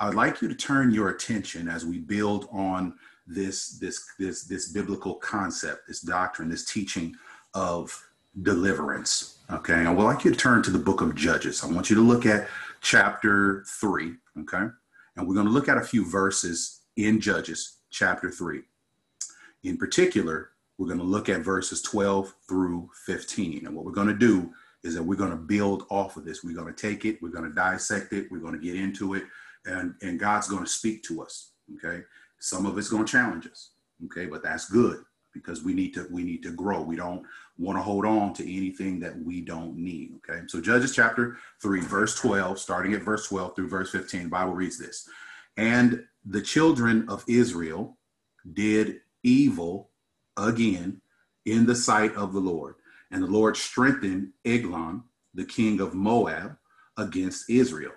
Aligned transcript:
I'd 0.00 0.14
like 0.14 0.42
you 0.42 0.48
to 0.48 0.54
turn 0.54 0.90
your 0.90 1.08
attention 1.08 1.68
as 1.68 1.86
we 1.86 1.98
build 1.98 2.48
on 2.52 2.94
this 3.26 3.78
this 3.78 4.06
this 4.18 4.44
this 4.44 4.68
biblical 4.68 5.14
concept, 5.14 5.88
this 5.88 6.00
doctrine, 6.00 6.48
this 6.48 6.64
teaching 6.64 7.16
of 7.54 8.08
deliverance. 8.42 9.38
Okay, 9.50 9.74
I 9.74 9.90
would 9.90 10.04
like 10.04 10.24
you 10.24 10.30
to 10.30 10.36
turn 10.36 10.62
to 10.64 10.70
the 10.70 10.78
book 10.78 11.00
of 11.00 11.14
Judges. 11.14 11.64
I 11.64 11.68
want 11.68 11.88
you 11.90 11.96
to 11.96 12.02
look 12.02 12.26
at 12.26 12.48
chapter 12.82 13.64
three. 13.66 14.14
Okay, 14.40 14.66
and 15.16 15.26
we're 15.26 15.34
going 15.34 15.46
to 15.46 15.52
look 15.52 15.68
at 15.68 15.78
a 15.78 15.82
few 15.82 16.08
verses 16.08 16.82
in 16.96 17.20
Judges 17.20 17.78
chapter 17.90 18.30
three. 18.30 18.62
In 19.64 19.76
particular, 19.76 20.50
we're 20.78 20.86
going 20.86 20.98
to 20.98 21.04
look 21.04 21.28
at 21.28 21.40
verses 21.40 21.80
12 21.82 22.34
through 22.46 22.90
15. 23.06 23.66
And 23.66 23.74
what 23.74 23.84
we're 23.84 23.92
going 23.92 24.08
to 24.08 24.14
do 24.14 24.52
is 24.84 24.94
that 24.94 25.02
we're 25.02 25.16
going 25.16 25.30
to 25.30 25.36
build 25.36 25.86
off 25.88 26.16
of 26.16 26.24
this. 26.24 26.44
We're 26.44 26.54
going 26.54 26.72
to 26.72 26.80
take 26.80 27.04
it, 27.04 27.20
we're 27.22 27.30
going 27.30 27.48
to 27.48 27.54
dissect 27.54 28.12
it, 28.12 28.30
we're 28.30 28.38
going 28.38 28.54
to 28.54 28.60
get 28.60 28.76
into 28.76 29.14
it, 29.14 29.24
and, 29.66 29.94
and 30.02 30.18
God's 30.18 30.48
going 30.48 30.64
to 30.64 30.70
speak 30.70 31.02
to 31.04 31.22
us. 31.22 31.50
Okay. 31.76 32.02
Some 32.38 32.66
of 32.66 32.78
it's 32.78 32.88
going 32.88 33.04
to 33.04 33.10
challenge 33.10 33.46
us. 33.46 33.70
Okay. 34.06 34.26
But 34.26 34.42
that's 34.42 34.68
good 34.68 35.04
because 35.32 35.62
we 35.62 35.74
need 35.74 35.92
to 35.94 36.06
we 36.10 36.22
need 36.24 36.42
to 36.42 36.52
grow. 36.52 36.82
We 36.82 36.96
don't 36.96 37.22
want 37.58 37.78
to 37.78 37.82
hold 37.82 38.06
on 38.06 38.32
to 38.34 38.42
anything 38.42 39.00
that 39.00 39.18
we 39.18 39.40
don't 39.40 39.76
need. 39.76 40.12
Okay. 40.16 40.42
So 40.46 40.60
Judges 40.60 40.94
chapter 40.94 41.36
3, 41.62 41.80
verse 41.82 42.18
12, 42.18 42.58
starting 42.58 42.94
at 42.94 43.02
verse 43.02 43.28
12 43.28 43.56
through 43.56 43.68
verse 43.68 43.90
15, 43.90 44.28
Bible 44.28 44.52
reads 44.52 44.78
this. 44.78 45.08
And 45.56 46.04
the 46.24 46.42
children 46.42 47.08
of 47.08 47.24
Israel 47.28 47.96
did 48.52 49.00
evil 49.22 49.90
again 50.36 51.00
in 51.44 51.66
the 51.66 51.74
sight 51.74 52.14
of 52.14 52.32
the 52.32 52.40
Lord. 52.40 52.74
And 53.10 53.22
the 53.22 53.28
Lord 53.28 53.56
strengthened 53.56 54.32
Eglon, 54.44 55.04
the 55.34 55.44
king 55.44 55.80
of 55.80 55.94
Moab, 55.94 56.56
against 56.98 57.48
Israel 57.48 57.92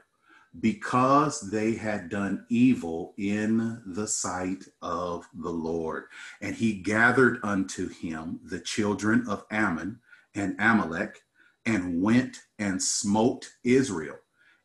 because 0.59 1.41
they 1.51 1.75
had 1.75 2.09
done 2.09 2.45
evil 2.49 3.13
in 3.17 3.81
the 3.85 4.07
sight 4.07 4.65
of 4.81 5.27
the 5.33 5.49
Lord. 5.49 6.05
And 6.41 6.55
he 6.55 6.73
gathered 6.73 7.39
unto 7.43 7.87
him 7.87 8.39
the 8.43 8.59
children 8.59 9.25
of 9.27 9.45
Ammon 9.51 9.99
and 10.35 10.55
Amalek 10.59 11.19
and 11.65 12.01
went 12.01 12.37
and 12.57 12.81
smote 12.81 13.49
Israel 13.63 14.17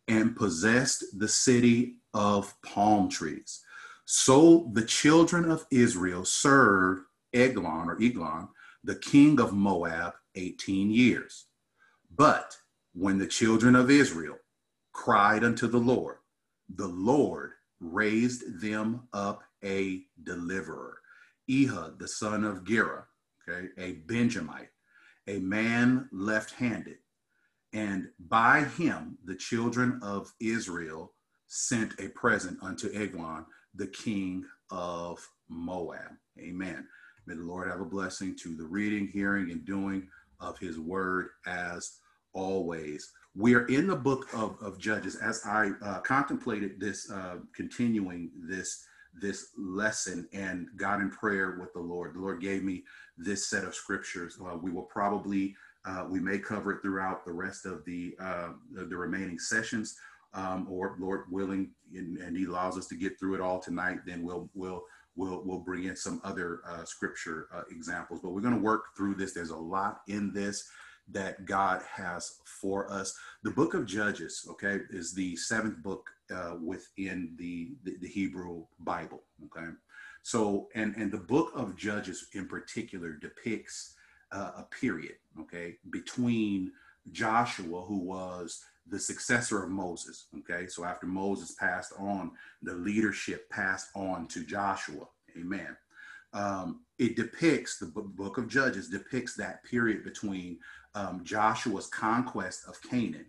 and 0.08 0.36
possessed 0.36 1.04
the 1.18 1.28
city 1.28 1.96
of 2.14 2.54
palm 2.62 3.08
trees. 3.08 3.62
So 4.06 4.70
the 4.72 4.84
children 4.84 5.50
of 5.50 5.66
Israel 5.70 6.24
served 6.24 7.02
Eglon 7.32 7.88
or 7.88 8.00
Eglon, 8.00 8.48
the 8.84 8.96
king 8.96 9.41
of 9.41 9.52
Moab, 9.52 10.14
18 10.34 10.91
years. 10.91 11.46
But 12.14 12.56
when 12.94 13.19
the 13.19 13.26
children 13.26 13.74
of 13.74 13.91
Israel 13.91 14.36
cried 14.95 15.45
unto 15.45 15.67
the 15.67 15.78
Lord, 15.78 16.17
the 16.75 16.89
Lord 16.89 17.53
raised 17.81 18.61
them 18.62 19.03
up 19.12 19.42
a 19.62 20.03
deliverer, 20.23 20.98
Ehud, 21.50 21.98
the 21.98 22.09
son 22.09 22.45
of 22.45 22.64
Gera, 22.64 23.05
okay, 23.47 23.69
a 23.77 23.92
Benjamite, 24.06 24.70
a 25.27 25.39
man 25.41 26.09
left 26.12 26.53
handed. 26.53 26.97
And 27.72 28.09
by 28.19 28.65
him, 28.65 29.19
the 29.25 29.34
children 29.34 29.98
of 30.03 30.33
Israel 30.41 31.12
sent 31.48 31.98
a 31.98 32.09
present 32.11 32.59
unto 32.62 32.89
Eglon, 32.95 33.45
the 33.75 33.89
king 33.89 34.45
of 34.70 35.28
Moab. 35.48 36.12
Amen. 36.39 36.87
May 37.27 37.34
the 37.34 37.42
Lord 37.42 37.69
have 37.69 37.81
a 37.81 37.84
blessing 37.84 38.37
to 38.42 38.55
the 38.55 38.65
reading, 38.65 39.09
hearing, 39.09 39.50
and 39.50 39.65
doing 39.65 40.09
of 40.41 40.59
his 40.59 40.78
word 40.78 41.28
as 41.47 41.98
always. 42.33 43.12
We 43.36 43.54
are 43.54 43.66
in 43.66 43.88
the 43.88 43.96
book 43.96 44.28
of, 44.32 44.56
of 44.62 44.78
Judges. 44.78 45.16
As 45.16 45.42
I 45.44 45.70
uh, 45.82 45.98
contemplated 46.00 46.78
this, 46.78 47.10
uh, 47.10 47.36
continuing 47.52 48.30
this 48.36 48.86
this 49.20 49.50
lesson 49.56 50.28
and 50.32 50.66
got 50.76 51.00
in 51.00 51.09
prayer 51.09 51.56
with 51.60 51.72
the 51.72 51.81
Lord, 51.81 52.14
the 52.14 52.20
Lord 52.20 52.41
gave 52.41 52.64
me 52.64 52.82
this 53.16 53.48
set 53.48 53.64
of 53.64 53.75
scriptures. 53.75 54.38
Uh, 54.44 54.56
we 54.56 54.70
will 54.70 54.84
probably 54.84 55.54
uh, 55.84 56.06
we 56.09 56.20
may 56.20 56.38
cover 56.38 56.72
it 56.72 56.82
throughout 56.82 57.25
the 57.25 57.32
rest 57.32 57.66
of 57.66 57.84
the 57.84 58.14
uh, 58.20 58.50
the 58.72 58.97
remaining 58.97 59.38
sessions, 59.41 59.97
um, 60.32 60.69
or 60.70 60.97
Lord 61.00 61.25
willing, 61.28 61.70
and, 61.92 62.19
and 62.19 62.36
He 62.36 62.44
allows 62.44 62.78
us 62.78 62.86
to 62.86 62.94
get 62.97 63.19
through 63.19 63.34
it 63.34 63.41
all 63.41 63.59
tonight. 63.59 63.98
Then 64.06 64.22
we'll 64.22 64.48
we'll 64.54 64.84
we'll 65.16 65.42
we'll 65.44 65.59
bring 65.59 65.84
in 65.84 65.97
some 65.97 66.20
other 66.22 66.60
uh, 66.69 66.84
scripture 66.84 67.48
examples. 67.69 68.20
But 68.20 68.30
we're 68.30 68.42
going 68.42 68.54
to 68.54 68.60
work 68.60 68.97
through 68.97 69.16
this. 69.16 69.32
There's 69.32 69.50
a 69.50 69.56
lot 69.56 70.03
in 70.06 70.32
this 70.32 70.70
that 71.10 71.44
God 71.44 71.82
has 71.91 72.38
for 72.44 72.91
us. 72.91 73.16
The 73.42 73.50
book 73.50 73.75
of 73.75 73.87
Judges, 73.87 74.47
okay, 74.50 74.81
is 74.91 75.12
the 75.12 75.37
seventh 75.37 75.82
book 75.82 76.10
uh, 76.34 76.56
within 76.62 77.34
the, 77.37 77.72
the, 77.84 77.97
the 78.00 78.09
Hebrew 78.09 78.65
Bible. 78.81 79.22
Okay, 79.47 79.70
so 80.22 80.69
and 80.75 80.94
and 80.97 81.12
the 81.12 81.19
book 81.19 81.53
of 81.54 81.76
Judges 81.76 82.28
in 82.32 82.48
particular 82.48 83.12
depicts 83.12 83.94
uh, 84.32 84.53
a 84.59 84.66
period, 84.81 85.16
okay, 85.41 85.76
between 85.91 86.72
Joshua, 87.12 87.82
who 87.82 87.98
was 87.98 88.65
the 88.86 88.98
successor 88.98 89.62
of 89.62 89.71
Moses. 89.71 90.26
Okay, 90.38 90.66
so 90.66 90.84
after 90.84 91.06
Moses 91.06 91.53
passed 91.53 91.92
on, 91.98 92.32
the 92.62 92.75
leadership 92.75 93.48
passed 93.50 93.88
on 93.94 94.26
to 94.28 94.44
Joshua. 94.44 95.06
Amen. 95.38 95.76
Um, 96.32 96.81
it 96.98 97.16
depicts 97.16 97.78
the 97.78 97.86
book 97.86 98.38
of 98.38 98.48
Judges 98.48 98.88
depicts 98.88 99.34
that 99.36 99.62
period 99.65 100.04
between 100.04 100.59
um, 100.94 101.22
Joshua's 101.25 101.87
conquest 101.87 102.69
of 102.69 102.81
Canaan 102.82 103.27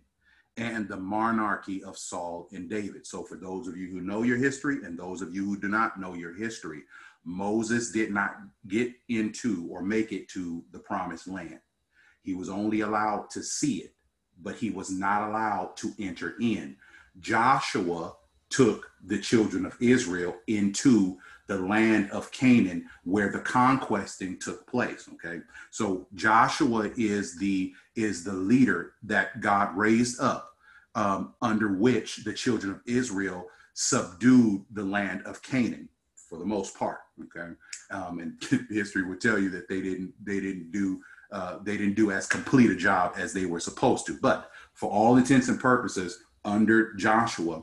and 0.56 0.88
the 0.88 0.96
monarchy 0.96 1.84
of 1.84 1.98
Saul 1.98 2.48
and 2.52 2.70
David. 2.70 3.06
So, 3.06 3.22
for 3.22 3.36
those 3.36 3.68
of 3.68 3.76
you 3.76 3.88
who 3.88 4.00
know 4.00 4.22
your 4.22 4.38
history 4.38 4.78
and 4.84 4.98
those 4.98 5.22
of 5.22 5.34
you 5.34 5.44
who 5.44 5.58
do 5.58 5.68
not 5.68 6.00
know 6.00 6.14
your 6.14 6.34
history, 6.34 6.82
Moses 7.24 7.90
did 7.90 8.12
not 8.12 8.36
get 8.68 8.92
into 9.08 9.66
or 9.70 9.82
make 9.82 10.12
it 10.12 10.28
to 10.30 10.64
the 10.72 10.78
promised 10.78 11.28
land. 11.28 11.60
He 12.22 12.34
was 12.34 12.48
only 12.48 12.80
allowed 12.80 13.30
to 13.30 13.42
see 13.42 13.78
it 13.78 13.96
but 14.42 14.56
he 14.56 14.70
was 14.70 14.90
not 14.90 15.28
allowed 15.28 15.76
to 15.76 15.92
enter 15.98 16.34
in. 16.40 16.76
Joshua 17.20 18.14
took 18.50 18.90
the 19.04 19.18
children 19.18 19.66
of 19.66 19.76
Israel 19.80 20.36
into 20.46 21.18
the 21.46 21.58
land 21.58 22.10
of 22.10 22.30
Canaan 22.32 22.86
where 23.04 23.30
the 23.30 23.40
conquesting 23.40 24.38
took 24.38 24.66
place 24.66 25.08
okay 25.14 25.40
so 25.70 26.06
Joshua 26.14 26.90
is 26.96 27.38
the 27.38 27.72
is 27.94 28.24
the 28.24 28.32
leader 28.32 28.94
that 29.04 29.40
God 29.40 29.76
raised 29.76 30.20
up 30.20 30.54
um, 30.94 31.34
under 31.42 31.74
which 31.74 32.24
the 32.24 32.32
children 32.32 32.72
of 32.72 32.80
Israel 32.86 33.46
subdued 33.74 34.64
the 34.72 34.84
land 34.84 35.22
of 35.26 35.42
Canaan 35.42 35.88
for 36.14 36.38
the 36.38 36.46
most 36.46 36.76
part 36.76 36.98
okay 37.22 37.52
um, 37.90 38.18
and 38.18 38.42
history 38.70 39.04
would 39.04 39.20
tell 39.20 39.38
you 39.38 39.50
that 39.50 39.68
they 39.68 39.80
didn't 39.80 40.12
they 40.24 40.40
didn't 40.40 40.72
do 40.72 41.00
uh, 41.32 41.58
they 41.62 41.76
didn't 41.76 41.94
do 41.94 42.10
as 42.10 42.26
complete 42.26 42.70
a 42.70 42.76
job 42.76 43.14
as 43.16 43.32
they 43.32 43.46
were 43.46 43.60
supposed 43.60 44.06
to. 44.06 44.18
But 44.20 44.50
for 44.74 44.90
all 44.90 45.16
intents 45.16 45.48
and 45.48 45.58
purposes, 45.58 46.20
under 46.44 46.94
Joshua, 46.94 47.62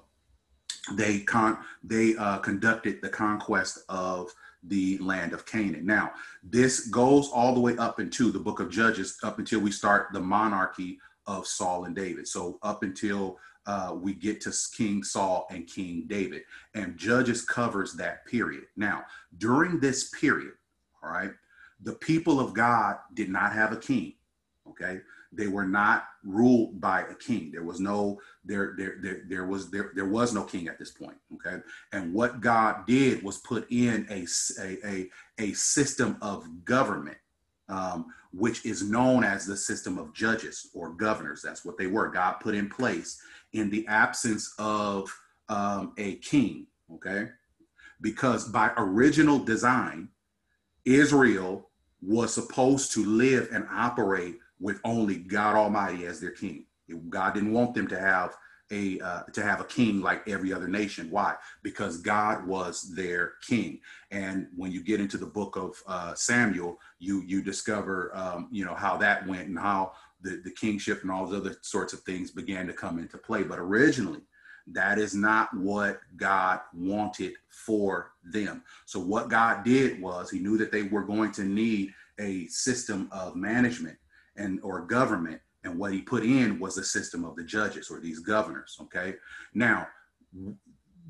they 0.92 1.20
con 1.20 1.58
they 1.84 2.16
uh, 2.18 2.40
conducted 2.40 3.02
the 3.02 3.10
conquest 3.10 3.80
of 3.90 4.34
the 4.64 4.98
land 5.00 5.34
of 5.34 5.46
Canaan. 5.46 5.86
Now, 5.86 6.12
this 6.44 6.88
goes 6.88 7.30
all 7.30 7.54
the 7.54 7.60
way 7.60 7.78
up 7.78 8.00
into 8.00 8.32
the 8.32 8.40
book 8.40 8.60
of 8.60 8.70
Judges, 8.70 9.18
up 9.24 9.40
until 9.40 9.60
we 9.60 9.72
start 9.72 10.08
the 10.14 10.22
monarchy 10.22 11.00
of 11.28 11.48
Saul 11.48 11.86
and 11.86 11.96
David. 11.96 12.28
So 12.28 12.60
up 12.64 12.84
until 12.84 13.38
uh, 13.66 13.96
we 13.98 14.14
get 14.14 14.42
to 14.42 14.54
King 14.76 15.04
Saul 15.04 15.48
and 15.50 15.68
King 15.68 16.06
David, 16.08 16.44
and 16.76 16.98
Judges 16.98 17.44
covers 17.44 17.94
that 17.94 18.26
period. 18.26 18.64
Now, 18.76 19.06
during 19.38 19.80
this 19.80 20.10
period, 20.10 20.54
all 21.02 21.12
right, 21.12 21.32
the 21.82 21.94
people 21.96 22.40
of 22.40 22.54
God 22.54 22.98
did 23.14 23.30
not 23.30 23.54
have 23.54 23.72
a 23.72 23.78
king. 23.78 24.14
Okay. 24.70 25.02
They 25.36 25.48
were 25.48 25.66
not 25.68 26.06
ruled 26.24 26.80
by 26.80 27.02
a 27.02 27.16
king. 27.16 27.52
There 27.52 27.64
was 27.64 27.80
no 27.80 28.20
there 28.46 28.76
there 28.78 28.98
there, 29.02 29.22
there 29.28 29.46
was 29.46 29.72
there, 29.72 29.92
there 29.96 30.08
was 30.08 30.34
no 30.34 30.44
king 30.44 30.68
at 30.68 30.80
this 30.80 30.92
point. 30.92 31.18
Okay. 31.36 31.58
And 31.92 32.14
what 32.14 32.42
God 32.42 32.86
did 32.86 33.24
was 33.24 33.38
put 33.40 33.70
in 33.72 34.06
a 34.10 34.26
a 34.62 34.88
a, 34.88 35.10
a 35.40 35.54
system 35.54 36.18
of 36.22 36.66
government 36.66 37.18
um, 37.70 38.08
which 38.32 38.66
is 38.66 38.84
known 38.90 39.24
as 39.24 39.46
the 39.46 39.56
system 39.56 39.98
of 39.98 40.14
judges 40.14 40.70
or 40.74 40.90
governors. 40.90 41.42
That's 41.42 41.64
what 41.64 41.78
they 41.78 41.88
were. 41.88 42.10
God 42.10 42.34
put 42.34 42.56
in 42.56 42.70
place 42.70 43.22
in 43.54 43.70
the 43.70 43.86
absence 43.88 44.54
of 44.58 45.10
um, 45.50 45.94
a 45.98 46.16
king, 46.16 46.68
okay? 46.94 47.30
Because 48.02 48.48
by 48.48 48.72
original 48.78 49.40
design, 49.40 50.10
Israel 50.86 51.70
was 52.02 52.34
supposed 52.34 52.92
to 52.94 53.06
live 53.06 53.50
and 53.54 53.66
operate 53.72 54.36
with 54.64 54.80
only 54.86 55.18
God 55.18 55.56
Almighty 55.56 56.06
as 56.06 56.22
their 56.22 56.32
king. 56.32 56.66
God 57.10 57.34
didn't 57.34 57.54
want 57.54 57.76
them 57.76 57.88
to 57.90 58.00
have 58.00 58.36
a 58.72 59.00
uh, 59.02 59.24
to 59.34 59.44
have 59.44 59.60
a 59.60 59.66
king 59.66 60.02
like 60.02 60.28
every 60.28 60.54
other 60.54 60.70
nation. 60.70 61.12
Why? 61.12 61.36
Because 61.64 61.98
God 61.98 62.48
was 62.48 62.96
their 62.96 63.34
king. 63.48 63.82
And 64.12 64.48
when 64.56 64.72
you 64.72 64.82
get 64.82 65.02
into 65.02 65.18
the 65.18 65.26
book 65.26 65.58
of 65.58 65.84
uh, 65.86 66.14
Samuel, 66.16 66.80
you 67.00 67.24
you 67.28 67.42
discover 67.42 68.12
um, 68.16 68.48
you 68.52 68.64
know 68.66 68.74
how 68.74 68.96
that 68.98 69.28
went 69.28 69.50
and 69.50 69.60
how 69.60 69.94
the, 70.22 70.42
the 70.46 70.52
kingship 70.52 71.02
and 71.02 71.12
all 71.12 71.26
those 71.26 71.42
other 71.42 71.58
sorts 71.62 71.92
of 71.92 72.00
things 72.02 72.32
began 72.32 72.66
to 72.68 72.74
come 72.74 73.00
into 73.00 73.18
play. 73.18 73.44
But 73.44 73.60
originally, 73.60 74.22
That 74.68 74.98
is 74.98 75.14
not 75.14 75.54
what 75.56 76.00
God 76.16 76.62
wanted 76.74 77.34
for 77.50 78.14
them. 78.24 78.64
So, 78.86 79.00
what 79.00 79.30
God 79.30 79.66
did 79.66 80.02
was 80.02 80.32
He 80.32 80.40
knew 80.40 80.58
that 80.58 80.72
they 80.72 80.84
were 80.84 81.04
going 81.04 81.34
to 81.34 81.44
need 81.44 81.94
a 82.20 82.48
system 82.48 83.10
of 83.12 83.36
management 83.36 83.98
and 84.38 84.60
or 84.64 84.82
government 84.82 85.40
and 85.64 85.78
what 85.78 85.94
he 85.94 86.02
put 86.02 86.24
in 86.24 86.60
was 86.60 86.78
a 86.78 86.84
system 86.84 87.24
of 87.24 87.36
the 87.36 87.44
judges 87.44 87.90
or 87.90 88.00
these 88.00 88.20
governors 88.20 88.78
okay? 88.82 89.16
Now 89.54 89.88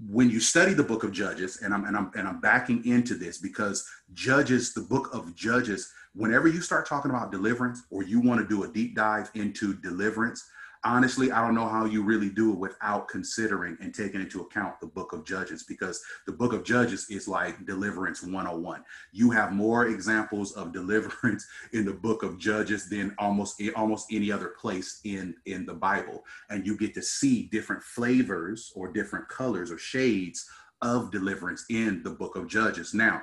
when 0.10 0.30
you 0.30 0.40
study 0.40 0.74
the 0.74 0.84
book 0.84 1.04
of 1.04 1.12
judges 1.12 1.62
and 1.62 1.74
I'm 1.74 1.86
and 1.86 1.96
I'm 1.96 2.12
and 2.16 2.28
I'm 2.28 2.40
backing 2.40 2.86
into 2.86 3.16
this 3.16 3.38
because 3.38 3.88
judges 4.14 4.74
the 4.74 4.82
book 4.82 5.10
of 5.14 5.36
judges 5.36 5.92
whenever 6.16 6.48
you 6.48 6.62
start 6.62 6.88
talking 6.88 7.12
about 7.12 7.32
deliverance 7.32 7.84
or 7.90 8.04
you 8.04 8.20
want 8.20 8.42
to 8.42 8.48
do 8.48 8.64
a 8.64 8.68
deep 8.68 8.96
dive 8.96 9.30
into 9.36 9.74
deliverance 9.76 10.50
honestly, 10.86 11.32
I 11.32 11.42
don't 11.42 11.56
know 11.56 11.68
how 11.68 11.86
you 11.86 12.04
really 12.04 12.30
do 12.30 12.52
it 12.52 12.58
without 12.58 13.08
considering 13.08 13.78
and 13.82 13.94
taking 13.94 14.22
into 14.22 14.42
account 14.42 14.80
the 14.80 14.88
book 14.88 15.14
of 15.14 15.26
Judges, 15.26 15.64
because 15.64 16.04
the 16.26 16.32
book 16.32 16.54
of 16.54 16.64
Judges 16.64 17.08
is 17.10 17.28
like 17.28 17.66
deliverance 17.66 18.22
101. 18.22 18.84
You 19.12 19.32
have 19.32 19.54
more 19.54 19.88
examples 19.88 20.52
of 20.54 20.74
deliverance 20.74 21.48
in 21.74 21.86
the 21.86 21.94
book 21.94 22.24
of 22.24 22.38
Judges 22.38 22.90
than 22.90 23.16
almost 23.18 23.62
almost 23.76 24.08
any 24.12 24.32
other 24.32 24.54
place 24.60 25.00
in 25.04 25.36
in 25.46 25.66
the 25.66 25.74
Bible, 25.74 26.24
and 26.50 26.66
you 26.66 26.78
get 26.78 26.94
to 26.96 27.02
see 27.02 27.44
different 27.44 27.84
flavors 27.84 28.72
or 28.76 28.92
different 28.92 29.28
colors 29.30 29.72
or 29.72 29.78
shades 29.78 30.50
of 30.82 31.12
deliverance 31.12 31.66
in 31.70 32.04
the 32.04 32.10
book 32.10 32.36
of 32.36 32.48
Judges. 32.48 32.94
Now, 32.94 33.22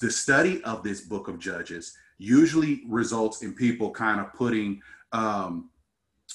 the 0.00 0.10
study 0.10 0.62
of 0.64 0.82
this 0.82 1.00
book 1.00 1.28
of 1.28 1.38
Judges 1.38 1.94
usually 2.18 2.82
results 2.88 3.42
in 3.42 3.52
people 3.54 3.90
kind 3.90 4.20
of 4.20 4.32
putting 4.32 4.80
um, 5.12 5.68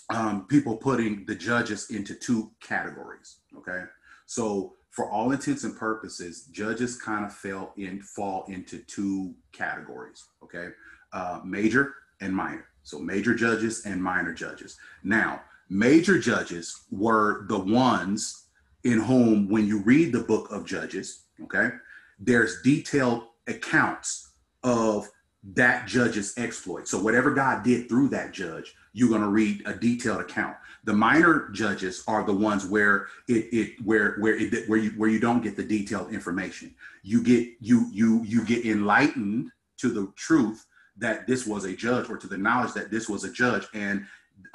um, 0.10 0.48
people 0.48 0.76
putting 0.76 1.26
the 1.26 1.36
judges 1.36 1.90
into 1.90 2.16
two 2.16 2.52
categories. 2.62 3.38
Okay, 3.58 3.84
so 4.26 4.74
for 4.92 5.10
all 5.12 5.32
intents 5.32 5.64
and 5.64 5.78
purposes, 5.78 6.46
judges 6.52 7.00
kind 7.00 7.26
of 7.26 7.34
fell 7.34 7.74
in 7.78 8.02
fall 8.02 8.46
into 8.48 8.80
two 8.80 9.34
categories. 9.52 10.26
Okay, 10.44 10.70
uh, 11.14 11.42
major 11.44 11.96
and 12.22 12.36
minor. 12.36 12.66
So 12.84 13.00
major 13.00 13.36
judges 13.36 13.86
and 13.86 14.02
minor 14.02 14.34
judges. 14.34 14.78
Now, 15.04 15.42
major 15.70 16.18
judges 16.18 16.86
were 16.90 17.46
the 17.48 17.60
ones 17.60 18.46
in 18.84 19.00
whom, 19.00 19.50
when 19.50 19.68
you 19.68 19.80
read 19.80 20.14
the 20.14 20.22
book 20.24 20.50
of 20.52 20.66
Judges, 20.66 21.24
okay, 21.44 21.72
there's 22.20 22.62
detailed 22.62 23.24
accounts 23.48 24.32
of 24.64 25.10
that 25.44 25.88
judge's 25.88 26.38
exploit. 26.38 26.88
So 26.88 26.98
whatever 26.98 27.34
God 27.34 27.64
did 27.64 27.90
through 27.90 28.10
that 28.10 28.34
judge, 28.34 28.74
you're 28.98 29.10
going 29.10 29.22
to 29.22 29.28
read 29.28 29.62
a 29.68 29.76
detailed 29.76 30.20
account. 30.20 30.58
The 30.84 30.94
minor 30.94 31.50
judges 31.50 32.04
are 32.08 32.24
the 32.24 32.34
ones 32.34 32.66
where 32.66 33.08
it, 33.28 33.46
it 33.54 33.86
where 33.86 34.16
where 34.18 34.36
it, 34.36 34.68
where 34.68 34.80
you 34.80 34.90
where 34.92 35.10
you 35.10 35.20
don't 35.20 35.44
get 35.44 35.56
the 35.56 35.64
detailed 35.64 36.12
information. 36.12 36.74
You 37.04 37.22
get 37.22 37.48
you 37.60 37.88
you 37.92 38.24
you 38.24 38.44
get 38.44 38.66
enlightened 38.66 39.52
to 39.78 39.90
the 39.90 40.12
truth 40.16 40.66
that 40.98 41.28
this 41.28 41.46
was 41.46 41.66
a 41.66 41.76
judge 41.76 42.10
or 42.10 42.18
to 42.18 42.26
the 42.26 42.40
knowledge 42.40 42.74
that 42.74 42.90
this 42.90 43.08
was 43.08 43.24
a 43.24 43.32
judge 43.32 43.68
and 43.76 44.04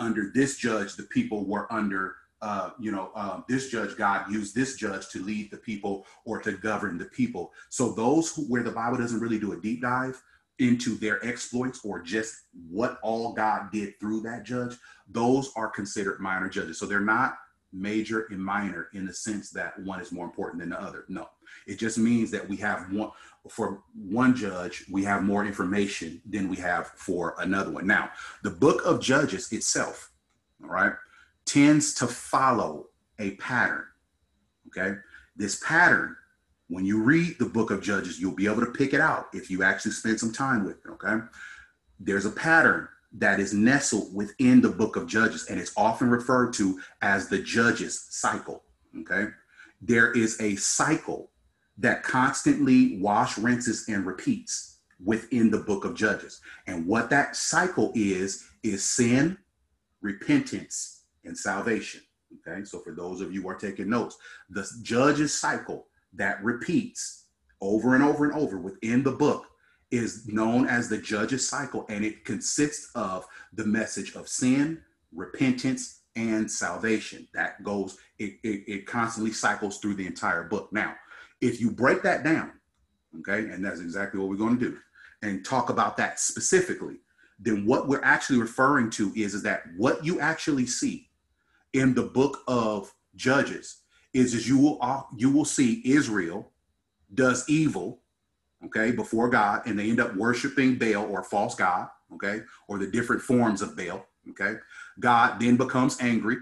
under 0.01 0.33
this 0.35 0.57
judge 0.57 0.97
the 0.97 1.05
people 1.05 1.45
were 1.45 1.73
under 1.73 2.17
uh, 2.41 2.71
you 2.81 2.91
know, 2.91 3.13
uh, 3.15 3.41
this 3.49 3.71
judge, 3.71 3.97
God 3.97 4.29
used 4.29 4.53
this 4.53 4.75
judge 4.75 5.09
to 5.11 5.23
lead 5.23 5.53
the 5.53 5.59
people 5.59 6.05
or 6.25 6.41
to 6.41 6.51
govern 6.51 6.99
the 6.99 7.05
people. 7.05 7.53
So 7.69 7.93
those 7.93 8.35
who, 8.35 8.43
where 8.47 8.65
the 8.65 8.73
Bible 8.73 8.99
doesn't 8.99 9.21
really 9.21 9.39
do 9.39 9.53
a 9.53 9.57
deep 9.61 9.81
dive, 9.81 10.21
into 10.59 10.97
their 10.97 11.25
exploits 11.27 11.81
or 11.85 12.01
just 12.01 12.35
what 12.69 12.99
all 13.03 13.33
God 13.33 13.73
did 13.73 13.99
through 13.99 14.21
that 14.23 14.45
judge, 14.45 14.77
those 15.09 15.53
are 15.57 15.69
considered 15.69 16.21
minor 16.21 16.49
judges. 16.49 16.79
So 16.79 16.87
they're 16.87 17.01
not 17.01 17.37
major 17.73 18.27
and 18.31 18.39
minor 18.39 18.89
in 18.93 19.07
the 19.07 19.15
sense 19.15 19.51
that 19.51 19.79
one 19.81 20.01
is 20.01 20.13
more 20.13 20.27
important 20.27 20.61
than 20.61 20.71
the 20.71 20.81
other. 20.81 21.05
No, 21.09 21.29
it 21.67 21.79
just 21.79 21.99
means 21.99 22.31
that 22.31 22.49
we 22.49 22.57
have 22.59 22.93
one 22.93 23.11
for 23.49 23.83
one 23.95 24.37
judge, 24.37 24.85
we 24.91 25.03
have 25.03 25.23
more 25.25 25.45
information 25.45 26.23
than 26.29 26.49
we 26.49 26.57
have 26.57 26.89
for 26.95 27.35
another 27.41 27.71
one. 27.71 27.87
Now, 27.87 28.11
the 28.45 28.51
book 28.51 28.85
of 28.85 29.01
Judges 29.01 29.51
itself, 29.51 30.13
all 30.63 30.71
right, 30.71 30.93
tends 31.45 31.93
to 31.95 32.07
follow 32.07 32.87
a 33.19 33.33
pattern. 33.33 33.85
Okay. 34.69 34.97
This 35.37 35.61
pattern 35.67 36.17
when 36.73 36.87
you 36.87 37.03
read 37.03 37.39
the 37.39 37.45
book 37.45 37.71
of 37.71 37.83
Judges, 37.83 38.19
you'll 38.19 38.35
be 38.35 38.47
able 38.47 38.65
to 38.65 38.73
pick 38.73 38.95
it 38.95 39.01
out 39.01 39.27
if 39.35 39.51
you 39.51 39.63
actually 39.63 39.93
spend 39.93 40.19
some 40.19 40.33
time 40.33 40.65
with 40.65 40.79
it. 40.87 40.91
Okay. 40.93 41.19
There's 42.01 42.25
a 42.25 42.31
pattern 42.31 42.89
that 43.19 43.39
is 43.41 43.53
nestled 43.53 44.15
within 44.15 44.63
the 44.63 44.71
book 44.71 44.97
of 44.97 45.07
Judges, 45.07 45.49
and 45.51 45.61
it's 45.61 45.75
often 45.77 46.09
referred 46.09 46.55
to 46.55 46.81
as 47.03 47.29
the 47.29 47.39
Judges 47.39 48.07
cycle. 48.09 48.65
Okay. 49.01 49.31
There 49.83 50.13
is 50.13 50.41
a 50.41 50.57
cycle 50.57 51.31
that 51.77 52.05
constantly 52.05 52.99
wash, 53.03 53.37
rinses, 53.37 53.85
and 53.89 54.07
repeats 54.07 54.79
within 55.05 55.51
the 55.51 55.59
book 55.59 55.85
of 55.85 55.95
Judges. 55.95 56.41
And 56.67 56.87
what 56.87 57.11
that 57.11 57.37
cycle 57.37 57.93
is, 57.95 58.49
is 58.63 58.83
sin, 58.83 59.37
repentance, 60.01 61.03
and 61.27 61.37
salvation. 61.37 62.01
Okay. 62.49 62.65
So 62.65 62.79
for 62.79 62.95
those 62.95 63.21
of 63.21 63.35
you 63.35 63.43
who 63.43 63.51
are 63.51 63.57
taking 63.57 63.91
notes, 63.91 64.17
the 64.49 64.67
Judges 64.81 65.39
cycle 65.39 65.89
that 66.15 66.43
repeats 66.43 67.27
over 67.61 67.95
and 67.95 68.05
over 68.05 68.25
and 68.25 68.35
over 68.35 68.59
within 68.59 69.03
the 69.03 69.13
book 69.13 69.47
is 69.91 70.27
known 70.27 70.67
as 70.67 70.89
the 70.89 70.99
judge's 70.99 71.47
cycle 71.47 71.85
and 71.89 72.05
it 72.05 72.25
consists 72.25 72.91
of 72.95 73.27
the 73.53 73.65
message 73.65 74.15
of 74.15 74.29
sin 74.29 74.81
repentance 75.15 76.01
and 76.17 76.51
salvation. 76.51 77.29
That 77.35 77.63
goes 77.63 77.99
it, 78.19 78.35
it, 78.43 78.65
it, 78.67 78.87
constantly 78.87 79.33
cycles 79.33 79.79
through 79.79 79.95
the 79.95 80.07
entire 80.07 80.45
book. 80.45 80.73
Now 80.73 80.95
if 81.43 81.61
you 81.61 81.71
break 81.71 82.03
that 82.03 82.25
down 82.25 82.53
okay 83.21 83.51
and 83.51 83.63
that's 83.63 83.81
exactly 83.81 84.19
what 84.19 84.31
we're 84.31 84.37
going 84.37 84.59
to 84.59 84.71
do 84.71 84.79
and 85.23 85.45
talk 85.45 85.69
about 85.69 85.97
that 85.99 86.19
specifically 86.19 86.97
then 87.39 87.67
what 87.67 87.89
we're 87.89 88.05
actually 88.05 88.39
referring 88.39 88.89
to 88.89 89.13
is, 89.17 89.35
is 89.35 89.43
that 89.43 89.65
what 89.77 90.05
you 90.05 90.21
actually 90.21 90.65
see 90.65 91.09
in 91.73 91.93
the 91.93 92.03
book 92.03 92.39
of 92.47 92.95
judges 93.17 93.82
is 94.15 94.35
is 94.35 94.49
you 94.49 94.59
will 94.59 95.09
you 95.17 95.31
will 95.31 95.45
see 95.45 95.83
Israel 95.85 96.51
does 97.15 97.49
evil, 97.49 98.01
okay, 98.65 98.91
before 98.91 99.29
God, 99.29 99.63
and 99.67 99.79
they 99.79 99.91
end 99.91 100.01
up 100.01 100.17
worshiping 100.17 100.77
Baal 100.77 101.11
or 101.11 101.23
false 101.23 101.55
god, 101.55 101.89
okay, 102.15 102.41
or 102.69 102.79
the 102.79 102.87
different 102.87 103.23
forms 103.23 103.63
of 103.63 103.77
Baal, 103.77 104.07
okay. 104.31 104.55
God 104.99 105.41
then 105.41 105.57
becomes 105.57 106.01
angry 106.01 106.37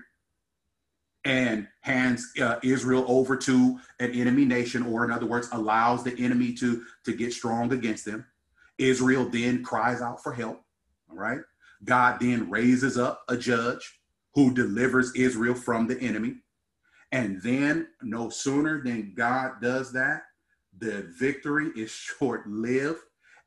and 1.25 1.69
hands 1.81 2.33
uh, 2.41 2.57
Israel 2.63 3.05
over 3.07 3.37
to 3.37 3.79
an 3.99 4.13
enemy 4.13 4.45
nation, 4.45 4.85
or 4.85 5.05
in 5.05 5.11
other 5.11 5.27
words, 5.27 5.49
allows 5.53 6.03
the 6.03 6.17
enemy 6.19 6.53
to 6.55 6.85
to 7.05 7.13
get 7.13 7.33
strong 7.33 7.73
against 7.73 8.05
them. 8.05 8.25
Israel 8.79 9.29
then 9.29 9.63
cries 9.63 10.01
out 10.01 10.23
for 10.23 10.33
help. 10.33 10.63
All 11.11 11.17
right. 11.17 11.41
God 11.85 12.19
then 12.21 12.51
raises 12.51 12.99
up 12.99 13.23
a 13.29 13.37
judge 13.37 14.01
who 14.35 14.55
delivers 14.55 15.15
Israel 15.15 15.55
from 15.55 15.87
the 15.87 15.99
enemy. 16.01 16.37
And 17.13 17.43
then, 17.43 17.89
no 18.03 18.29
sooner 18.29 18.83
than 18.83 19.15
God 19.17 19.61
does 19.61 19.93
that, 19.93 20.23
the 20.79 21.13
victory 21.19 21.71
is 21.77 21.91
short 22.19 22.47
lived, 22.49 23.01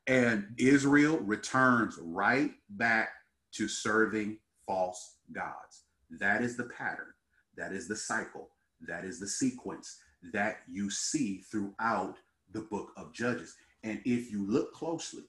and 0.06 0.46
Israel 0.58 1.18
returns 1.18 1.98
right 2.02 2.52
back 2.70 3.10
to 3.52 3.68
serving 3.68 4.38
false 4.66 5.16
gods. 5.32 5.84
That 6.10 6.42
is 6.42 6.56
the 6.56 6.64
pattern, 6.64 7.14
that 7.56 7.72
is 7.72 7.88
the 7.88 7.96
cycle, 7.96 8.50
that 8.86 9.04
is 9.04 9.18
the 9.18 9.26
sequence 9.26 9.98
that 10.32 10.58
you 10.68 10.90
see 10.90 11.38
throughout 11.50 12.16
the 12.52 12.60
book 12.60 12.92
of 12.96 13.12
Judges. 13.12 13.56
And 13.82 14.00
if 14.04 14.30
you 14.30 14.46
look 14.46 14.72
closely, 14.72 15.24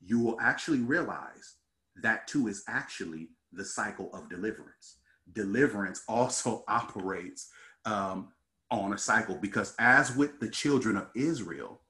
you 0.00 0.18
will 0.18 0.38
actually 0.40 0.80
realize 0.80 1.56
that 2.02 2.26
too 2.26 2.48
is 2.48 2.64
actually 2.68 3.28
the 3.52 3.64
cycle 3.64 4.10
of 4.14 4.30
deliverance 4.30 4.99
deliverance 5.34 6.02
also 6.08 6.64
operates 6.68 7.50
um, 7.84 8.28
on 8.70 8.92
a 8.92 8.98
cycle 8.98 9.36
because, 9.36 9.74
as 9.78 10.14
with 10.16 10.40
the 10.40 10.48
children 10.48 10.96
of 10.96 11.08
Israel 11.14 11.80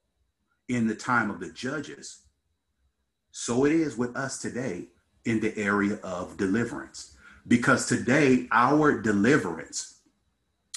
in 0.69 0.87
the 0.87 0.95
time 0.95 1.31
of 1.31 1.41
the 1.41 1.51
judges, 1.51 2.23
so 3.33 3.65
it 3.65 3.73
is 3.73 3.97
with 3.97 4.17
us 4.17 4.39
today 4.39 4.89
in 5.25 5.41
the 5.41 5.57
area 5.57 5.99
of 6.03 6.37
deliverance. 6.37 7.17
Because 7.49 7.87
today, 7.87 8.47
our 8.53 9.01
deliverance, 9.01 10.01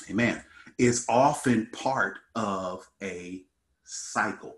amen, 0.09 0.43
is 0.77 1.05
often 1.09 1.67
part 1.67 2.19
of 2.35 2.89
a 3.01 3.43
cycle. 3.83 4.55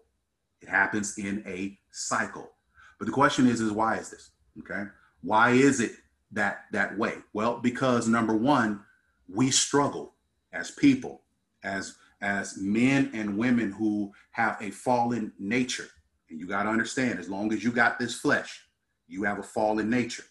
It 0.61 0.69
happens 0.69 1.17
in 1.17 1.43
a 1.45 1.77
cycle. 1.91 2.51
But 2.99 3.05
the 3.05 3.11
question 3.11 3.47
is, 3.47 3.61
is 3.61 3.71
why 3.71 3.97
is 3.97 4.09
this? 4.09 4.31
Okay. 4.59 4.83
Why 5.21 5.51
is 5.51 5.79
it 5.79 5.91
that 6.31 6.65
that 6.71 6.97
way? 6.97 7.15
Well, 7.33 7.59
because 7.59 8.07
number 8.07 8.35
one, 8.35 8.81
we 9.27 9.51
struggle 9.51 10.13
as 10.53 10.71
people, 10.71 11.21
as 11.63 11.95
as 12.21 12.57
men 12.57 13.11
and 13.13 13.37
women 13.37 13.71
who 13.71 14.11
have 14.31 14.57
a 14.61 14.71
fallen 14.71 15.31
nature. 15.37 15.87
And 16.29 16.39
you 16.39 16.47
got 16.47 16.63
to 16.63 16.69
understand, 16.69 17.19
as 17.19 17.29
long 17.29 17.53
as 17.53 17.63
you 17.63 17.71
got 17.71 17.99
this 17.99 18.15
flesh, 18.15 18.65
you 19.07 19.23
have 19.23 19.39
a 19.39 19.43
fallen 19.43 19.89
nature. 19.89 20.23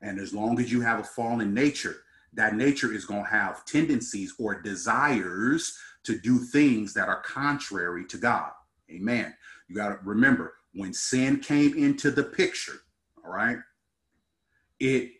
And 0.00 0.18
as 0.18 0.32
long 0.32 0.58
as 0.60 0.72
you 0.72 0.80
have 0.80 1.00
a 1.00 1.04
fallen 1.04 1.52
nature, 1.52 1.96
that 2.32 2.54
nature 2.54 2.92
is 2.92 3.04
going 3.04 3.24
to 3.24 3.30
have 3.30 3.64
tendencies 3.64 4.34
or 4.38 4.60
desires 4.60 5.78
to 6.04 6.18
do 6.18 6.38
things 6.38 6.94
that 6.94 7.08
are 7.08 7.22
contrary 7.22 8.04
to 8.06 8.16
God. 8.16 8.50
Amen. 8.90 9.34
You 9.68 9.76
got 9.76 9.88
to 9.88 9.98
remember 10.02 10.54
when 10.74 10.92
sin 10.92 11.40
came 11.40 11.76
into 11.76 12.10
the 12.10 12.24
picture, 12.24 12.80
all 13.24 13.32
right, 13.32 13.58
it 14.80 15.12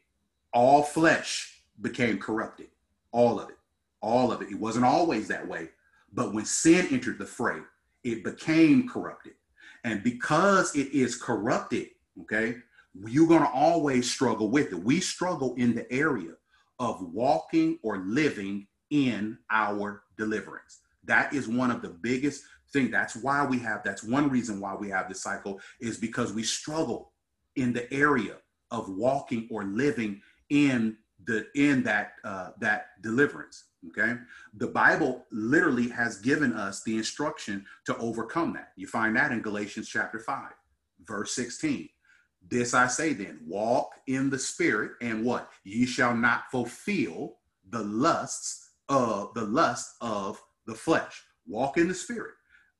all 0.54 0.82
flesh 0.82 1.60
became 1.80 2.18
corrupted. 2.18 2.68
All 3.12 3.38
of 3.40 3.50
it. 3.50 3.58
All 4.00 4.32
of 4.32 4.40
it. 4.40 4.50
It 4.50 4.58
wasn't 4.58 4.84
always 4.84 5.28
that 5.28 5.46
way. 5.46 5.68
But 6.12 6.32
when 6.32 6.44
sin 6.44 6.86
entered 6.90 7.18
the 7.18 7.26
fray, 7.26 7.58
it 8.04 8.22
became 8.22 8.88
corrupted. 8.88 9.34
And 9.82 10.02
because 10.02 10.74
it 10.76 10.92
is 10.92 11.16
corrupted, 11.16 11.88
okay, 12.22 12.56
you're 13.06 13.28
going 13.28 13.42
to 13.42 13.50
always 13.50 14.10
struggle 14.10 14.48
with 14.48 14.72
it. 14.72 14.82
We 14.82 15.00
struggle 15.00 15.54
in 15.56 15.74
the 15.74 15.90
area 15.92 16.32
of 16.78 17.02
walking 17.12 17.78
or 17.82 17.98
living 17.98 18.66
in 18.90 19.38
our 19.50 20.02
deliverance. 20.16 20.80
That 21.02 21.34
is 21.34 21.48
one 21.48 21.70
of 21.70 21.82
the 21.82 21.88
biggest 21.88 22.44
things. 22.72 22.90
That's 22.90 23.16
why 23.16 23.44
we 23.44 23.58
have, 23.58 23.82
that's 23.82 24.04
one 24.04 24.30
reason 24.30 24.60
why 24.60 24.74
we 24.74 24.88
have 24.90 25.08
this 25.08 25.22
cycle 25.22 25.60
is 25.80 25.98
because 25.98 26.32
we 26.32 26.44
struggle 26.44 27.12
in 27.56 27.72
the 27.72 27.92
area 27.92 28.36
of 28.70 28.88
walking 28.88 29.48
or 29.50 29.64
living 29.64 30.20
in 30.50 30.96
the 31.24 31.46
in 31.54 31.82
that 31.82 32.12
uh, 32.24 32.50
that 32.60 32.86
deliverance 33.02 33.64
okay 33.88 34.14
the 34.54 34.66
bible 34.66 35.24
literally 35.30 35.88
has 35.88 36.18
given 36.18 36.52
us 36.52 36.82
the 36.82 36.96
instruction 36.96 37.64
to 37.86 37.96
overcome 37.98 38.52
that 38.52 38.72
you 38.76 38.86
find 38.86 39.16
that 39.16 39.32
in 39.32 39.40
galatians 39.40 39.88
chapter 39.88 40.18
5 40.18 40.50
verse 41.06 41.34
16 41.34 41.88
this 42.50 42.74
I 42.74 42.86
say 42.88 43.12
then, 43.12 43.40
walk 43.46 43.94
in 44.06 44.30
the 44.30 44.38
spirit, 44.38 44.92
and 45.00 45.24
what? 45.24 45.50
Ye 45.64 45.86
shall 45.86 46.14
not 46.14 46.50
fulfill 46.50 47.36
the 47.70 47.82
lusts 47.82 48.70
of 48.88 49.32
the 49.34 49.44
lust 49.44 49.94
of 50.00 50.42
the 50.66 50.74
flesh. 50.74 51.22
Walk 51.46 51.78
in 51.78 51.88
the 51.88 51.94
spirit. 51.94 52.34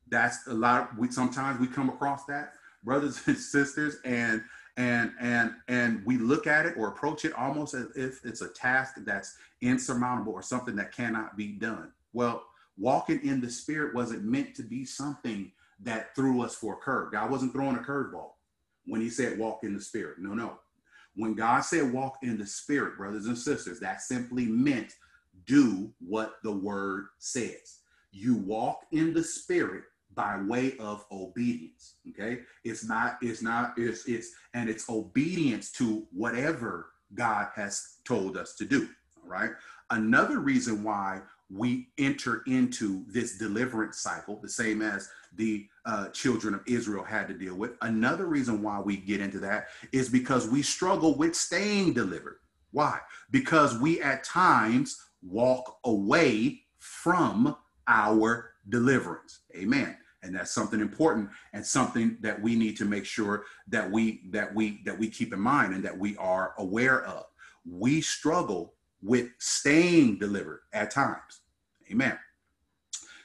That's 0.09 0.47
a 0.47 0.55
lot 0.55 0.91
of 0.93 0.99
we 0.99 1.11
sometimes 1.11 1.61
we 1.61 1.67
come 1.67 1.89
across 1.89 2.27
that, 2.27 2.53
brothers 2.83 3.23
and 3.27 3.37
sisters, 3.37 3.97
and 4.05 4.43
and 4.77 5.13
and 5.21 5.53
and 5.69 6.05
we 6.05 6.19
look 6.19 6.47
at 6.47 6.67
it 6.67 6.75
or 6.77 6.89
approach 6.89 7.25
it 7.25 7.33
almost 7.35 7.75
as 7.75 7.87
if 7.97 8.25
it's 8.25 8.41
a 8.41 8.49
task 8.49 8.95
that's 8.99 9.37
insurmountable 9.61 10.33
or 10.33 10.43
something 10.43 10.75
that 10.77 10.93
cannot 10.93 11.37
be 11.37 11.49
done. 11.49 11.93
Well, 12.13 12.45
walking 12.77 13.21
in 13.25 13.41
the 13.41 13.51
spirit 13.51 13.95
wasn't 13.95 14.25
meant 14.25 14.55
to 14.57 14.63
be 14.63 14.85
something 14.85 15.53
that 15.81 16.15
threw 16.15 16.43
us 16.43 16.55
for 16.55 16.75
a 16.75 16.79
curve. 16.79 17.13
God 17.13 17.31
wasn't 17.31 17.53
throwing 17.53 17.77
a 17.77 17.81
curveball 17.81 18.31
when 18.87 19.01
he 19.01 19.11
said 19.11 19.39
walk 19.39 19.61
in 19.63 19.75
the 19.75 19.81
spirit. 19.81 20.19
No, 20.19 20.35
no. 20.35 20.59
When 21.17 21.35
God 21.35 21.61
said 21.61 21.93
walk 21.93 22.19
in 22.23 22.37
the 22.37 22.47
spirit, 22.47 22.97
brothers 22.97 23.27
and 23.27 23.39
sisters, 23.39 23.79
that 23.81 24.03
simply 24.03 24.47
meant 24.47 24.95
do 25.47 25.93
what 26.01 26.37
the 26.43 26.53
word 26.53 27.07
says. 27.19 27.79
You 28.11 28.37
walk 28.37 28.81
in 28.93 29.13
the 29.13 29.23
spirit 29.23 29.85
by 30.15 30.41
way 30.41 30.77
of 30.79 31.05
obedience. 31.11 31.95
Okay. 32.11 32.41
It's 32.65 32.87
not, 32.87 33.19
it's 33.23 33.43
not, 33.43 33.75
it's, 33.77 34.07
it's, 34.07 34.33
and 34.55 34.69
it's 34.69 34.89
obedience 34.89 35.71
to 35.73 36.07
whatever 36.13 36.91
God 37.15 37.49
has 37.55 37.97
told 38.05 38.37
us 38.37 38.55
to 38.57 38.65
do. 38.65 38.89
All 39.23 39.31
right. 39.31 39.51
Another 39.91 40.39
reason 40.39 40.83
why 40.83 41.21
we 41.51 41.89
enter 41.99 42.43
into 42.47 43.05
this 43.07 43.39
deliverance 43.39 43.99
cycle, 43.99 44.41
the 44.41 44.49
same 44.49 44.83
as 44.83 45.09
the 45.37 45.67
uh, 45.85 46.09
children 46.09 46.55
of 46.55 46.63
Israel 46.67 47.05
had 47.05 47.29
to 47.29 47.35
deal 47.35 47.55
with. 47.55 47.73
Another 47.83 48.27
reason 48.27 48.63
why 48.63 48.81
we 48.81 48.97
get 48.97 49.21
into 49.21 49.39
that 49.41 49.69
is 49.93 50.09
because 50.09 50.49
we 50.49 50.63
struggle 50.63 51.17
with 51.17 51.35
staying 51.35 51.93
delivered. 51.93 52.39
Why? 52.71 52.99
Because 53.31 53.79
we 53.79 54.01
at 54.01 54.25
times 54.25 55.01
walk 55.23 55.79
away 55.85 56.63
from 56.79 57.57
our 57.87 58.53
deliverance. 58.69 59.41
Amen. 59.55 59.97
And 60.25 60.35
that's 60.35 60.51
something 60.51 60.81
important 60.81 61.29
and 61.53 61.65
something 61.65 62.17
that 62.21 62.41
we 62.41 62.57
need 62.57 62.77
to 62.79 62.87
make 62.87 63.05
sure 63.05 63.45
that 63.69 63.91
we 63.91 64.23
that 64.31 64.55
we 64.55 64.81
that 64.85 64.99
we 64.99 65.09
keep 65.09 65.33
in 65.33 65.41
mind 65.41 65.75
and 65.75 65.85
that 65.85 65.97
we 65.97 66.17
are 66.17 66.55
aware 66.59 67.05
of. 67.05 67.27
We 67.69 68.01
struggle 68.01 68.75
with 69.03 69.29
staying 69.39 70.19
delivered 70.19 70.61
at 70.73 70.91
times. 70.91 71.43
Amen. 71.91 72.19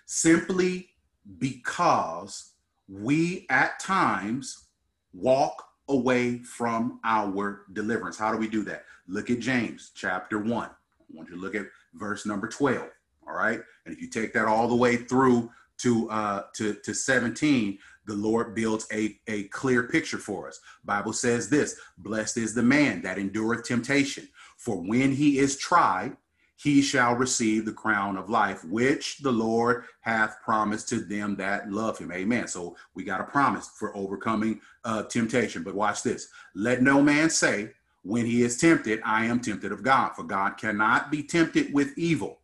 Simply 0.05 0.89
because 1.37 2.53
we 2.89 3.45
at 3.49 3.79
times 3.79 4.65
walk 5.13 5.63
away 5.87 6.39
from 6.39 6.99
our 7.03 7.65
deliverance. 7.73 8.17
How 8.17 8.31
do 8.31 8.37
we 8.37 8.47
do 8.47 8.63
that? 8.63 8.85
Look 9.07 9.29
at 9.29 9.39
James 9.39 9.91
chapter 9.95 10.39
1. 10.39 10.51
I 10.51 10.71
want 11.13 11.29
you 11.29 11.35
to 11.35 11.41
look 11.41 11.55
at 11.55 11.65
verse 11.93 12.25
number 12.25 12.47
12. 12.47 12.87
All 13.27 13.35
right. 13.35 13.61
And 13.85 13.95
if 13.95 14.01
you 14.01 14.09
take 14.09 14.33
that 14.33 14.45
all 14.45 14.67
the 14.67 14.75
way 14.75 14.97
through 14.97 15.49
to 15.79 16.09
uh 16.09 16.43
to, 16.55 16.75
to 16.83 16.93
17, 16.93 17.77
the 18.05 18.13
Lord 18.13 18.55
builds 18.55 18.87
a, 18.91 19.19
a 19.27 19.43
clear 19.45 19.83
picture 19.83 20.17
for 20.17 20.47
us. 20.47 20.59
Bible 20.83 21.13
says 21.13 21.49
this: 21.49 21.79
blessed 21.97 22.37
is 22.37 22.53
the 22.53 22.63
man 22.63 23.01
that 23.01 23.17
endureth 23.17 23.63
temptation, 23.63 24.27
for 24.57 24.77
when 24.77 25.11
he 25.11 25.39
is 25.39 25.57
tried, 25.57 26.15
he 26.55 26.81
shall 26.81 27.15
receive 27.15 27.65
the 27.65 27.71
crown 27.71 28.17
of 28.17 28.29
life, 28.29 28.65
which 28.65 29.19
the 29.19 29.31
Lord 29.31 29.85
hath 30.01 30.41
promised 30.43 30.89
to 30.89 30.99
them 30.99 31.37
that 31.37 31.71
love 31.71 31.97
him. 31.97 32.11
Amen. 32.11 32.47
So 32.49 32.75
we 32.93 33.03
got 33.03 33.21
a 33.21 33.25
promise 33.25 33.69
for 33.69 33.95
overcoming 33.95 34.59
uh, 34.83 35.03
temptation. 35.03 35.63
But 35.63 35.75
watch 35.75 36.03
this. 36.03 36.27
Let 36.55 36.81
no 36.81 37.01
man 37.01 37.29
say, 37.29 37.71
when 38.03 38.25
he 38.25 38.43
is 38.43 38.57
tempted, 38.57 39.01
I 39.05 39.25
am 39.25 39.39
tempted 39.39 39.71
of 39.71 39.83
God. 39.83 40.09
For 40.15 40.23
God 40.23 40.57
cannot 40.57 41.11
be 41.11 41.23
tempted 41.23 41.73
with 41.73 41.97
evil, 41.97 42.39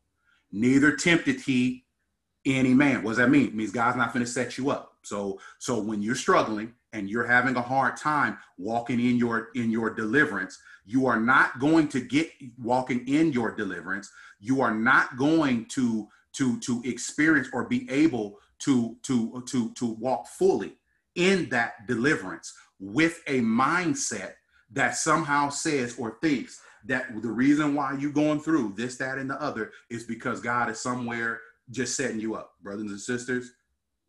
neither 0.51 0.95
tempted 0.95 1.41
he 1.41 1.84
any 2.45 2.73
man. 2.73 3.03
What 3.03 3.11
does 3.11 3.17
that 3.17 3.29
mean? 3.29 3.47
It 3.47 3.55
means 3.55 3.71
God's 3.71 3.97
not 3.97 4.13
going 4.13 4.25
to 4.25 4.31
set 4.31 4.57
you 4.57 4.69
up. 4.69 4.93
So, 5.03 5.39
so 5.59 5.79
when 5.79 6.01
you're 6.01 6.15
struggling 6.15 6.73
and 6.93 7.09
you're 7.09 7.27
having 7.27 7.55
a 7.55 7.61
hard 7.61 7.97
time 7.97 8.37
walking 8.57 8.99
in 8.99 9.17
your 9.17 9.49
in 9.55 9.71
your 9.71 9.93
deliverance, 9.93 10.59
you 10.85 11.07
are 11.07 11.19
not 11.19 11.59
going 11.59 11.87
to 11.89 11.99
get 11.99 12.31
walking 12.57 13.07
in 13.07 13.31
your 13.31 13.55
deliverance 13.55 14.11
you 14.39 14.61
are 14.61 14.73
not 14.73 15.17
going 15.17 15.65
to 15.65 16.07
to 16.33 16.59
to 16.59 16.81
experience 16.85 17.47
or 17.53 17.65
be 17.65 17.89
able 17.89 18.39
to 18.59 18.95
to 19.03 19.43
to 19.47 19.73
to 19.73 19.85
walk 19.85 20.27
fully 20.27 20.75
in 21.15 21.49
that 21.49 21.87
deliverance 21.87 22.53
with 22.79 23.21
a 23.27 23.39
mindset 23.39 24.33
that 24.71 24.95
somehow 24.95 25.49
says 25.49 25.95
or 25.97 26.17
thinks 26.21 26.61
that 26.85 27.07
the 27.21 27.29
reason 27.29 27.73
why 27.73 27.97
you're 27.97 28.11
going 28.11 28.39
through 28.39 28.73
this 28.75 28.97
that 28.97 29.17
and 29.17 29.29
the 29.29 29.41
other 29.41 29.71
is 29.89 30.03
because 30.03 30.41
god 30.41 30.69
is 30.69 30.79
somewhere 30.79 31.39
just 31.71 31.95
setting 31.95 32.19
you 32.19 32.35
up 32.35 32.53
brothers 32.61 32.91
and 32.91 32.99
sisters 32.99 33.51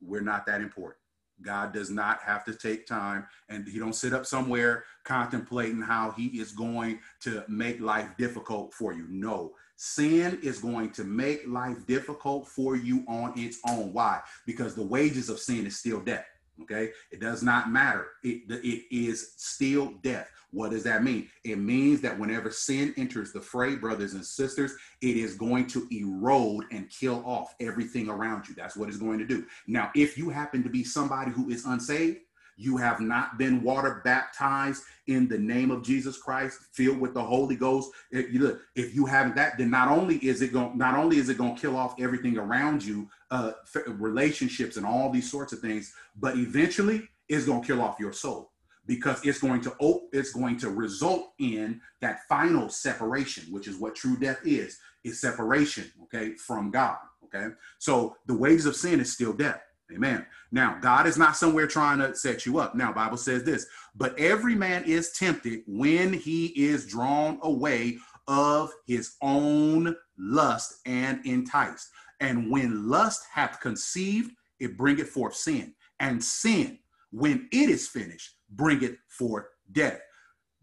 we're 0.00 0.20
not 0.20 0.46
that 0.46 0.60
important 0.60 0.98
God 1.42 1.72
does 1.72 1.90
not 1.90 2.20
have 2.22 2.44
to 2.46 2.54
take 2.54 2.86
time 2.86 3.26
and 3.48 3.66
he 3.68 3.78
don't 3.78 3.94
sit 3.94 4.12
up 4.12 4.26
somewhere 4.26 4.84
contemplating 5.04 5.82
how 5.82 6.12
he 6.12 6.26
is 6.40 6.52
going 6.52 7.00
to 7.20 7.44
make 7.48 7.80
life 7.80 8.08
difficult 8.16 8.72
for 8.72 8.92
you. 8.92 9.06
No, 9.10 9.52
sin 9.76 10.38
is 10.42 10.58
going 10.58 10.90
to 10.92 11.04
make 11.04 11.46
life 11.46 11.86
difficult 11.86 12.48
for 12.48 12.76
you 12.76 13.04
on 13.06 13.38
its 13.38 13.58
own. 13.68 13.92
Why? 13.92 14.20
Because 14.46 14.74
the 14.74 14.86
wages 14.86 15.28
of 15.28 15.38
sin 15.38 15.66
is 15.66 15.78
still 15.78 16.00
death. 16.00 16.26
Okay. 16.62 16.90
It 17.10 17.20
does 17.20 17.42
not 17.42 17.70
matter. 17.70 18.08
It, 18.22 18.42
it 18.48 18.84
is 18.90 19.34
still 19.36 19.92
death. 20.02 20.30
What 20.52 20.70
does 20.70 20.84
that 20.84 21.04
mean? 21.04 21.28
It 21.44 21.58
means 21.58 22.00
that 22.00 22.18
whenever 22.18 22.50
sin 22.50 22.94
enters 22.96 23.32
the 23.32 23.40
fray, 23.40 23.76
brothers 23.76 24.14
and 24.14 24.24
sisters, 24.24 24.74
it 25.02 25.16
is 25.16 25.34
going 25.34 25.66
to 25.68 25.86
erode 25.90 26.64
and 26.70 26.88
kill 26.88 27.22
off 27.26 27.54
everything 27.60 28.08
around 28.08 28.48
you. 28.48 28.54
That's 28.54 28.76
what 28.76 28.88
it's 28.88 28.96
going 28.96 29.18
to 29.18 29.26
do. 29.26 29.44
Now, 29.66 29.90
if 29.94 30.16
you 30.16 30.30
happen 30.30 30.62
to 30.62 30.70
be 30.70 30.82
somebody 30.82 31.30
who 31.30 31.50
is 31.50 31.66
unsaved, 31.66 32.20
you 32.56 32.76
have 32.76 33.00
not 33.00 33.38
been 33.38 33.62
water 33.62 34.00
baptized 34.04 34.82
in 35.06 35.28
the 35.28 35.38
name 35.38 35.70
of 35.70 35.82
Jesus 35.82 36.16
Christ, 36.16 36.58
filled 36.72 36.98
with 36.98 37.14
the 37.14 37.22
Holy 37.22 37.56
Ghost. 37.56 37.90
If 38.10 38.32
you, 38.32 38.58
if 38.74 38.94
you 38.94 39.06
haven't 39.06 39.36
that, 39.36 39.58
then 39.58 39.70
not 39.70 39.88
only 39.88 40.16
is 40.16 40.42
it 40.42 40.52
going, 40.52 40.76
not 40.76 40.96
only 40.96 41.18
is 41.18 41.28
it 41.28 41.38
going 41.38 41.54
to 41.54 41.60
kill 41.60 41.76
off 41.76 42.00
everything 42.00 42.38
around 42.38 42.84
you, 42.84 43.08
uh, 43.30 43.52
relationships 43.86 44.76
and 44.76 44.86
all 44.86 45.10
these 45.10 45.30
sorts 45.30 45.52
of 45.52 45.60
things, 45.60 45.92
but 46.16 46.36
eventually 46.36 47.08
it's 47.28 47.46
going 47.46 47.60
to 47.60 47.66
kill 47.66 47.82
off 47.82 48.00
your 48.00 48.12
soul 48.12 48.50
because 48.86 49.24
it's 49.24 49.40
going 49.40 49.60
to 49.60 49.74
it's 50.12 50.32
going 50.32 50.56
to 50.58 50.70
result 50.70 51.32
in 51.38 51.80
that 52.00 52.20
final 52.28 52.68
separation 52.68 53.44
which 53.52 53.68
is 53.68 53.76
what 53.76 53.94
true 53.94 54.16
death 54.16 54.38
is 54.44 54.78
is 55.04 55.20
separation 55.20 55.90
okay 56.02 56.34
from 56.34 56.70
god 56.70 56.96
okay 57.24 57.48
so 57.78 58.16
the 58.26 58.34
wages 58.34 58.66
of 58.66 58.76
sin 58.76 59.00
is 59.00 59.12
still 59.12 59.32
death 59.32 59.60
amen 59.92 60.26
now 60.50 60.78
god 60.80 61.06
is 61.06 61.16
not 61.16 61.36
somewhere 61.36 61.66
trying 61.66 61.98
to 61.98 62.14
set 62.14 62.44
you 62.44 62.58
up 62.58 62.74
now 62.74 62.92
bible 62.92 63.16
says 63.16 63.44
this 63.44 63.66
but 63.94 64.18
every 64.18 64.54
man 64.54 64.82
is 64.84 65.12
tempted 65.12 65.62
when 65.66 66.12
he 66.12 66.46
is 66.46 66.86
drawn 66.86 67.38
away 67.42 67.96
of 68.28 68.72
his 68.86 69.14
own 69.22 69.94
lust 70.18 70.80
and 70.86 71.24
enticed 71.24 71.90
and 72.20 72.50
when 72.50 72.88
lust 72.88 73.24
hath 73.32 73.60
conceived 73.60 74.32
it 74.58 74.76
bringeth 74.76 75.08
forth 75.08 75.34
sin 75.34 75.72
and 76.00 76.22
sin 76.22 76.78
when 77.10 77.48
it 77.52 77.70
is 77.70 77.88
finished 77.88 78.36
bringeth 78.50 78.96
forth 79.08 79.46
death. 79.72 80.00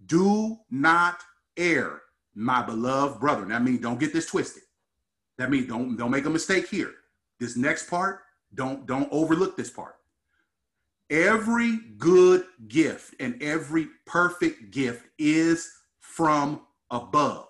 Do 0.05 0.57
not 0.69 1.19
err, 1.57 2.01
my 2.35 2.61
beloved 2.61 3.19
brother. 3.19 3.45
That 3.45 3.63
means 3.63 3.79
don't 3.79 3.99
get 3.99 4.13
this 4.13 4.25
twisted. 4.25 4.63
That 5.37 5.49
means 5.49 5.67
don't 5.67 5.97
don't 5.97 6.11
make 6.11 6.25
a 6.25 6.29
mistake 6.29 6.67
here. 6.67 6.93
This 7.39 7.57
next 7.57 7.89
part, 7.89 8.21
don't 8.55 8.85
don't 8.85 9.09
overlook 9.11 9.57
this 9.57 9.69
part. 9.69 9.95
Every 11.09 11.77
good 11.97 12.45
gift 12.67 13.15
and 13.19 13.41
every 13.41 13.87
perfect 14.05 14.71
gift 14.71 15.05
is 15.19 15.71
from 15.99 16.61
above 16.89 17.47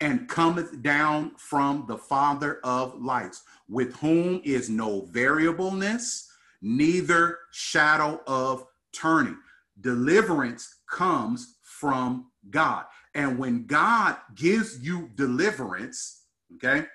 and 0.00 0.28
cometh 0.28 0.82
down 0.82 1.32
from 1.36 1.84
the 1.88 1.96
Father 1.96 2.60
of 2.64 3.00
lights, 3.00 3.42
with 3.68 3.96
whom 3.96 4.40
is 4.44 4.68
no 4.68 5.02
variableness, 5.10 6.30
neither 6.60 7.38
shadow 7.52 8.20
of 8.26 8.66
turning. 8.92 9.38
Deliverance 9.80 10.76
comes 10.90 11.56
from 11.62 12.26
God. 12.50 12.84
And 13.14 13.38
when 13.38 13.66
God 13.66 14.16
gives 14.34 14.78
you 14.84 15.10
deliverance, 15.14 16.24
okay, 16.56 16.86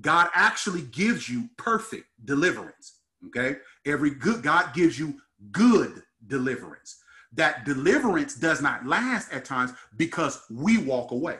God 0.00 0.28
actually 0.34 0.82
gives 0.82 1.28
you 1.28 1.48
perfect 1.56 2.06
deliverance. 2.24 2.95
Okay. 3.26 3.56
Every 3.84 4.10
good, 4.10 4.42
God 4.42 4.74
gives 4.74 4.98
you 4.98 5.20
good 5.52 6.02
deliverance. 6.26 6.98
That 7.32 7.64
deliverance 7.64 8.34
does 8.34 8.62
not 8.62 8.86
last 8.86 9.32
at 9.32 9.44
times 9.44 9.72
because 9.96 10.40
we 10.50 10.78
walk 10.78 11.10
away. 11.10 11.38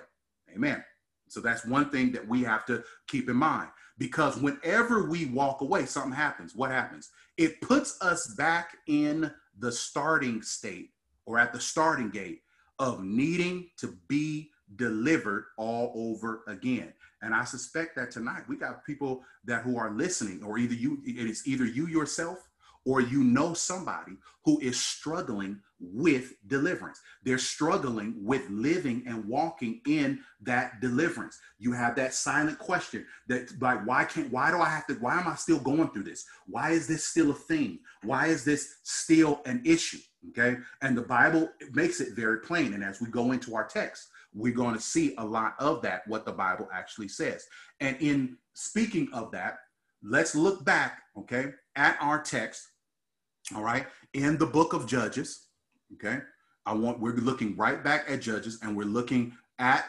Amen. 0.54 0.84
So 1.28 1.40
that's 1.40 1.64
one 1.64 1.90
thing 1.90 2.12
that 2.12 2.26
we 2.26 2.42
have 2.42 2.64
to 2.66 2.84
keep 3.08 3.28
in 3.28 3.36
mind 3.36 3.68
because 3.98 4.36
whenever 4.36 5.08
we 5.08 5.26
walk 5.26 5.60
away, 5.60 5.86
something 5.86 6.12
happens. 6.12 6.54
What 6.54 6.70
happens? 6.70 7.10
It 7.36 7.60
puts 7.60 8.00
us 8.02 8.34
back 8.34 8.76
in 8.86 9.30
the 9.58 9.72
starting 9.72 10.42
state 10.42 10.90
or 11.24 11.38
at 11.38 11.52
the 11.52 11.60
starting 11.60 12.10
gate 12.10 12.42
of 12.78 13.02
needing 13.02 13.68
to 13.78 13.96
be 14.08 14.50
delivered 14.74 15.46
all 15.56 15.92
over 15.94 16.42
again. 16.48 16.92
And 17.22 17.34
I 17.34 17.44
suspect 17.44 17.96
that 17.96 18.10
tonight 18.10 18.42
we 18.48 18.56
got 18.56 18.84
people 18.84 19.22
that 19.44 19.62
who 19.62 19.78
are 19.78 19.90
listening, 19.90 20.42
or 20.42 20.58
either 20.58 20.74
you, 20.74 21.00
it 21.04 21.26
is 21.26 21.46
either 21.46 21.64
you 21.64 21.86
yourself 21.86 22.48
or 22.84 23.00
you 23.00 23.24
know 23.24 23.52
somebody 23.52 24.12
who 24.44 24.60
is 24.60 24.80
struggling 24.80 25.60
with 25.80 26.34
deliverance. 26.46 27.00
They're 27.24 27.36
struggling 27.36 28.14
with 28.24 28.48
living 28.48 29.02
and 29.06 29.26
walking 29.26 29.80
in 29.86 30.20
that 30.42 30.80
deliverance. 30.80 31.38
You 31.58 31.72
have 31.72 31.96
that 31.96 32.14
silent 32.14 32.58
question 32.58 33.04
that 33.28 33.60
like 33.60 33.84
why 33.86 34.04
can't 34.04 34.32
why 34.32 34.50
do 34.50 34.60
I 34.60 34.68
have 34.68 34.86
to 34.86 34.94
why 34.94 35.20
am 35.20 35.26
I 35.26 35.34
still 35.34 35.58
going 35.58 35.90
through 35.90 36.04
this? 36.04 36.24
Why 36.46 36.70
is 36.70 36.86
this 36.86 37.04
still 37.04 37.32
a 37.32 37.34
thing? 37.34 37.80
Why 38.04 38.28
is 38.28 38.44
this 38.44 38.76
still 38.84 39.42
an 39.44 39.62
issue? 39.64 39.98
Okay? 40.30 40.56
And 40.80 40.96
the 40.96 41.02
Bible 41.02 41.50
makes 41.72 42.00
it 42.00 42.14
very 42.14 42.38
plain 42.40 42.72
and 42.72 42.84
as 42.84 43.00
we 43.00 43.08
go 43.08 43.32
into 43.32 43.54
our 43.54 43.66
text, 43.66 44.08
we're 44.36 44.52
going 44.52 44.74
to 44.74 44.80
see 44.80 45.14
a 45.18 45.24
lot 45.24 45.54
of 45.58 45.82
that 45.82 46.06
what 46.06 46.24
the 46.24 46.32
Bible 46.32 46.68
actually 46.72 47.08
says. 47.08 47.46
And 47.80 47.96
in 48.00 48.36
speaking 48.54 49.08
of 49.12 49.32
that, 49.32 49.58
let's 50.02 50.34
look 50.34 50.64
back, 50.64 51.00
okay, 51.18 51.52
at 51.74 51.96
our 52.00 52.22
text 52.22 52.68
all 53.54 53.62
right, 53.62 53.86
in 54.12 54.38
the 54.38 54.46
book 54.46 54.72
of 54.72 54.86
Judges. 54.86 55.46
Okay, 55.94 56.18
I 56.64 56.74
want 56.74 56.98
we're 56.98 57.14
looking 57.14 57.56
right 57.56 57.82
back 57.82 58.06
at 58.08 58.20
Judges 58.20 58.58
and 58.62 58.76
we're 58.76 58.84
looking 58.84 59.32
at 59.58 59.84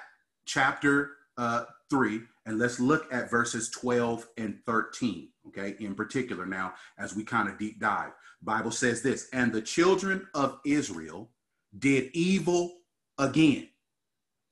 chapter 0.46 1.14
uh, 1.38 1.66
three, 1.90 2.22
and 2.46 2.60
let's 2.60 2.80
look 2.80 3.12
at 3.12 3.32
verses 3.32 3.70
12 3.70 4.28
and 4.38 4.60
13. 4.66 5.30
Okay, 5.48 5.76
in 5.80 5.96
particular, 5.96 6.46
now 6.46 6.74
as 7.00 7.16
we 7.16 7.24
kind 7.24 7.50
of 7.50 7.58
deep 7.58 7.80
dive, 7.80 8.12
Bible 8.42 8.72
says 8.72 9.02
this, 9.02 9.28
and 9.34 9.52
the 9.52 9.62
children 9.62 10.28
of 10.34 10.60
Israel 10.66 11.32
did 11.80 12.12
evil 12.14 12.74
again 13.18 13.70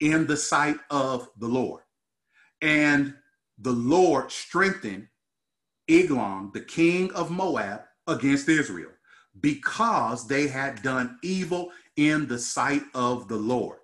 in 0.05 0.27
the 0.27 0.37
sight 0.37 0.77
of 0.91 1.29
the 1.39 1.47
Lord. 1.47 1.81
And 2.61 3.15
the 3.57 3.71
Lord 3.71 4.31
strengthened 4.31 5.07
Eglon, 5.89 6.51
the 6.53 6.61
king 6.61 7.11
of 7.13 7.31
Moab, 7.31 7.81
against 8.07 8.47
Israel 8.47 8.91
because 9.41 10.27
they 10.27 10.47
had 10.47 10.81
done 10.83 11.17
evil 11.23 11.71
in 11.97 12.27
the 12.27 12.37
sight 12.37 12.83
of 12.93 13.27
the 13.27 13.35
Lord. 13.35 13.79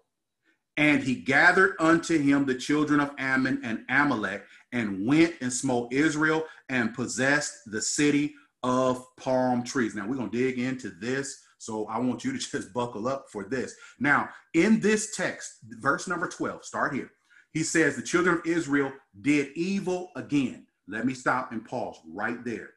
And 0.77 1.03
he 1.03 1.15
gathered 1.15 1.75
unto 1.79 2.17
him 2.19 2.45
the 2.45 2.55
children 2.55 2.99
of 2.99 3.11
Ammon 3.17 3.59
and 3.63 3.83
Amalek 3.89 4.45
and 4.71 5.05
went 5.05 5.33
and 5.41 5.51
smote 5.51 5.91
Israel 5.91 6.45
and 6.69 6.93
possessed 6.93 7.53
the 7.65 7.81
city 7.81 8.35
of 8.63 9.03
palm 9.17 9.63
trees. 9.63 9.95
Now 9.95 10.07
we're 10.07 10.15
going 10.15 10.29
to 10.29 10.37
dig 10.37 10.59
into 10.59 10.91
this. 10.91 11.41
So 11.61 11.85
I 11.85 11.99
want 11.99 12.23
you 12.23 12.31
to 12.31 12.39
just 12.51 12.73
buckle 12.73 13.07
up 13.07 13.27
for 13.29 13.43
this. 13.43 13.75
Now, 13.99 14.29
in 14.55 14.79
this 14.79 15.15
text, 15.15 15.57
verse 15.79 16.07
number 16.07 16.27
12, 16.27 16.65
start 16.65 16.93
here. 16.93 17.11
He 17.53 17.63
says, 17.63 17.95
The 17.95 18.01
children 18.01 18.39
of 18.39 18.45
Israel 18.45 18.91
did 19.21 19.49
evil 19.55 20.09
again. 20.15 20.65
Let 20.87 21.05
me 21.05 21.13
stop 21.13 21.51
and 21.51 21.63
pause 21.63 21.99
right 22.11 22.43
there. 22.43 22.71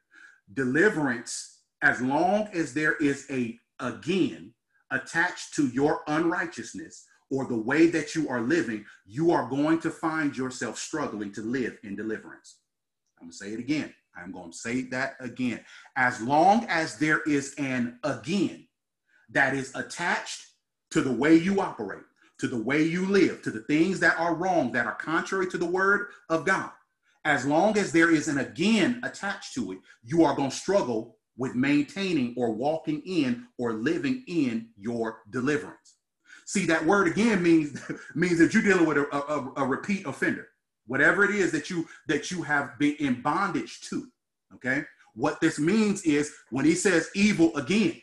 Deliverance 0.52 1.62
as 1.82 2.00
long 2.00 2.48
as 2.52 2.74
there 2.74 2.96
is 2.96 3.26
a 3.30 3.58
again 3.80 4.52
attached 4.90 5.54
to 5.54 5.68
your 5.68 6.02
unrighteousness 6.06 7.06
or 7.30 7.46
the 7.46 7.56
way 7.56 7.86
that 7.86 8.14
you 8.14 8.28
are 8.28 8.42
living, 8.42 8.84
you 9.06 9.30
are 9.32 9.48
going 9.48 9.80
to 9.80 9.90
find 9.90 10.36
yourself 10.36 10.78
struggling 10.78 11.32
to 11.32 11.40
live 11.40 11.78
in 11.82 11.96
deliverance. 11.96 12.58
I'm 13.18 13.26
going 13.26 13.32
to 13.32 13.36
say 13.36 13.52
it 13.54 13.58
again. 13.58 13.94
I'm 14.16 14.30
going 14.30 14.52
to 14.52 14.56
say 14.56 14.82
that 14.90 15.16
again. 15.20 15.64
As 15.96 16.20
long 16.20 16.66
as 16.68 16.98
there 16.98 17.22
is 17.22 17.54
an 17.58 17.98
again 18.04 18.63
that 19.34 19.54
is 19.54 19.74
attached 19.74 20.46
to 20.90 21.02
the 21.02 21.12
way 21.12 21.34
you 21.36 21.60
operate, 21.60 22.04
to 22.38 22.48
the 22.48 22.60
way 22.60 22.82
you 22.82 23.06
live, 23.06 23.42
to 23.42 23.50
the 23.50 23.62
things 23.62 24.00
that 24.00 24.18
are 24.18 24.34
wrong, 24.34 24.72
that 24.72 24.86
are 24.86 24.94
contrary 24.94 25.48
to 25.48 25.58
the 25.58 25.66
word 25.66 26.08
of 26.28 26.44
God, 26.44 26.70
as 27.24 27.44
long 27.44 27.76
as 27.78 27.92
there 27.92 28.10
is 28.10 28.28
an 28.28 28.38
again 28.38 29.00
attached 29.02 29.54
to 29.54 29.72
it, 29.72 29.78
you 30.02 30.24
are 30.24 30.34
going 30.36 30.50
to 30.50 30.56
struggle 30.56 31.18
with 31.36 31.54
maintaining 31.54 32.34
or 32.36 32.52
walking 32.52 33.02
in 33.06 33.46
or 33.58 33.72
living 33.72 34.22
in 34.28 34.68
your 34.76 35.20
deliverance. 35.30 35.96
See, 36.46 36.66
that 36.66 36.84
word 36.84 37.08
again 37.08 37.42
means 37.42 37.80
means 38.14 38.38
that 38.38 38.52
you're 38.52 38.62
dealing 38.62 38.86
with 38.86 38.98
a, 38.98 39.06
a, 39.16 39.52
a 39.56 39.66
repeat 39.66 40.06
offender, 40.06 40.48
whatever 40.86 41.24
it 41.24 41.34
is 41.34 41.50
that 41.52 41.70
you 41.70 41.86
that 42.06 42.30
you 42.30 42.42
have 42.42 42.78
been 42.78 42.96
in 43.00 43.22
bondage 43.22 43.80
to. 43.88 44.06
Okay, 44.54 44.84
what 45.14 45.40
this 45.40 45.58
means 45.58 46.02
is 46.02 46.32
when 46.50 46.64
he 46.64 46.74
says 46.74 47.10
evil 47.14 47.56
again, 47.56 48.00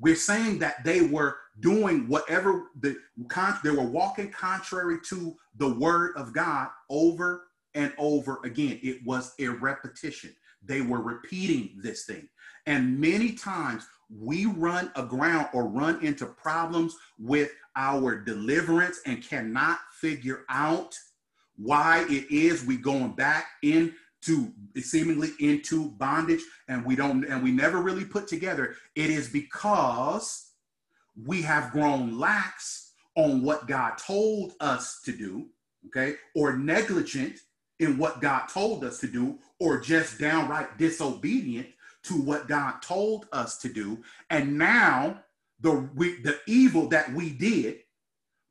we're 0.00 0.16
saying 0.16 0.58
that 0.60 0.84
they 0.84 1.02
were 1.02 1.36
doing 1.60 2.06
whatever 2.08 2.68
the 2.80 2.96
they 3.64 3.70
were 3.70 3.82
walking 3.82 4.30
contrary 4.30 4.98
to 5.08 5.36
the 5.56 5.74
word 5.74 6.12
of 6.16 6.32
God 6.32 6.68
over 6.88 7.44
and 7.74 7.92
over 7.98 8.40
again. 8.44 8.78
It 8.82 9.04
was 9.04 9.34
a 9.40 9.48
repetition. 9.48 10.34
They 10.64 10.80
were 10.80 11.00
repeating 11.00 11.78
this 11.82 12.04
thing. 12.04 12.28
And 12.66 12.98
many 12.98 13.32
times 13.32 13.86
we 14.10 14.46
run 14.46 14.90
aground 14.96 15.48
or 15.52 15.66
run 15.66 16.04
into 16.04 16.26
problems 16.26 16.96
with 17.18 17.50
our 17.76 18.16
deliverance 18.16 19.00
and 19.06 19.22
cannot 19.22 19.78
figure 19.92 20.44
out 20.48 20.96
why 21.56 22.04
it 22.08 22.30
is 22.30 22.64
we 22.64 22.76
going 22.76 23.12
back 23.12 23.46
into 24.26 24.52
seemingly 24.80 25.30
into 25.40 25.90
bondage 25.92 26.42
and 26.68 26.84
we 26.84 26.96
don't 26.96 27.24
and 27.24 27.42
we 27.42 27.52
never 27.52 27.80
really 27.80 28.04
put 28.04 28.26
together 28.26 28.74
it 28.94 29.10
is 29.10 29.28
because 29.28 30.52
we 31.26 31.42
have 31.42 31.72
grown 31.72 32.18
lax 32.18 32.92
on 33.16 33.42
what 33.42 33.66
God 33.66 33.96
told 33.98 34.54
us 34.60 35.00
to 35.04 35.12
do 35.12 35.46
okay 35.86 36.16
or 36.34 36.56
negligent 36.56 37.38
in 37.78 37.96
what 37.96 38.20
God 38.20 38.46
told 38.48 38.84
us 38.84 38.98
to 39.00 39.06
do, 39.06 39.38
or 39.60 39.80
just 39.80 40.18
downright 40.18 40.78
disobedient 40.78 41.68
to 42.04 42.14
what 42.14 42.48
God 42.48 42.80
told 42.82 43.26
us 43.32 43.58
to 43.58 43.72
do. 43.72 44.02
And 44.30 44.58
now 44.58 45.22
the 45.60 45.88
we, 45.94 46.20
the 46.22 46.38
evil 46.46 46.88
that 46.88 47.12
we 47.12 47.30
did, 47.30 47.78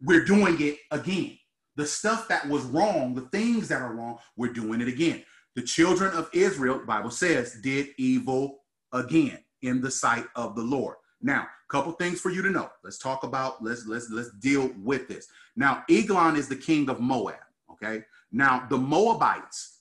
we're 0.02 0.26
doing 0.26 0.58
it 0.62 0.78
again. 0.92 1.38
The 1.76 1.86
stuff 1.86 2.28
that 2.30 2.48
was 2.48 2.64
wrong, 2.64 3.14
the 3.14 3.22
things 3.22 3.68
that 3.68 3.82
are 3.82 3.94
wrong, 3.94 4.18
we're 4.36 4.54
doing 4.54 4.82
it 4.82 4.88
again. 4.88 5.24
The 5.58 5.64
children 5.64 6.14
of 6.14 6.30
Israel, 6.34 6.80
Bible 6.86 7.10
says, 7.10 7.58
did 7.64 7.88
evil 7.98 8.60
again 8.94 9.40
in 9.64 9.82
the 9.82 9.90
sight 9.90 10.26
of 10.36 10.56
the 10.56 10.62
Lord. 10.62 10.98
Now, 11.20 11.48
a 11.48 11.72
couple 11.72 11.92
things 11.94 12.22
for 12.22 12.30
you 12.30 12.44
to 12.44 12.52
know. 12.52 12.70
Let's 12.84 13.00
talk 13.00 13.24
about 13.24 13.64
let's 13.64 13.88
let's 13.88 14.08
let's 14.12 14.30
deal 14.34 14.70
with 14.84 15.08
this. 15.08 15.28
Now, 15.56 15.84
Eglon 15.90 16.36
is 16.36 16.48
the 16.48 16.56
king 16.56 16.92
of 16.92 17.00
Moab. 17.00 17.40
Okay, 17.72 18.04
now, 18.32 18.68
the 18.70 18.78
Moabites 18.78 19.80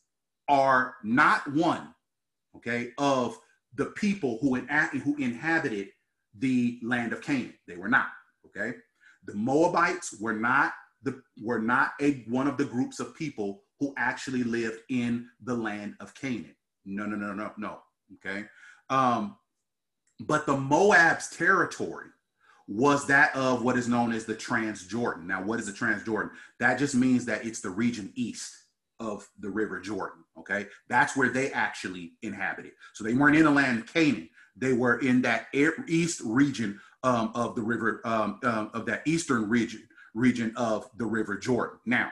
are 0.48 0.94
not 1.04 1.46
one, 1.52 1.88
okay, 2.56 2.92
of 2.96 3.38
the 3.74 3.86
people 3.86 4.38
who, 4.40 4.54
in, 4.54 4.66
who 5.04 5.14
inhabited 5.16 5.88
the 6.38 6.78
land 6.82 7.12
of 7.12 7.20
Canaan. 7.20 7.52
They 7.68 7.76
were 7.76 7.90
not, 7.90 8.08
okay? 8.46 8.78
The 9.26 9.34
Moabites 9.34 10.18
were 10.22 10.32
not 10.32 10.72
the 11.02 11.20
were 11.44 11.60
not 11.60 11.90
a 12.00 12.24
one 12.28 12.46
of 12.46 12.56
the 12.56 12.64
groups 12.64 12.98
of 12.98 13.14
people 13.14 13.60
who 13.80 13.92
actually 13.96 14.42
lived 14.42 14.80
in 14.88 15.28
the 15.42 15.54
land 15.54 15.94
of 16.00 16.14
Canaan. 16.14 16.54
No, 16.84 17.04
no, 17.06 17.16
no, 17.16 17.32
no, 17.34 17.52
no. 17.56 17.78
Okay. 18.14 18.44
Um, 18.88 19.36
but 20.20 20.46
the 20.46 20.56
Moab's 20.56 21.28
territory 21.28 22.06
was 22.68 23.06
that 23.06 23.34
of 23.36 23.62
what 23.62 23.76
is 23.76 23.88
known 23.88 24.12
as 24.12 24.24
the 24.24 24.34
Transjordan. 24.34 25.24
Now, 25.24 25.42
what 25.42 25.60
is 25.60 25.66
the 25.66 25.72
Transjordan? 25.72 26.30
That 26.58 26.78
just 26.78 26.94
means 26.94 27.24
that 27.26 27.44
it's 27.44 27.60
the 27.60 27.70
region 27.70 28.12
east 28.16 28.52
of 28.98 29.28
the 29.38 29.50
River 29.50 29.80
Jordan. 29.80 30.24
Okay, 30.38 30.66
that's 30.88 31.16
where 31.16 31.28
they 31.28 31.50
actually 31.52 32.12
inhabited. 32.22 32.72
So 32.94 33.04
they 33.04 33.14
weren't 33.14 33.36
in 33.36 33.44
the 33.44 33.50
land 33.50 33.78
of 33.78 33.92
Canaan. 33.92 34.28
They 34.56 34.72
were 34.72 34.98
in 35.00 35.22
that 35.22 35.46
east 35.52 36.22
region 36.24 36.80
um, 37.02 37.30
of 37.34 37.54
the 37.54 37.62
river, 37.62 38.00
um, 38.04 38.40
um, 38.42 38.70
of 38.72 38.86
that 38.86 39.02
eastern 39.06 39.48
region, 39.48 39.86
region 40.14 40.52
of 40.56 40.88
the 40.96 41.04
River 41.04 41.36
Jordan. 41.36 41.78
Now, 41.84 42.10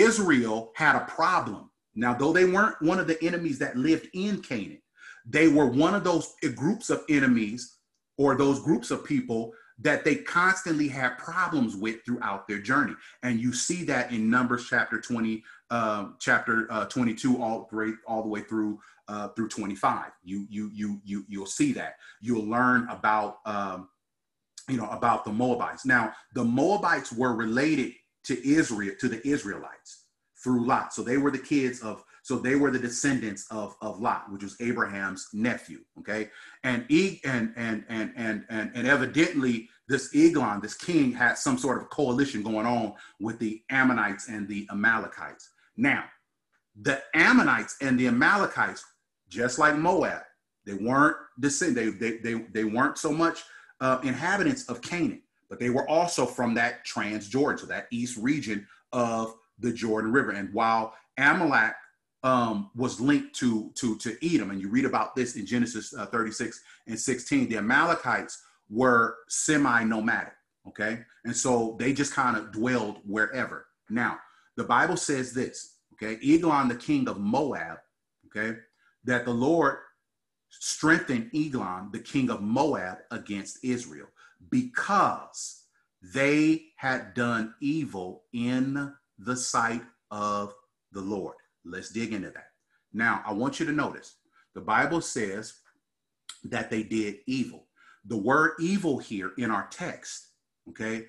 Israel 0.00 0.72
had 0.74 0.96
a 0.96 1.04
problem. 1.06 1.70
Now, 1.94 2.14
though 2.14 2.32
they 2.32 2.44
weren't 2.44 2.80
one 2.80 2.98
of 2.98 3.06
the 3.06 3.22
enemies 3.22 3.58
that 3.58 3.76
lived 3.76 4.08
in 4.14 4.40
Canaan, 4.40 4.80
they 5.26 5.48
were 5.48 5.66
one 5.66 5.94
of 5.94 6.04
those 6.04 6.32
groups 6.54 6.90
of 6.90 7.04
enemies 7.08 7.76
or 8.16 8.36
those 8.36 8.60
groups 8.60 8.90
of 8.90 9.04
people 9.04 9.52
that 9.78 10.04
they 10.04 10.16
constantly 10.16 10.88
had 10.88 11.18
problems 11.18 11.76
with 11.76 12.04
throughout 12.04 12.46
their 12.46 12.58
journey. 12.58 12.94
And 13.22 13.40
you 13.40 13.52
see 13.52 13.84
that 13.84 14.12
in 14.12 14.30
Numbers 14.30 14.66
chapter 14.68 15.00
20, 15.00 15.42
uh, 15.70 16.06
chapter 16.20 16.66
uh, 16.70 16.84
22, 16.86 17.42
all, 17.42 17.68
right, 17.72 17.94
all 18.06 18.22
the 18.22 18.28
way 18.28 18.40
through 18.40 18.78
uh, 19.08 19.28
through 19.28 19.48
25. 19.48 20.12
You 20.22 20.46
you 20.48 20.70
you 20.72 21.00
you 21.04 21.24
you'll 21.28 21.46
see 21.46 21.72
that. 21.72 21.96
You'll 22.20 22.46
learn 22.46 22.88
about 22.88 23.38
um, 23.44 23.88
you 24.68 24.76
know 24.76 24.88
about 24.90 25.24
the 25.24 25.32
Moabites. 25.32 25.84
Now 25.84 26.12
the 26.34 26.44
Moabites 26.44 27.12
were 27.12 27.34
related 27.34 27.92
to 28.24 28.48
Israel 28.48 28.94
to 29.00 29.08
the 29.08 29.26
Israelites 29.26 30.04
through 30.42 30.66
Lot. 30.66 30.92
So 30.92 31.02
they 31.02 31.18
were 31.18 31.30
the 31.30 31.38
kids 31.38 31.80
of 31.80 32.04
so 32.24 32.38
they 32.38 32.54
were 32.54 32.70
the 32.70 32.78
descendants 32.78 33.46
of, 33.50 33.74
of 33.82 34.00
Lot, 34.00 34.30
which 34.30 34.44
was 34.44 34.56
Abraham's 34.60 35.28
nephew. 35.32 35.80
Okay. 35.98 36.30
And 36.62 36.86
e 36.88 37.20
and 37.24 37.52
and 37.56 37.84
and 37.88 38.12
and 38.16 38.44
and, 38.48 38.70
and 38.74 38.86
evidently 38.86 39.68
this 39.88 40.14
Eglon, 40.14 40.60
this 40.60 40.74
king, 40.74 41.12
had 41.12 41.36
some 41.36 41.58
sort 41.58 41.82
of 41.82 41.90
coalition 41.90 42.42
going 42.42 42.66
on 42.66 42.94
with 43.20 43.38
the 43.38 43.62
Ammonites 43.70 44.28
and 44.28 44.48
the 44.48 44.66
Amalekites. 44.70 45.50
Now, 45.76 46.04
the 46.80 47.02
Ammonites 47.14 47.76
and 47.80 47.98
the 47.98 48.06
Amalekites, 48.06 48.84
just 49.28 49.58
like 49.58 49.76
Moab, 49.76 50.22
they 50.64 50.74
weren't 50.74 51.16
descend, 51.40 51.76
they, 51.76 51.90
they, 51.90 52.18
they, 52.18 52.34
they 52.52 52.64
weren't 52.64 52.98
so 52.98 53.12
much 53.12 53.42
uh, 53.80 53.98
inhabitants 54.04 54.68
of 54.68 54.80
Canaan, 54.80 55.21
but 55.52 55.60
they 55.60 55.68
were 55.68 55.86
also 55.86 56.24
from 56.24 56.54
that 56.54 56.82
Transjordan, 56.86 57.60
so 57.60 57.66
that 57.66 57.86
east 57.90 58.16
region 58.16 58.66
of 58.90 59.34
the 59.58 59.70
Jordan 59.70 60.10
River. 60.10 60.30
And 60.30 60.50
while 60.54 60.94
Amalek 61.18 61.74
um, 62.22 62.70
was 62.74 63.02
linked 63.02 63.36
to, 63.40 63.70
to, 63.74 63.98
to 63.98 64.16
Edom, 64.24 64.50
and 64.50 64.62
you 64.62 64.70
read 64.70 64.86
about 64.86 65.14
this 65.14 65.36
in 65.36 65.44
Genesis 65.44 65.92
uh, 65.92 66.06
36 66.06 66.58
and 66.86 66.98
16, 66.98 67.50
the 67.50 67.58
Amalekites 67.58 68.42
were 68.70 69.16
semi-nomadic, 69.28 70.32
okay? 70.68 71.00
And 71.26 71.36
so 71.36 71.76
they 71.78 71.92
just 71.92 72.14
kind 72.14 72.38
of 72.38 72.50
dwelled 72.50 73.00
wherever. 73.04 73.66
Now, 73.90 74.20
the 74.56 74.64
Bible 74.64 74.96
says 74.96 75.34
this, 75.34 75.74
okay? 75.92 76.18
Eglon, 76.26 76.68
the 76.68 76.76
king 76.76 77.10
of 77.10 77.20
Moab, 77.20 77.76
okay, 78.28 78.56
that 79.04 79.26
the 79.26 79.34
Lord 79.34 79.76
strengthened 80.48 81.30
Eglon, 81.34 81.90
the 81.92 82.00
king 82.00 82.30
of 82.30 82.40
Moab, 82.40 83.00
against 83.10 83.62
Israel 83.62 84.08
because 84.50 85.64
they 86.02 86.62
had 86.76 87.14
done 87.14 87.54
evil 87.60 88.24
in 88.32 88.92
the 89.18 89.36
sight 89.36 89.82
of 90.10 90.54
the 90.92 91.00
Lord. 91.00 91.36
Let's 91.64 91.90
dig 91.90 92.12
into 92.12 92.30
that. 92.30 92.48
Now, 92.92 93.22
I 93.24 93.32
want 93.32 93.60
you 93.60 93.66
to 93.66 93.72
notice 93.72 94.16
the 94.54 94.60
Bible 94.60 95.00
says 95.00 95.54
that 96.44 96.70
they 96.70 96.82
did 96.82 97.16
evil. 97.26 97.66
The 98.06 98.16
word 98.16 98.52
evil 98.58 98.98
here 98.98 99.32
in 99.38 99.50
our 99.50 99.68
text, 99.70 100.28
okay, 100.68 101.06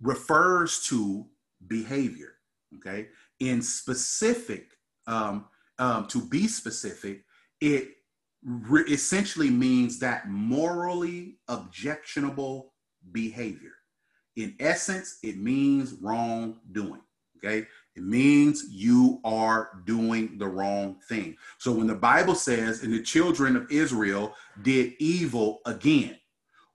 refers 0.00 0.86
to 0.86 1.26
behavior, 1.66 2.34
okay? 2.76 3.08
In 3.40 3.60
specific, 3.60 4.68
um, 5.06 5.46
um, 5.78 6.06
to 6.06 6.22
be 6.22 6.46
specific, 6.46 7.24
it 7.60 7.95
re- 8.46 8.84
essentially 8.84 9.50
means 9.50 9.98
that 9.98 10.28
morally 10.28 11.38
objectionable 11.48 12.72
behavior. 13.12 13.72
In 14.36 14.54
essence, 14.60 15.18
it 15.22 15.36
means 15.38 15.94
wrongdoing. 16.00 17.00
Okay. 17.38 17.66
It 17.94 18.02
means 18.02 18.64
you 18.70 19.20
are 19.24 19.82
doing 19.86 20.38
the 20.38 20.46
wrong 20.46 20.96
thing. 21.08 21.36
So 21.58 21.72
when 21.72 21.86
the 21.86 21.94
Bible 21.94 22.34
says, 22.34 22.82
and 22.82 22.92
the 22.92 23.02
children 23.02 23.56
of 23.56 23.70
Israel 23.70 24.34
did 24.62 24.94
evil 24.98 25.60
again, 25.66 26.16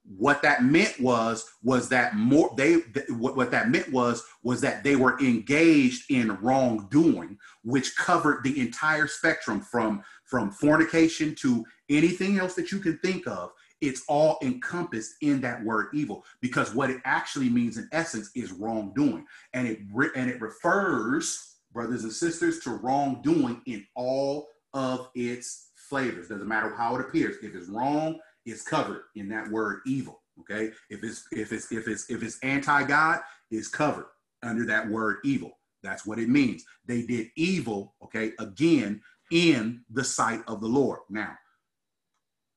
what 0.04 0.42
that 0.42 0.64
meant 0.64 0.98
was 1.00 1.48
was 1.62 1.88
that 1.88 2.16
more 2.16 2.52
they 2.56 2.74
what, 3.08 3.36
what 3.36 3.52
that 3.52 3.70
meant 3.70 3.92
was 3.92 4.24
was 4.42 4.60
that 4.60 4.82
they 4.82 4.96
were 4.96 5.18
engaged 5.20 6.10
in 6.10 6.36
wrongdoing 6.40 7.38
which 7.62 7.96
covered 7.96 8.42
the 8.42 8.60
entire 8.60 9.06
spectrum 9.06 9.60
from 9.60 10.02
from 10.32 10.50
fornication 10.50 11.34
to 11.34 11.62
anything 11.90 12.38
else 12.38 12.54
that 12.54 12.72
you 12.72 12.78
can 12.78 12.96
think 13.00 13.28
of 13.28 13.52
it's 13.82 14.02
all 14.08 14.38
encompassed 14.42 15.16
in 15.20 15.42
that 15.42 15.62
word 15.62 15.88
evil 15.92 16.24
because 16.40 16.74
what 16.74 16.88
it 16.88 17.02
actually 17.04 17.50
means 17.50 17.76
in 17.76 17.86
essence 17.92 18.30
is 18.34 18.50
wrongdoing. 18.52 19.26
And 19.52 19.68
it 19.68 19.80
and 20.16 20.30
it 20.30 20.40
refers 20.40 21.56
brothers 21.72 22.04
and 22.04 22.12
sisters 22.12 22.60
to 22.60 22.70
wrongdoing 22.70 23.60
in 23.66 23.84
all 23.94 24.48
of 24.72 25.10
its 25.14 25.72
flavors. 25.74 26.28
Doesn't 26.28 26.48
matter 26.48 26.74
how 26.74 26.94
it 26.94 27.02
appears. 27.02 27.36
If 27.42 27.54
it's 27.54 27.68
wrong 27.68 28.18
it's 28.46 28.62
covered 28.62 29.02
in 29.14 29.28
that 29.28 29.48
word 29.50 29.80
evil 29.84 30.22
okay? 30.40 30.72
If 30.88 31.04
it's 31.04 31.26
if 31.30 31.52
it's 31.52 31.70
if 31.70 31.88
it's 31.88 32.08
if 32.08 32.22
it's 32.22 32.38
anti-god 32.42 33.20
it's 33.50 33.68
covered 33.68 34.06
under 34.42 34.64
that 34.64 34.88
word 34.88 35.18
evil. 35.24 35.58
That's 35.82 36.06
what 36.06 36.20
it 36.20 36.28
means. 36.28 36.64
They 36.86 37.02
did 37.02 37.28
evil 37.36 37.94
okay 38.02 38.32
again 38.38 39.02
in 39.32 39.82
the 39.90 40.04
sight 40.04 40.40
of 40.46 40.60
the 40.60 40.68
lord 40.68 41.00
now 41.10 41.36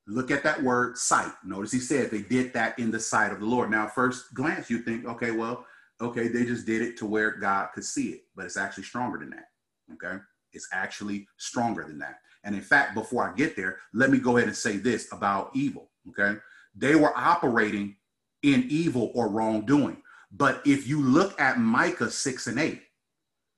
look 0.06 0.30
at 0.30 0.42
that 0.44 0.62
word 0.62 0.96
sight. 0.96 1.32
Notice 1.44 1.72
he 1.72 1.80
said 1.80 2.10
they 2.10 2.22
did 2.22 2.52
that 2.52 2.78
in 2.78 2.90
the 2.90 3.00
sight 3.00 3.32
of 3.32 3.40
the 3.40 3.46
Lord. 3.46 3.70
Now, 3.70 3.86
first 3.88 4.32
glance, 4.34 4.70
you 4.70 4.78
think, 4.78 5.04
okay, 5.04 5.32
well, 5.32 5.66
okay, 6.00 6.28
they 6.28 6.44
just 6.44 6.66
did 6.66 6.82
it 6.82 6.96
to 6.98 7.06
where 7.06 7.32
God 7.32 7.68
could 7.74 7.84
see 7.84 8.10
it, 8.10 8.20
but 8.34 8.44
it's 8.44 8.56
actually 8.56 8.84
stronger 8.84 9.18
than 9.18 9.30
that. 9.30 9.48
Okay. 9.94 10.20
It's 10.52 10.68
actually 10.72 11.26
stronger 11.38 11.84
than 11.84 11.98
that. 11.98 12.20
And 12.44 12.54
in 12.54 12.60
fact, 12.60 12.94
before 12.94 13.28
I 13.28 13.34
get 13.34 13.56
there, 13.56 13.78
let 13.92 14.10
me 14.10 14.18
go 14.18 14.36
ahead 14.36 14.48
and 14.48 14.56
say 14.56 14.76
this 14.76 15.10
about 15.12 15.50
evil. 15.54 15.90
Okay. 16.08 16.38
They 16.74 16.94
were 16.94 17.16
operating 17.16 17.96
in 18.42 18.66
evil 18.68 19.10
or 19.14 19.28
wrongdoing. 19.28 20.02
But 20.30 20.62
if 20.64 20.86
you 20.86 21.02
look 21.02 21.40
at 21.40 21.58
Micah 21.58 22.10
6 22.10 22.46
and 22.46 22.58
8, 22.58 22.82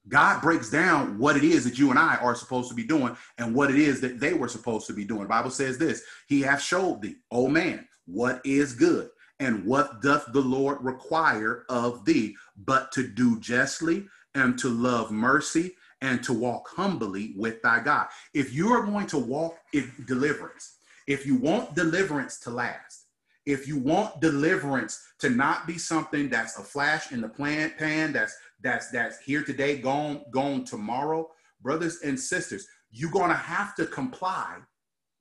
God 0.09 0.41
breaks 0.41 0.71
down 0.71 1.19
what 1.19 1.37
it 1.37 1.45
is 1.45 1.65
that 1.65 1.79
you 1.79 1.91
and 1.91 1.99
I 1.99 2.17
are 2.17 2.35
supposed 2.35 2.69
to 2.71 2.75
be 2.75 2.85
doing 2.85 3.17
and 3.37 3.55
what 3.55 3.71
it 3.71 3.79
is 3.79 4.01
that 4.01 4.21
they 4.21 4.35
were 4.35 4.49
supposed 4.49 4.87
to 4.87 4.93
be 4.93 5.05
doing. 5.05 5.23
The 5.23 5.29
Bible 5.29 5.51
says 5.51 5.79
this 5.79 6.03
He 6.29 6.41
hath 6.41 6.63
showed 6.63 7.03
thee, 7.03 7.17
O 7.31 7.49
man, 7.49 7.87
what 8.07 8.41
is 8.45 8.73
good, 8.73 9.11
and 9.41 9.65
what 9.65 10.01
doth 10.03 10.27
the 10.33 10.41
Lord 10.41 10.79
require 10.83 11.65
of 11.69 12.05
thee, 12.05 12.37
but 12.57 12.91
to 12.93 13.07
do 13.07 13.39
justly 13.41 14.07
and 14.35 14.59
to 14.59 14.69
love 14.69 15.11
mercy 15.11 15.75
and 16.01 16.23
to 16.23 16.33
walk 16.33 16.69
humbly 16.75 17.35
with 17.37 17.61
thy 17.63 17.81
God. 17.81 18.07
If 18.35 18.55
you 18.55 18.73
are 18.73 18.85
going 18.85 19.07
to 19.09 19.19
walk 19.19 19.59
in 19.73 19.91
deliverance, 20.07 20.77
if 21.07 21.27
you 21.27 21.37
want 21.37 21.75
deliverance 21.75 22.39
to 22.41 22.51
last, 22.51 23.07
if 23.47 23.67
you 23.67 23.79
want 23.79 24.21
deliverance 24.21 25.01
to 25.21 25.31
not 25.31 25.67
be 25.67 25.79
something 25.79 26.29
that's 26.29 26.59
a 26.59 26.63
flash 26.63 27.13
in 27.13 27.23
the 27.23 27.29
plant 27.29 27.79
pan, 27.79 28.13
that's 28.13 28.37
that's 28.61 28.91
that's 28.91 29.19
here 29.21 29.43
today, 29.43 29.79
gone 29.79 30.23
gone 30.31 30.65
tomorrow, 30.65 31.29
brothers 31.61 32.01
and 32.03 32.19
sisters, 32.19 32.67
you're 32.91 33.11
gonna 33.11 33.35
have 33.35 33.75
to 33.77 33.87
comply 33.87 34.59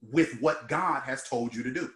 with 0.02 0.40
what 0.42 0.68
God 0.68 1.04
has 1.04 1.28
told 1.28 1.54
you 1.54 1.64
to 1.64 1.72
do. 1.72 1.90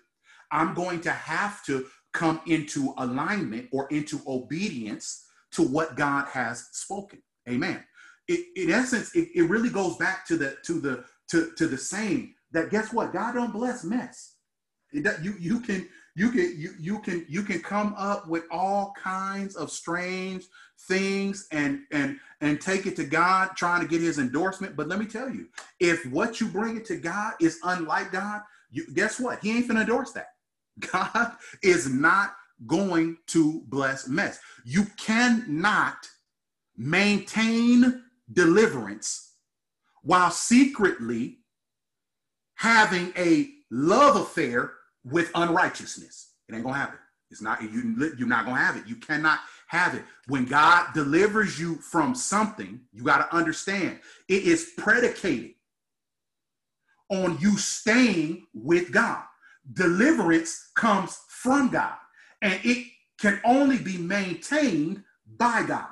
I'm 0.52 0.74
going 0.74 1.02
to 1.02 1.12
have 1.12 1.64
to 1.66 1.86
come 2.14 2.42
into 2.46 2.94
alignment 2.98 3.70
or 3.72 3.88
into 3.90 4.20
obedience 4.28 5.26
to 5.54 5.62
what 5.62 5.96
God 5.96 6.28
has 6.28 6.68
spoken. 6.74 7.22
Amen. 7.50 7.84
It, 8.28 8.46
in 8.56 8.72
essence, 8.72 9.16
it, 9.16 9.30
it 9.34 9.44
really 9.44 9.70
goes 9.70 9.98
back 9.98 10.26
to 10.28 10.38
the 10.38 10.58
to 10.64 10.80
the 10.80 11.06
to, 11.30 11.52
to 11.58 11.68
the 11.68 11.78
saying 11.78 12.36
that 12.52 12.70
guess 12.70 12.94
what? 12.94 13.14
God 13.14 13.34
don't 13.34 13.54
bless 13.54 13.84
mess. 13.84 14.36
It, 14.92 15.06
you 15.22 15.36
you 15.40 15.60
can 15.62 15.88
you 16.16 16.30
can 16.30 16.54
you, 16.58 16.74
you 16.80 17.00
can 17.00 17.26
you 17.30 17.44
can 17.44 17.60
come 17.62 17.94
up 17.98 18.28
with 18.28 18.44
all 18.52 18.94
kinds 19.02 19.56
of 19.56 19.72
strange 19.72 20.46
things 20.88 21.48
and 21.52 21.82
and 21.92 22.20
and 22.42 22.60
take 22.60 22.86
it 22.86 22.96
to 22.98 23.04
God 23.04 23.52
trying 23.56 23.82
to 23.82 23.88
get 23.88 24.02
his 24.02 24.20
endorsement. 24.20 24.76
But 24.76 24.88
let 24.88 25.00
me 25.00 25.06
tell 25.06 25.30
you 25.30 25.48
if 25.80 26.06
what 26.08 26.42
you 26.42 26.48
bring 26.48 26.78
it 26.78 26.86
to 26.86 26.98
God 26.98 27.34
is 27.40 27.60
unlike 27.64 28.12
God 28.12 28.42
you 28.72 28.86
guess 28.94 29.20
what? 29.20 29.40
He 29.44 29.52
ain't 29.52 29.68
gonna 29.68 29.82
endorse 29.82 30.12
that. 30.14 30.30
God 30.92 31.34
is 31.62 31.90
not 31.90 32.34
going 32.66 33.18
to 33.28 33.62
bless 33.68 34.08
mess. 34.08 34.40
You 34.64 34.86
cannot 34.98 36.08
maintain 36.78 38.04
deliverance 38.32 39.34
while 40.04 40.32
secretly 40.32 41.40
having 42.56 43.12
a 43.18 43.50
love 43.70 44.16
affair 44.16 44.74
with 45.04 45.32
unrighteousness. 45.36 46.34
It 46.48 46.56
ain't 46.56 46.64
gonna 46.64 46.78
happen. 46.78 47.00
It's 47.30 47.42
not 47.42 47.62
you. 47.62 48.14
You're 48.18 48.28
not 48.28 48.46
gonna 48.46 48.60
have 48.60 48.78
it. 48.78 48.88
You 48.88 48.96
cannot 48.98 49.40
have 49.68 49.96
it. 49.96 50.04
When 50.28 50.46
God 50.46 50.88
delivers 50.94 51.60
you 51.60 51.76
from 51.76 52.14
something, 52.14 52.82
you 52.92 53.04
got 53.04 53.30
to 53.30 53.36
understand 53.36 54.00
it 54.28 54.44
is 54.44 54.72
predicated 54.78 55.54
on 57.10 57.38
you 57.40 57.58
staying 57.58 58.48
with 58.54 58.92
God. 58.92 59.24
Deliverance 59.74 60.72
comes 60.76 61.20
from 61.30 61.70
God, 61.70 61.96
and 62.42 62.60
it 62.64 62.88
can 63.20 63.40
only 63.46 63.78
be 63.78 63.98
maintained 63.98 65.04
by 65.38 65.64
God. 65.64 65.88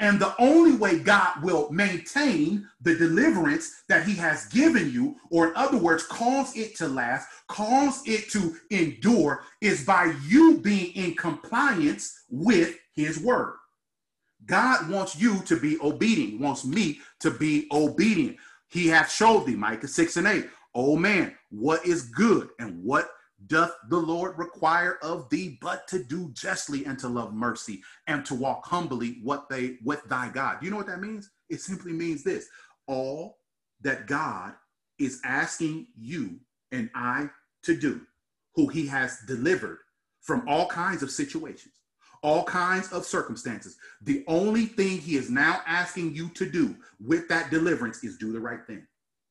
And 0.00 0.18
the 0.18 0.34
only 0.38 0.74
way 0.76 0.98
God 0.98 1.42
will 1.42 1.70
maintain 1.70 2.66
the 2.80 2.94
deliverance 2.94 3.82
that 3.88 4.04
He 4.06 4.14
has 4.16 4.46
given 4.46 4.90
you, 4.90 5.16
or 5.30 5.48
in 5.48 5.56
other 5.56 5.76
words, 5.76 6.04
cause 6.04 6.56
it 6.56 6.74
to 6.76 6.88
last, 6.88 7.28
cause 7.48 8.02
it 8.06 8.30
to 8.30 8.56
endure, 8.70 9.44
is 9.60 9.84
by 9.84 10.14
you 10.26 10.58
being 10.58 10.92
in 10.94 11.14
compliance 11.14 12.24
with 12.30 12.78
His 12.94 13.20
word. 13.20 13.56
God 14.46 14.88
wants 14.88 15.20
you 15.20 15.40
to 15.42 15.56
be 15.56 15.78
obedient, 15.80 16.40
wants 16.40 16.64
me 16.64 17.00
to 17.20 17.30
be 17.30 17.68
obedient. 17.70 18.38
He 18.68 18.88
hath 18.88 19.12
showed 19.12 19.46
thee, 19.46 19.54
Micah 19.54 19.86
6 19.86 20.16
and 20.16 20.26
8. 20.26 20.48
Oh 20.74 20.96
man, 20.96 21.36
what 21.50 21.84
is 21.84 22.04
good 22.04 22.48
and 22.58 22.82
what 22.82 23.10
doth 23.46 23.72
the 23.88 23.98
Lord 23.98 24.38
require 24.38 24.98
of 25.02 25.28
thee 25.30 25.58
but 25.60 25.88
to 25.88 26.04
do 26.04 26.30
justly 26.32 26.84
and 26.84 26.98
to 26.98 27.08
love 27.08 27.32
mercy 27.32 27.82
and 28.06 28.24
to 28.26 28.34
walk 28.34 28.66
humbly 28.66 29.18
what 29.22 29.48
they 29.48 29.78
with 29.84 30.02
thy 30.04 30.28
God. 30.28 30.62
You 30.62 30.70
know 30.70 30.76
what 30.76 30.86
that 30.86 31.00
means? 31.00 31.30
It 31.48 31.60
simply 31.60 31.92
means 31.92 32.22
this 32.22 32.46
all 32.86 33.38
that 33.82 34.06
God 34.06 34.54
is 34.98 35.20
asking 35.24 35.86
you 35.98 36.38
and 36.72 36.90
I 36.94 37.30
to 37.62 37.76
do, 37.76 38.02
who 38.54 38.68
he 38.68 38.86
has 38.88 39.18
delivered 39.26 39.78
from 40.20 40.46
all 40.46 40.66
kinds 40.66 41.02
of 41.02 41.10
situations, 41.10 41.74
all 42.22 42.44
kinds 42.44 42.92
of 42.92 43.04
circumstances. 43.04 43.76
The 44.02 44.24
only 44.28 44.66
thing 44.66 44.98
he 44.98 45.16
is 45.16 45.30
now 45.30 45.62
asking 45.66 46.14
you 46.14 46.28
to 46.30 46.48
do 46.48 46.76
with 47.04 47.28
that 47.28 47.50
deliverance 47.50 48.04
is 48.04 48.18
do 48.18 48.32
the 48.32 48.40
right 48.40 48.64
thing. 48.66 48.86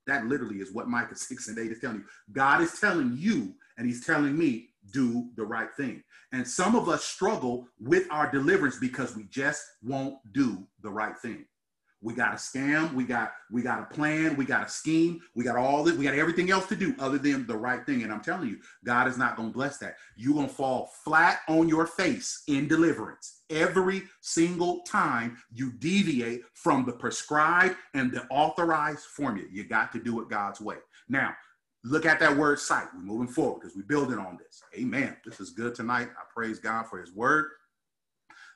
That 0.08 0.26
literally 0.26 0.58
is 0.58 0.74
what 0.74 0.88
Micah 0.88 1.16
6 1.16 1.48
and 1.50 1.60
8 1.60 1.72
is 1.72 1.80
telling 1.80 1.98
you. 1.98 2.06
God 2.32 2.62
is 2.62 2.80
telling 2.80 3.16
you 3.16 3.54
and 3.80 3.88
he's 3.88 4.06
telling 4.06 4.38
me, 4.38 4.70
do 4.92 5.30
the 5.36 5.44
right 5.44 5.70
thing. 5.76 6.04
And 6.34 6.48
some 6.48 6.76
of 6.76 6.90
us 6.90 7.04
struggle 7.04 7.68
with 7.80 8.06
our 8.12 8.30
deliverance 8.30 8.78
because 8.78 9.16
we 9.16 9.24
just 9.32 9.64
won't 9.82 10.18
do 10.34 10.68
the 10.84 10.90
right 10.90 11.18
thing. 11.18 11.46
We 12.02 12.14
got 12.14 12.34
a 12.34 12.38
scam, 12.38 12.94
we 12.94 13.04
got 13.04 13.34
we 13.52 13.62
got 13.62 13.82
a 13.82 13.94
plan, 13.94 14.38
we 14.38 14.46
got 14.46 14.68
a 14.68 14.70
scheme, 14.70 15.20
we 15.36 15.44
got 15.44 15.58
all 15.58 15.84
this, 15.84 15.98
we 15.98 16.06
got 16.06 16.14
everything 16.14 16.50
else 16.50 16.66
to 16.68 16.76
do 16.76 16.96
other 16.98 17.18
than 17.18 17.46
the 17.46 17.58
right 17.58 17.86
thing. 17.86 18.04
And 18.04 18.12
I'm 18.12 18.22
telling 18.22 18.48
you, 18.48 18.60
God 18.86 19.08
is 19.08 19.18
not 19.18 19.36
to 19.36 19.44
bless 19.44 19.78
that. 19.80 19.96
You're 20.16 20.42
to 20.44 20.48
fall 20.48 20.92
flat 21.04 21.40
on 21.50 21.68
your 21.68 21.86
face 21.86 22.44
in 22.48 22.70
deliverance 22.70 23.42
every 23.50 24.04
single 24.22 24.82
time 24.84 25.38
you 25.52 25.74
deviate 25.74 26.42
from 26.54 26.86
the 26.86 26.94
prescribed 26.94 27.76
and 27.94 28.12
the 28.12 28.26
authorized 28.30 29.06
formula. 29.06 29.48
You 29.52 29.66
got 29.66 29.92
to 29.92 30.00
do 30.00 30.22
it 30.22 30.30
God's 30.30 30.62
way. 30.62 30.78
Now, 31.10 31.36
look 31.84 32.06
at 32.06 32.20
that 32.20 32.36
word 32.36 32.60
sight. 32.60 32.88
We're 32.94 33.02
moving 33.02 33.28
forward 33.28 33.62
because 33.62 33.76
we're 33.76 33.84
building 33.84 34.20
on 34.20 34.38
this. 34.38 34.62
Amen. 34.78 35.16
This 35.26 35.40
is 35.40 35.52
good 35.52 35.76
tonight. 35.76 36.10
I 36.12 36.24
praise 36.34 36.60
God 36.60 36.88
for 36.88 37.00
his 37.00 37.14
word. 37.14 37.46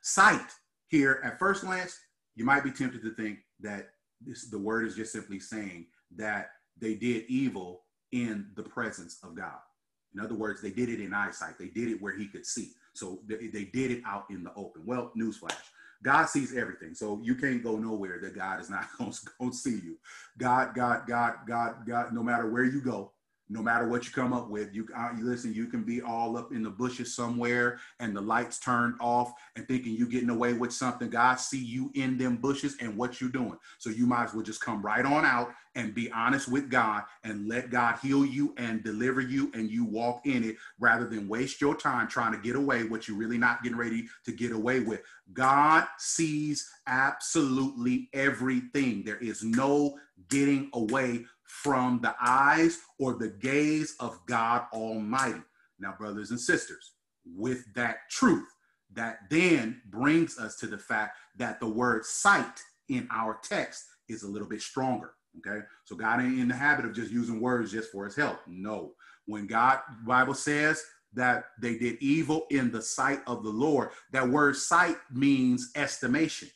Sight 0.01 0.47
here 0.87 1.21
at 1.23 1.39
first 1.39 1.63
glance, 1.63 1.99
you 2.35 2.45
might 2.45 2.63
be 2.63 2.71
tempted 2.71 3.01
to 3.03 3.13
think 3.15 3.39
that 3.61 3.89
this 4.21 4.49
the 4.49 4.59
word 4.59 4.85
is 4.85 4.95
just 4.95 5.11
simply 5.11 5.39
saying 5.39 5.87
that 6.15 6.49
they 6.77 6.95
did 6.95 7.25
evil 7.27 7.83
in 8.11 8.47
the 8.55 8.63
presence 8.63 9.19
of 9.23 9.35
God. 9.35 9.59
In 10.13 10.19
other 10.19 10.35
words, 10.35 10.61
they 10.61 10.69
did 10.69 10.89
it 10.89 11.01
in 11.01 11.13
eyesight. 11.13 11.57
They 11.57 11.69
did 11.69 11.89
it 11.89 12.01
where 12.01 12.15
he 12.15 12.27
could 12.27 12.45
see. 12.45 12.71
So 12.93 13.19
they, 13.25 13.47
they 13.47 13.65
did 13.65 13.91
it 13.91 14.03
out 14.05 14.25
in 14.29 14.43
the 14.43 14.53
open. 14.55 14.83
Well, 14.85 15.11
newsflash. 15.17 15.55
God 16.03 16.25
sees 16.27 16.55
everything. 16.55 16.93
So 16.93 17.19
you 17.23 17.35
can't 17.35 17.63
go 17.63 17.77
nowhere 17.77 18.19
that 18.21 18.35
God 18.35 18.61
is 18.61 18.69
not 18.69 18.87
going 18.99 19.11
to 19.51 19.57
see 19.57 19.79
you. 19.83 19.97
God, 20.37 20.75
God, 20.75 21.03
God, 21.07 21.35
God, 21.47 21.75
God, 21.87 22.13
no 22.13 22.21
matter 22.21 22.49
where 22.49 22.65
you 22.65 22.81
go, 22.81 23.13
no 23.49 23.61
matter 23.61 23.87
what 23.87 24.05
you 24.05 24.11
come 24.11 24.33
up 24.33 24.49
with 24.49 24.73
you, 24.73 24.87
uh, 24.95 25.09
you 25.17 25.25
listen 25.25 25.53
you 25.53 25.67
can 25.67 25.83
be 25.83 26.01
all 26.01 26.37
up 26.37 26.51
in 26.51 26.63
the 26.63 26.69
bushes 26.69 27.15
somewhere 27.15 27.79
and 27.99 28.15
the 28.15 28.21
lights 28.21 28.59
turned 28.59 28.95
off 28.99 29.31
and 29.55 29.67
thinking 29.67 29.93
you're 29.93 30.07
getting 30.07 30.29
away 30.29 30.53
with 30.53 30.73
something. 30.73 31.09
God 31.09 31.35
see 31.35 31.63
you 31.63 31.91
in 31.95 32.17
them 32.17 32.37
bushes 32.37 32.75
and 32.79 32.97
what 32.97 33.19
you're 33.19 33.29
doing. 33.29 33.57
So 33.77 33.89
you 33.89 34.05
might 34.05 34.25
as 34.25 34.33
well 34.33 34.43
just 34.43 34.61
come 34.61 34.81
right 34.81 35.05
on 35.05 35.25
out 35.25 35.53
and 35.75 35.93
be 35.93 36.11
honest 36.11 36.47
with 36.47 36.69
god 36.69 37.03
and 37.23 37.47
let 37.47 37.71
god 37.71 37.97
heal 38.01 38.23
you 38.23 38.53
and 38.57 38.83
deliver 38.83 39.21
you 39.21 39.51
and 39.55 39.71
you 39.71 39.83
walk 39.83 40.25
in 40.25 40.43
it 40.43 40.55
rather 40.79 41.07
than 41.07 41.27
waste 41.27 41.61
your 41.61 41.75
time 41.75 42.07
trying 42.07 42.31
to 42.31 42.37
get 42.37 42.55
away 42.55 42.83
what 42.83 43.07
you're 43.07 43.17
really 43.17 43.37
not 43.37 43.63
getting 43.63 43.77
ready 43.77 44.07
to 44.23 44.31
get 44.31 44.51
away 44.51 44.79
with. 44.79 45.01
God 45.33 45.85
sees 45.97 46.69
absolutely 46.87 48.09
everything. 48.13 49.03
There 49.03 49.17
is 49.17 49.43
no 49.43 49.97
getting 50.29 50.69
away 50.73 51.25
from 51.45 51.99
the 52.01 52.15
eyes 52.21 52.79
or 52.99 53.13
the 53.13 53.29
gaze 53.29 53.95
of 53.99 54.19
God 54.27 54.63
Almighty. 54.73 55.41
Now, 55.79 55.95
brothers 55.97 56.31
and 56.31 56.39
sisters, 56.39 56.93
with 57.25 57.65
that 57.75 58.09
truth, 58.09 58.47
that 58.93 59.19
then 59.29 59.81
brings 59.89 60.37
us 60.37 60.55
to 60.57 60.67
the 60.67 60.77
fact 60.77 61.17
that 61.37 61.59
the 61.59 61.67
word 61.67 62.05
sight 62.05 62.59
in 62.89 63.07
our 63.11 63.39
text 63.43 63.85
is 64.07 64.23
a 64.23 64.27
little 64.27 64.47
bit 64.47 64.61
stronger. 64.61 65.13
Okay, 65.39 65.65
so 65.83 65.95
God 65.95 66.21
ain't 66.21 66.39
in 66.39 66.47
the 66.47 66.53
habit 66.53 66.85
of 66.85 66.93
just 66.93 67.11
using 67.11 67.41
words 67.41 67.71
just 67.71 67.91
for 67.91 68.05
his 68.05 68.15
help. 68.15 68.39
No, 68.47 68.93
when 69.25 69.47
God 69.47 69.79
Bible 70.05 70.35
says 70.35 70.83
that 71.13 71.45
they 71.59 71.75
did 71.77 71.97
evil 72.01 72.45
in 72.51 72.71
the 72.71 72.81
sight 72.81 73.21
of 73.25 73.43
the 73.43 73.49
Lord, 73.49 73.89
that 74.11 74.27
word 74.27 74.55
sight 74.55 74.97
means 75.11 75.71
estimation. 75.75 76.49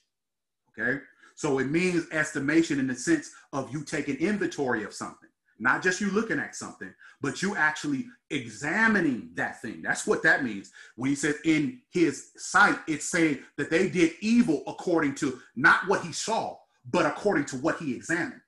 Okay, 0.80 1.00
so 1.38 1.60
it 1.60 1.69
means 1.69 2.08
estimation 2.12 2.80
in 2.80 2.88
the 2.88 2.95
sense 2.95 3.30
of 3.54 3.71
you 3.71 3.84
taking 3.84 4.17
inventory 4.17 4.84
of 4.84 4.91
something, 4.91 5.30
not 5.60 5.84
just 5.84 6.02
you 6.02 6.10
looking 6.10 6.39
at 6.39 6.56
something, 6.56 6.91
but 7.21 7.43
you 7.43 7.56
actually 7.56 8.08
examining 8.32 9.30
that 9.36 9.62
thing. 9.62 9.84
That's 9.84 10.08
what 10.08 10.23
that 10.23 10.43
means. 10.43 10.71
When 10.95 11.12
he 11.12 11.15
says 11.15 11.36
in 11.45 11.80
his 11.91 12.32
sight, 12.38 12.80
it's 12.88 13.06
saying 13.06 13.38
that 13.58 13.69
they 13.69 13.88
did 13.88 14.13
evil 14.19 14.63
according 14.65 15.13
to 15.15 15.39
not 15.56 15.88
what 15.88 16.02
he 16.02 16.12
saw, 16.12 16.58
but 16.89 17.06
according 17.06 17.45
to 17.45 17.58
what 17.58 17.78
he 17.78 17.93
examined. 17.93 18.41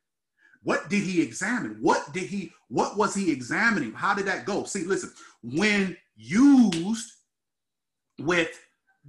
What 0.63 0.89
did 0.89 1.03
he 1.03 1.21
examine? 1.21 1.77
What 1.81 2.11
did 2.11 2.23
he, 2.23 2.51
what 2.69 2.97
was 2.97 3.13
he 3.13 3.31
examining? 3.31 3.93
How 3.93 4.15
did 4.15 4.25
that 4.25 4.45
go? 4.45 4.63
See, 4.63 4.83
listen, 4.83 5.11
when 5.43 5.95
used 6.15 7.11
with 8.17 8.59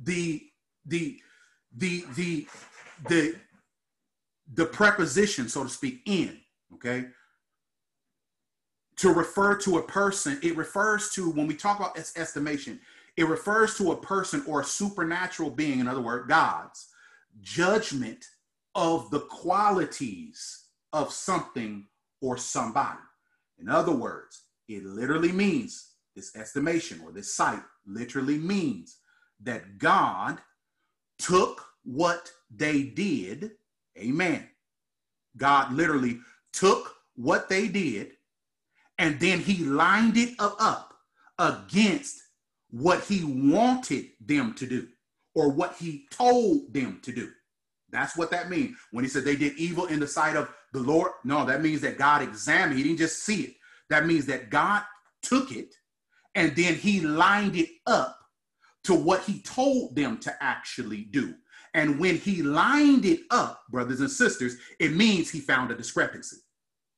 the, 0.03 0.43
the, 0.85 1.19
the, 1.75 2.05
the, 2.15 2.47
the, 3.09 3.37
the 4.55 4.67
preposition, 4.67 5.49
so 5.49 5.63
to 5.63 5.69
speak, 5.69 6.03
in, 6.07 6.39
okay? 6.75 7.07
To 8.97 9.13
refer 9.13 9.57
to 9.59 9.79
a 9.79 9.83
person, 9.83 10.39
it 10.43 10.57
refers 10.57 11.11
to, 11.11 11.31
when 11.31 11.47
we 11.47 11.55
talk 11.55 11.79
about 11.79 11.99
estimation, 12.17 12.81
it 13.17 13.29
refers 13.29 13.77
to 13.79 13.93
a 13.93 13.97
person 13.97 14.45
or 14.47 14.61
a 14.61 14.65
supernatural 14.65 15.51
being, 15.51 15.81
in 15.81 15.89
other 15.89 16.01
words, 16.01 16.29
God's 16.29 16.89
judgment 17.41 18.25
of 18.75 19.11
the 19.11 19.21
qualities 19.21 20.65
of 20.93 21.13
something 21.13 21.87
or 22.21 22.37
somebody. 22.37 22.99
In 23.59 23.69
other 23.69 23.93
words, 23.93 24.43
it 24.69 24.85
literally 24.85 25.33
means 25.33 25.93
this 26.15 26.35
estimation 26.37 27.01
or 27.05 27.13
this 27.13 27.35
sight 27.35 27.63
literally 27.87 28.39
means 28.39 28.99
that 29.43 29.79
God 29.79 30.39
took 31.19 31.65
what 31.85 32.31
they 32.55 32.83
did 32.83 33.53
Amen. 33.99 34.49
God 35.37 35.73
literally 35.73 36.19
took 36.53 36.95
what 37.17 37.49
they 37.49 37.69
did 37.69 38.13
and 38.99 39.19
then 39.21 39.41
he 39.41 39.65
lined 39.65 40.17
it 40.17 40.35
up 40.39 40.95
against 41.39 42.21
what 42.71 43.03
he 43.05 43.25
wanted 43.25 44.07
them 44.21 44.55
to 44.55 44.67
do 44.67 44.89
or 45.35 45.51
what 45.51 45.77
he 45.79 46.07
told 46.11 46.73
them 46.73 47.01
to 47.03 47.13
do. 47.13 47.31
That's 47.91 48.17
what 48.17 48.31
that 48.31 48.51
means. 48.51 48.77
When 48.93 49.05
he 49.05 49.11
said 49.11 49.25
they 49.25 49.37
did 49.37 49.57
evil 49.57 49.87
in 49.87 50.01
the 50.01 50.07
sight 50.07 50.37
of 50.37 50.53
the 50.73 50.81
Lord, 50.81 51.13
no, 51.25 51.45
that 51.47 51.63
means 51.63 51.81
that 51.81 51.99
God 51.99 52.23
examined. 52.23 52.77
He 52.79 52.85
didn't 52.85 52.99
just 52.99 53.25
see 53.25 53.43
it. 53.43 53.55
That 53.89 54.07
means 54.07 54.27
that 54.27 54.51
God 54.51 54.83
took 55.23 55.51
it 55.51 55.75
and 56.35 56.55
then 56.55 56.75
he 56.75 57.01
lined 57.01 57.57
it 57.57 57.69
up 57.87 58.17
to 58.85 58.95
what 58.95 59.23
he 59.25 59.43
told 59.43 59.97
them 59.97 60.19
to 60.19 60.33
actually 60.41 61.03
do. 61.05 61.35
And 61.75 61.99
when 61.99 62.17
he 62.17 62.43
lined 62.43 63.05
it 63.05 63.21
up, 63.31 63.65
brothers 63.71 64.01
and 64.01 64.11
sisters, 64.11 64.57
it 64.79 64.93
means 64.93 65.31
he 65.31 65.41
found 65.41 65.71
a 65.71 65.75
discrepancy. 65.75 66.39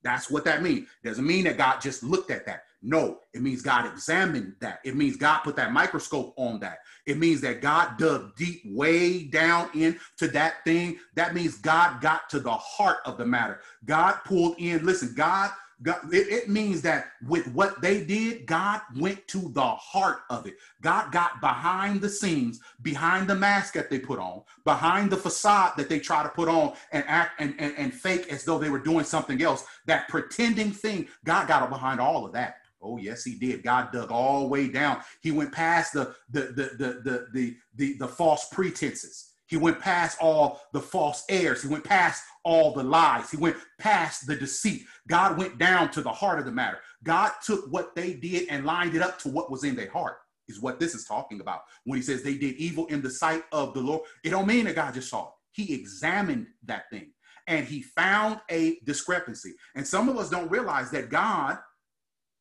That's 0.03 0.31
what 0.31 0.45
that 0.45 0.63
means. 0.63 0.89
Doesn't 1.05 1.27
mean 1.27 1.45
that 1.45 1.59
God 1.59 1.81
just 1.81 2.03
looked 2.03 2.31
at 2.31 2.47
that. 2.47 2.65
No, 2.85 3.21
it 3.33 3.43
means 3.43 3.63
God 3.63 3.87
examined 3.87 4.55
that. 4.61 4.81
It 4.85 4.97
means 4.97 5.17
God 5.17 5.39
put 5.41 5.55
that 5.55 5.73
microscope 5.73 6.35
on 6.37 6.59
that. 6.61 6.79
It 7.07 7.17
means 7.17 7.41
that 7.43 7.61
God 7.61 7.97
dug 7.97 8.35
deep, 8.35 8.63
way 8.65 9.25
down 9.25 9.71
into 9.75 10.27
that 10.33 10.65
thing. 10.65 10.99
That 11.15 11.33
means 11.33 11.59
God 11.59 12.01
got 12.01 12.29
to 12.31 12.41
the 12.41 12.51
heart 12.53 12.99
of 13.05 13.19
the 13.19 13.25
matter. 13.25 13.61
God 13.85 14.17
pulled 14.25 14.59
in, 14.59 14.85
listen, 14.85 15.15
God 15.17 15.53
God, 15.83 16.13
it, 16.13 16.29
it, 16.29 16.49
means 16.49 16.83
that 16.83 17.07
with 17.27 17.49
what 17.49 17.81
they 17.83 18.05
did, 18.05 18.47
God 18.47 18.81
went 18.97 19.27
to 19.29 19.51
the 19.53 19.67
heart 19.67 20.21
of 20.31 20.47
it. 20.47 20.55
God 20.81 21.11
got 21.11 21.41
behind 21.41 22.01
the 22.01 22.09
scenes, 22.09 22.61
behind 22.83 23.29
the 23.29 23.35
mask 23.35 23.75
that 23.75 23.91
they 23.91 23.99
put 23.99 24.19
on, 24.19 24.43
behind 24.65 25.11
the 25.11 25.17
facade 25.17 25.73
that 25.77 25.89
they 25.89 25.99
try 25.99 26.23
to 26.23 26.29
put 26.29 26.49
on 26.49 26.75
and 26.93 27.05
act 27.09 27.41
and, 27.41 27.55
and, 27.59 27.75
and 27.77 27.93
fake 27.93 28.29
as 28.33 28.45
though 28.45 28.59
they 28.59 28.71
were 28.71 28.79
doing 28.79 29.05
something 29.05 29.43
else. 29.43 29.65
That 29.87 30.09
pretending 30.09 30.71
thing, 30.71 31.09
God 31.25 31.49
got 31.49 31.69
behind 31.69 32.01
all 32.01 32.25
of 32.25 32.33
that. 32.33 32.57
Oh, 32.81 32.99
yes, 32.99 33.25
he 33.25 33.37
did. 33.37 33.63
God 33.63 33.93
dug 33.93 34.11
all 34.11 34.41
the 34.41 34.49
way 34.49 34.69
down. 34.69 35.01
He 35.21 35.31
went 35.31 35.53
past 35.53 35.93
the 35.93 36.15
the 36.31 36.41
the 36.41 36.71
the 36.77 37.01
the 37.03 37.27
the, 37.33 37.57
the, 37.77 37.97
the 37.99 38.09
false 38.09 38.49
pretenses. 38.51 39.32
He 39.53 39.59
went 39.59 39.81
past 39.81 40.17
all 40.19 40.63
the 40.73 40.81
false 40.81 41.25
airs. 41.29 41.61
He 41.61 41.69
went 41.69 41.85
past 41.85 42.25
all 42.43 42.73
the 42.73 42.83
lies. 42.83 43.31
He 43.31 43.37
went 43.37 43.59
past 43.79 44.27
the 44.27 44.35
deceit. 44.35 44.87
God 45.09 45.37
went 45.37 45.59
down 45.59 45.91
to 45.91 46.01
the 46.01 46.11
heart 46.11 46.39
of 46.39 46.47
the 46.47 46.51
matter. 46.51 46.79
God 47.05 47.33
took 47.45 47.71
what 47.71 47.95
they 47.95 48.15
did 48.15 48.49
and 48.49 48.65
lined 48.65 48.95
it 48.95 49.03
up 49.03 49.19
to 49.19 49.29
what 49.29 49.51
was 49.51 49.65
in 49.65 49.77
their 49.77 49.91
heart, 49.91 50.17
is 50.49 50.63
what 50.63 50.81
this 50.81 50.95
is 50.95 51.05
talking 51.05 51.43
about. 51.43 51.65
When 51.85 51.99
he 51.99 52.03
says 52.03 52.23
they 52.23 52.39
did 52.39 52.57
evil 52.57 52.87
in 52.87 53.03
the 53.03 53.11
sight 53.11 53.45
of 53.53 53.75
the 53.75 53.81
Lord, 53.81 54.01
it 54.25 54.31
don't 54.31 54.47
mean 54.47 54.65
that 54.65 54.75
God 54.75 54.95
just 54.95 55.11
saw 55.11 55.25
it. 55.27 55.33
He 55.51 55.75
examined 55.75 56.47
that 56.65 56.89
thing 56.89 57.13
and 57.47 57.67
he 57.67 57.83
found 57.83 58.41
a 58.51 58.79
discrepancy. 58.87 59.53
And 59.75 59.87
some 59.87 60.09
of 60.09 60.17
us 60.17 60.31
don't 60.31 60.51
realize 60.51 60.91
that 60.93 61.11
God 61.11 61.59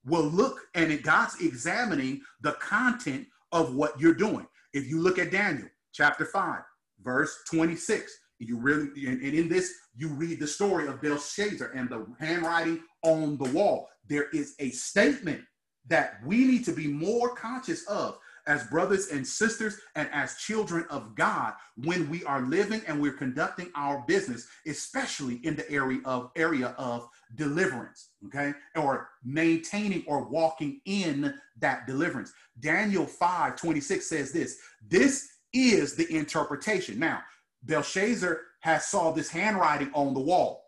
will 0.05 0.23
look 0.23 0.61
and 0.75 1.03
God's 1.03 1.41
examining 1.41 2.21
the 2.39 2.53
content 2.53 3.27
of 3.51 3.75
what 3.75 3.99
you're 3.99 4.13
doing. 4.13 4.47
If 4.71 4.87
you 4.87 5.01
look 5.01 5.19
at 5.19 5.29
Daniel 5.29 5.67
chapter 5.91 6.23
5, 6.23 6.61
verse 7.03 7.35
26. 7.49 8.11
You 8.39 8.57
really, 8.57 8.89
and, 9.05 9.21
in 9.21 9.49
this, 9.49 9.71
you 9.95 10.07
read 10.07 10.39
the 10.39 10.47
story 10.47 10.87
of 10.87 11.01
Belshazzar 11.01 11.71
and 11.75 11.89
the 11.89 12.07
handwriting 12.19 12.81
on 13.03 13.37
the 13.37 13.49
wall. 13.51 13.87
There 14.07 14.29
is 14.29 14.55
a 14.59 14.71
statement 14.71 15.41
that 15.87 16.15
we 16.25 16.45
need 16.45 16.65
to 16.65 16.71
be 16.71 16.87
more 16.87 17.35
conscious 17.35 17.85
of 17.87 18.17
as 18.47 18.63
brothers 18.65 19.09
and 19.09 19.25
sisters 19.25 19.77
and 19.95 20.09
as 20.11 20.35
children 20.35 20.85
of 20.89 21.15
God 21.15 21.53
when 21.83 22.09
we 22.09 22.23
are 22.23 22.41
living 22.41 22.81
and 22.87 22.99
we're 22.99 23.13
conducting 23.13 23.71
our 23.75 24.03
business, 24.07 24.47
especially 24.65 25.35
in 25.43 25.55
the 25.55 25.69
area 25.71 25.99
of 26.05 26.31
area 26.35 26.73
of 26.77 27.07
deliverance, 27.35 28.09
okay? 28.25 28.53
Or 28.75 29.09
maintaining 29.23 30.03
or 30.07 30.27
walking 30.27 30.81
in 30.85 31.33
that 31.59 31.85
deliverance. 31.87 32.33
Daniel 32.59 33.05
5 33.05 33.55
26 33.55 34.07
says 34.07 34.31
this: 34.31 34.57
This 34.87 35.27
is 35.53 35.95
the 35.95 36.11
interpretation. 36.15 36.99
Now, 36.99 37.21
Belshazzar 37.63 38.41
has 38.61 38.85
saw 38.85 39.11
this 39.11 39.29
handwriting 39.29 39.91
on 39.93 40.13
the 40.13 40.19
wall. 40.19 40.65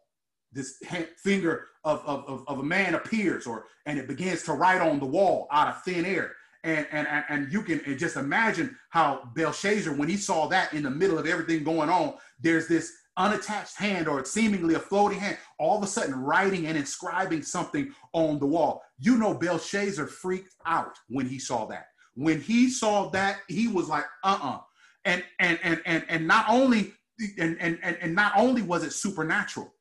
This 0.52 0.76
hand, 0.84 1.08
finger 1.18 1.68
of, 1.84 2.02
of, 2.06 2.44
of, 2.48 2.60
a 2.60 2.64
man 2.64 2.94
appears, 2.94 3.48
or 3.48 3.66
and 3.88 3.98
it 3.98 4.08
begins 4.08 4.44
to 4.44 4.54
write 4.54 4.82
on 4.82 5.00
the 5.00 5.06
wall 5.06 5.48
out 5.52 5.68
of 5.68 5.84
thin 5.84 6.06
air. 6.06 6.34
And, 6.64 6.88
and, 6.92 7.08
and 7.28 7.52
you 7.52 7.62
can 7.62 7.82
just 7.98 8.16
imagine 8.16 8.78
how 8.90 9.30
Belshazzar, 9.36 9.94
when 9.96 10.08
he 10.08 10.16
saw 10.16 10.48
that 10.48 10.74
in 10.74 10.84
the 10.84 10.90
middle 10.90 11.18
of 11.18 11.28
everything 11.28 11.64
going 11.64 11.90
on, 11.90 12.14
there's 12.40 12.68
this 12.68 12.94
unattached 13.18 13.78
hand 13.78 14.08
or 14.08 14.24
seemingly 14.24 14.76
a 14.76 14.80
floating 14.80 15.20
hand, 15.20 15.38
all 15.60 15.78
of 15.78 15.84
a 15.84 15.88
sudden 15.88 16.16
writing 16.16 16.68
and 16.68 16.78
inscribing 16.78 17.42
something 17.42 17.94
on 18.14 18.40
the 18.40 18.46
wall. 18.46 18.82
You 19.00 19.18
know, 19.18 19.34
Belshazzar 19.34 20.08
freaked 20.08 20.56
out 20.66 20.98
when 21.10 21.28
he 21.28 21.38
saw 21.38 21.66
that. 21.66 21.88
When 22.16 22.40
he 22.40 22.70
saw 22.70 23.10
that, 23.10 23.40
he 23.48 23.68
was 23.68 23.90
like, 23.90 24.06
uh 24.24 24.38
uh-uh. 24.42 24.56
uh 24.56 24.60
and 25.06 25.24
and 25.40 25.60
and 25.64 25.82
and, 25.86 26.06
and 26.10 26.28
not 26.28 26.46
only 26.50 26.94
and, 27.38 27.58
and 27.60 27.80
and 27.84 28.16
not 28.16 28.34
only 28.36 28.62
was 28.62 28.84
it 28.84 28.94
supernatural 28.94 29.74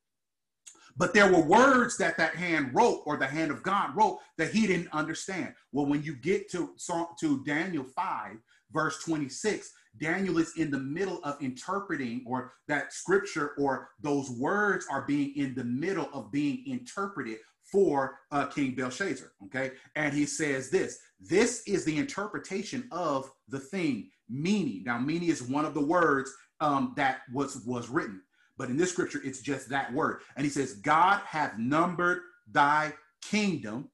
but 0.97 1.15
there 1.15 1.33
were 1.33 1.41
words 1.41 1.97
that 1.97 2.17
that 2.19 2.35
hand 2.35 2.71
wrote 2.75 3.03
or 3.07 3.17
the 3.17 3.27
hand 3.27 3.51
of 3.51 3.63
god 3.63 3.97
wrote 3.97 4.19
that 4.37 4.53
he 4.53 4.67
didn't 4.67 4.93
understand. 4.93 5.55
Well 5.73 5.87
when 5.87 6.03
you 6.03 6.15
get 6.17 6.51
to 6.53 6.75
to 7.21 7.45
daniel 7.45 7.85
5 7.85 8.37
verse 8.73 9.03
26 9.05 9.73
daniel 9.99 10.39
is 10.39 10.53
in 10.57 10.71
the 10.71 10.79
middle 10.79 11.23
of 11.25 11.41
interpreting 11.43 12.25
or 12.27 12.53
that 12.69 12.93
scripture 12.93 13.53
or 13.59 13.91
those 14.01 14.31
words 14.31 14.87
are 14.91 15.03
being 15.03 15.35
in 15.37 15.55
the 15.55 15.65
middle 15.65 16.09
of 16.13 16.33
being 16.33 16.63
interpreted 16.67 17.39
for 17.73 18.19
uh, 18.31 18.47
king 18.47 18.75
belshazzar 18.75 19.33
okay 19.43 19.73
and 19.97 20.13
he 20.13 20.27
says 20.27 20.71
this 20.71 20.99
this 21.21 21.63
is 21.67 21.85
the 21.85 21.97
interpretation 21.97 22.87
of 22.93 23.31
the 23.49 23.59
thing 23.59 24.11
Mene. 24.33 24.83
Now, 24.85 24.99
Mene 24.99 25.25
is 25.25 25.43
one 25.43 25.65
of 25.65 25.75
the 25.75 25.85
words 25.85 26.33
um, 26.61 26.95
that 26.97 27.21
was 27.33 27.57
was 27.67 27.89
written, 27.89 28.23
but 28.57 28.71
in 28.71 28.77
this 28.77 28.91
scripture, 28.91 29.21
it's 29.25 29.41
just 29.41 29.69
that 29.69 29.93
word. 29.93 30.21
And 30.37 30.45
he 30.45 30.51
says, 30.51 30.75
"God 30.75 31.21
hath 31.27 31.59
numbered 31.59 32.23
thy 32.51 32.95
kingdom." 33.21 33.91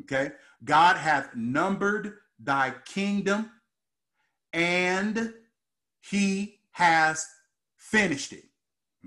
Okay, 0.00 0.32
God 0.64 0.96
hath 0.96 1.34
numbered 1.34 2.18
thy 2.38 2.74
kingdom, 2.84 3.50
and 4.52 5.32
He 6.00 6.60
has 6.72 7.26
finished 7.76 8.32
it. 8.32 8.44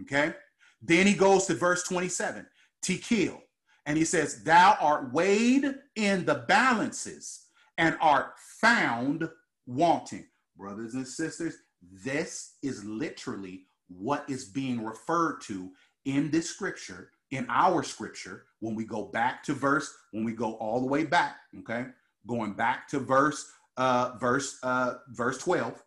Okay. 0.01 0.33
Then 0.81 1.07
he 1.07 1.15
goes 1.15 1.47
to 1.47 1.55
verse 1.55 1.81
27, 1.83 2.45
Tekel, 2.83 3.41
and 3.85 3.97
he 3.97 4.05
says, 4.05 4.43
Thou 4.43 4.77
art 4.79 5.13
weighed 5.13 5.75
in 5.95 6.25
the 6.25 6.43
balances 6.47 7.45
and 7.77 7.97
art 8.01 8.33
found 8.37 9.29
wanting. 9.65 10.25
Brothers 10.57 10.93
and 10.93 11.07
sisters, 11.07 11.57
this 12.03 12.55
is 12.63 12.83
literally 12.85 13.65
what 13.87 14.27
is 14.29 14.45
being 14.45 14.83
referred 14.83 15.41
to 15.41 15.71
in 16.05 16.31
this 16.31 16.49
scripture, 16.49 17.11
in 17.31 17.45
our 17.49 17.83
scripture, 17.83 18.45
when 18.59 18.75
we 18.75 18.85
go 18.85 19.03
back 19.03 19.43
to 19.43 19.53
verse, 19.53 19.93
when 20.11 20.23
we 20.23 20.31
go 20.31 20.53
all 20.53 20.79
the 20.79 20.87
way 20.87 21.03
back, 21.03 21.37
okay, 21.59 21.85
going 22.27 22.53
back 22.53 22.87
to 22.87 22.99
verse, 22.99 23.51
uh, 23.77 24.11
verse, 24.19 24.57
uh, 24.63 24.95
verse 25.09 25.37
12, 25.39 25.83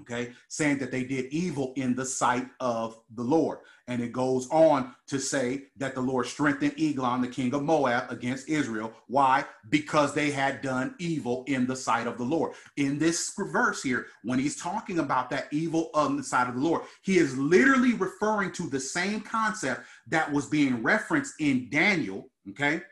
okay, 0.00 0.32
saying 0.48 0.78
that 0.78 0.90
they 0.90 1.04
did 1.04 1.26
evil 1.26 1.72
in 1.76 1.94
the 1.94 2.04
sight 2.04 2.48
of 2.60 2.98
the 3.14 3.22
Lord. 3.22 3.58
And 3.88 4.00
it 4.00 4.12
goes 4.12 4.48
on 4.50 4.94
to 5.08 5.18
say 5.18 5.64
that 5.76 5.94
the 5.94 6.00
Lord 6.00 6.26
strengthened 6.26 6.74
Eglon, 6.78 7.20
the 7.20 7.28
king 7.28 7.52
of 7.52 7.62
Moab, 7.62 8.10
against 8.10 8.48
Israel. 8.48 8.92
Why? 9.08 9.44
Because 9.68 10.14
they 10.14 10.30
had 10.30 10.62
done 10.62 10.94
evil 10.98 11.44
in 11.46 11.66
the 11.66 11.76
sight 11.76 12.06
of 12.06 12.16
the 12.16 12.24
Lord. 12.24 12.54
In 12.76 12.98
this 12.98 13.32
verse 13.36 13.82
here, 13.82 14.06
when 14.22 14.38
he's 14.38 14.56
talking 14.56 14.98
about 14.98 15.30
that 15.30 15.48
evil 15.52 15.90
on 15.94 16.16
the 16.16 16.22
side 16.22 16.48
of 16.48 16.54
the 16.54 16.60
Lord, 16.60 16.82
he 17.02 17.18
is 17.18 17.36
literally 17.36 17.94
referring 17.94 18.52
to 18.52 18.68
the 18.68 18.80
same 18.80 19.20
concept 19.20 19.82
that 20.08 20.32
was 20.32 20.46
being 20.46 20.82
referenced 20.82 21.34
in 21.40 21.68
Daniel, 21.70 22.30
okay, 22.50 22.82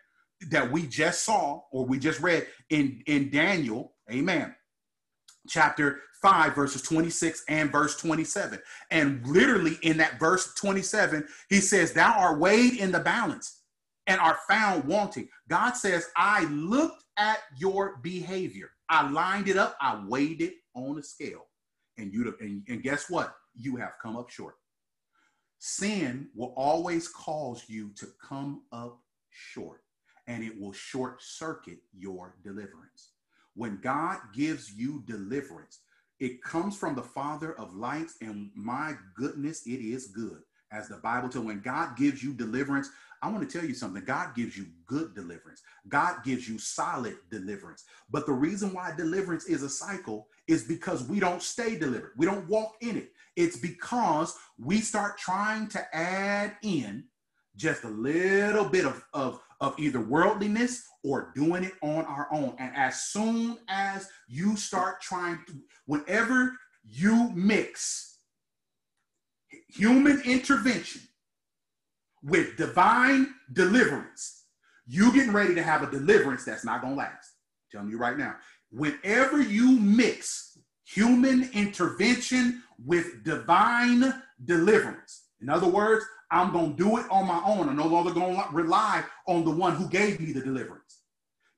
that 0.51 0.71
we 0.71 0.87
just 0.87 1.25
saw 1.25 1.61
or 1.71 1.85
we 1.85 1.99
just 1.99 2.21
read 2.21 2.47
in, 2.69 3.03
in 3.07 3.31
Daniel, 3.31 3.95
amen, 4.11 4.55
chapter 5.49 6.01
5, 6.23 6.55
verses 6.55 6.83
26 6.83 7.45
and 7.49 7.73
verse 7.73 7.97
27. 7.97 8.59
And 8.91 9.27
literally 9.27 9.79
in 9.83 9.97
that 9.99 10.19
verse 10.19 10.55
27, 10.55 11.27
he 11.49 11.61
says, 11.61 11.93
Thou 11.93 12.13
art 12.13 12.39
weighed 12.39 12.77
in 12.79 12.93
the 12.93 13.01
balance 13.01 13.63
and 14.07 14.21
are 14.21 14.39
found 14.49 14.85
wanting. 14.85 15.29
God 15.49 15.73
says, 15.73 16.07
I 16.17 16.45
looked 16.45 17.05
at 17.17 17.39
your 17.57 17.97
behavior. 18.03 18.71
I 18.89 19.09
lined 19.09 19.49
it 19.49 19.57
up, 19.57 19.77
I 19.81 20.03
weighed 20.07 20.43
it 20.43 20.55
on 20.75 20.99
a 20.99 21.03
scale. 21.03 21.47
And 21.97 22.13
you 22.13 22.35
and, 22.41 22.65
and 22.69 22.83
guess 22.83 23.09
what? 23.09 23.35
You 23.55 23.77
have 23.77 23.93
come 24.03 24.17
up 24.17 24.31
short. 24.31 24.55
Sin 25.59 26.29
will 26.35 26.55
always 26.57 27.09
cause 27.09 27.65
you 27.69 27.91
to 27.97 28.09
come 28.27 28.63
up 28.73 28.99
short, 29.29 29.83
and 30.27 30.43
it 30.43 30.59
will 30.59 30.73
short 30.73 31.23
circuit 31.23 31.79
your 31.93 32.35
deliverance. 32.43 33.13
When 33.55 33.79
God 33.83 34.19
gives 34.35 34.73
you 34.73 35.05
deliverance, 35.07 35.81
it 36.21 36.43
comes 36.43 36.77
from 36.77 36.95
the 36.95 37.03
Father 37.03 37.55
of 37.55 37.75
lights, 37.75 38.17
and 38.21 38.51
my 38.55 38.95
goodness, 39.17 39.67
it 39.67 39.81
is 39.81 40.09
good. 40.09 40.43
As 40.71 40.89
the 40.89 40.99
Bible 40.99 41.29
tells, 41.29 41.47
when 41.47 41.63
God 41.63 41.97
gives 41.97 42.23
you 42.23 42.33
deliverance, 42.33 42.91
I 43.23 43.31
want 43.31 43.49
to 43.49 43.59
tell 43.59 43.67
you 43.67 43.75
something. 43.75 44.05
God 44.05 44.35
gives 44.35 44.57
you 44.57 44.67
good 44.87 45.15
deliverance. 45.15 45.63
God 45.89 46.23
gives 46.25 46.49
you 46.49 46.59
solid 46.59 47.17
deliverance. 47.31 47.85
But 48.11 48.27
the 48.27 48.33
reason 48.33 48.73
why 48.73 48.93
deliverance 48.97 49.47
is 49.47 49.62
a 49.62 49.68
cycle 49.68 50.29
is 50.47 50.64
because 50.64 51.03
we 51.09 51.21
don't 51.21 51.43
stay 51.43 51.77
delivered. 51.77 52.12
We 52.16 52.27
don't 52.27 52.49
walk 52.49 52.77
in 52.81 52.97
it. 52.97 53.12
It's 53.37 53.57
because 53.57 54.37
we 54.59 54.81
start 54.81 55.18
trying 55.18 55.68
to 55.68 55.97
add 55.97 56.57
in 56.62 57.05
just 57.57 57.85
a 57.85 57.89
little 57.89 58.68
bit 58.68 58.85
of, 58.85 59.05
of, 59.12 59.41
of 59.61 59.79
either 59.79 60.01
worldliness 60.01 60.83
or 61.05 61.33
doing 61.35 61.65
it 61.65 61.73
on 61.83 62.05
our 62.07 62.29
own. 62.33 62.55
And 62.59 62.75
as 62.75 63.03
soon 63.03 63.59
as 63.69 64.09
you 64.29 64.57
start 64.57 65.01
trying 65.01 65.39
to, 65.47 65.55
whenever 65.87 66.55
you 66.89 67.31
mix 67.35 68.19
human 69.69 70.21
intervention 70.23 71.03
with 72.23 72.57
divine 72.57 73.35
deliverance, 73.53 74.45
you 74.87 75.13
getting 75.13 75.33
ready 75.33 75.55
to 75.55 75.63
have 75.63 75.83
a 75.83 75.91
deliverance 75.91 76.45
that's 76.45 76.65
not 76.65 76.83
to 76.83 76.89
last. 76.89 77.35
I'm 77.73 77.79
telling 77.79 77.91
you 77.91 77.99
right 77.99 78.19
now. 78.19 78.37
Whenever 78.71 79.41
you 79.41 79.79
mix 79.79 80.59
human 80.85 81.51
intervention 81.53 82.63
with 82.85 83.25
divine 83.25 84.15
deliverance, 84.45 85.27
in 85.41 85.49
other 85.49 85.69
words, 85.69 86.05
I'm 86.31 86.53
going 86.53 86.76
to 86.76 86.83
do 86.83 86.99
it 86.99 87.07
on 87.11 87.26
my 87.26 87.43
own. 87.45 87.68
I'm 87.68 87.76
no 87.76 87.87
longer 87.87 88.12
going 88.12 88.37
to 88.37 88.45
rely 88.53 89.03
on 89.26 89.45
the 89.45 89.51
one 89.51 89.74
who 89.74 89.89
gave 89.89 90.20
me 90.20 90.33
the 90.33 90.41
deliverance. 90.41 91.03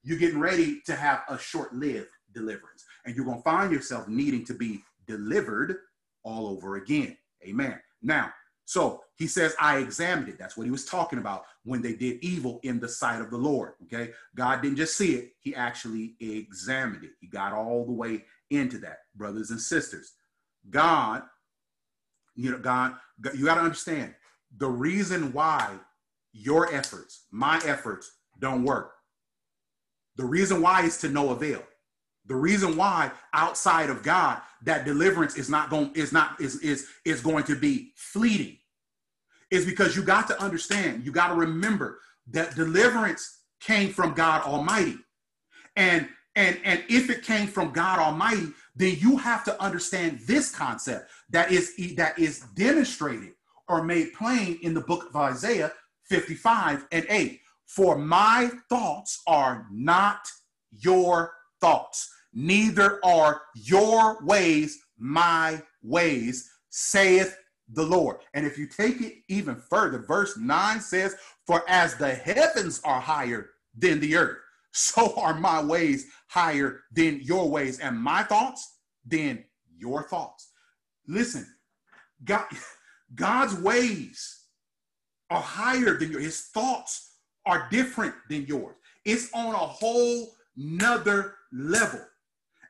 You're 0.03 0.19
getting 0.19 0.41
ready 0.41 0.81
to 0.87 0.97
have 0.97 1.23
a 1.29 1.39
short 1.39 1.75
lived 1.75 2.09
deliverance, 2.33 2.85
and 3.05 3.15
you're 3.15 3.25
going 3.25 3.39
to 3.39 3.45
find 3.45 3.73
yourself 3.73 4.09
needing 4.09 4.45
to 4.47 4.55
be 4.55 4.83
delivered 5.07 5.77
all 6.25 6.49
over 6.49 6.77
again. 6.77 7.17
Amen. 7.47 7.79
Now, 8.03 8.33
so 8.65 9.03
he 9.17 9.27
says, 9.27 9.55
I 9.61 9.79
examined 9.79 10.29
it. 10.29 10.39
That's 10.39 10.57
what 10.57 10.65
he 10.65 10.71
was 10.71 10.85
talking 10.85 11.19
about 11.19 11.45
when 11.65 11.83
they 11.83 11.93
did 11.93 12.23
evil 12.23 12.61
in 12.63 12.81
the 12.81 12.89
sight 12.89 13.21
of 13.21 13.31
the 13.31 13.37
Lord. 13.37 13.75
Okay. 13.85 14.13
God 14.35 14.63
didn't 14.63 14.79
just 14.79 14.97
see 14.97 15.15
it, 15.15 15.33
he 15.41 15.55
actually 15.55 16.15
examined 16.21 17.05
it. 17.05 17.11
He 17.21 17.27
got 17.27 17.53
all 17.53 17.85
the 17.85 17.93
way 17.93 18.25
into 18.51 18.79
that, 18.79 18.99
brothers 19.15 19.51
and 19.51 19.61
sisters. 19.61 20.13
God, 20.71 21.23
you 22.35 22.51
know, 22.51 22.59
God, 22.59 22.95
you 23.35 23.45
got 23.45 23.57
to 23.57 23.63
understand 23.63 24.15
the 24.57 24.69
reason 24.69 25.33
why 25.33 25.71
your 26.33 26.73
efforts, 26.75 27.27
my 27.31 27.61
efforts, 27.67 28.11
don't 28.39 28.65
work. 28.65 28.93
The 30.17 30.25
reason 30.25 30.61
why 30.61 30.83
is 30.83 30.99
to 30.99 31.09
no 31.09 31.31
avail. 31.31 31.63
The 32.27 32.37
reason 32.37 32.77
why 32.77 33.11
outside 33.33 33.91
of 33.91 34.03
God 34.03 34.41
that 34.63 34.85
deliverance 34.85 35.37
is 35.37 35.51
not 35.51 35.71
going 35.71 35.91
is 35.95 36.13
not 36.13 36.41
is 36.41 36.61
is 36.61 36.87
is 37.05 37.21
going 37.21 37.45
to 37.45 37.57
be 37.57 37.93
fleeting 37.97 38.59
is 39.51 39.67
because 39.67 39.97
you 39.97 40.03
got 40.03 40.29
to 40.29 40.43
understand, 40.43 41.05
you 41.05 41.13
got 41.13 41.29
to 41.29 41.35
remember 41.35 41.99
that 42.31 42.55
deliverance 42.55 43.41
came 43.61 43.93
from 43.93 44.15
God 44.15 44.43
Almighty. 44.43 44.97
And 45.77 46.09
and 46.37 46.59
and 46.65 46.83
if 46.89 47.11
it 47.11 47.23
came 47.23 47.49
from 47.49 47.73
God 47.73 47.99
Almighty, 47.99 48.49
then 48.75 48.97
you 48.99 49.17
have 49.19 49.45
to 49.45 49.63
understand 49.63 50.21
this 50.27 50.55
concept 50.55 51.11
that 51.31 51.51
is 51.51 51.75
that 51.97 52.19
is 52.19 52.41
demonstrated 52.55 53.33
or 53.69 53.83
made 53.83 54.13
plain 54.15 54.59
in 54.63 54.75
the 54.75 54.81
book 54.81 55.07
of 55.09 55.17
Isaiah 55.17 55.73
55 56.09 56.87
and 56.93 57.07
8. 57.09 57.41
For 57.67 57.97
my 57.97 58.51
thoughts 58.69 59.23
are 59.27 59.67
not 59.71 60.29
your 60.71 61.33
thoughts, 61.61 62.11
neither 62.33 63.05
are 63.05 63.43
your 63.55 64.19
ways 64.25 64.79
my 64.99 65.61
ways, 65.83 66.49
saith 66.71 67.37
the 67.73 67.83
Lord. 67.83 68.19
And 68.35 68.47
if 68.47 68.57
you 68.57 68.67
take 68.67 69.01
it 69.01 69.15
even 69.29 69.57
further, 69.57 69.99
verse 69.99 70.37
9 70.37 70.81
says, 70.81 71.17
For 71.47 71.63
as 71.69 71.97
the 71.97 72.15
heavens 72.15 72.81
are 72.85 73.01
higher 73.01 73.51
than 73.77 74.01
the 74.01 74.17
earth, 74.17 74.39
so 74.73 75.15
are 75.21 75.35
my 75.35 75.63
ways 75.63 76.07
higher 76.29 76.81
than 76.93 77.21
your 77.21 77.51
ways, 77.51 77.81
and 77.81 77.99
my 77.99 78.23
thoughts 78.23 78.79
than 79.05 79.45
your 79.77 80.05
thoughts. 80.05 80.51
Listen, 81.07 81.47
God, 82.25 82.47
God's 83.15 83.55
ways 83.55 84.41
are 85.31 85.41
higher 85.41 85.99
than 85.99 86.13
yours. 86.13 86.25
His 86.25 86.41
thoughts 86.55 87.17
are 87.47 87.69
different 87.71 88.15
than 88.29 88.47
yours. 88.47 88.77
It's 89.05 89.33
on 89.33 89.55
a 89.55 89.59
whole 89.59 90.35
nother 90.57 91.35
level. 91.53 92.01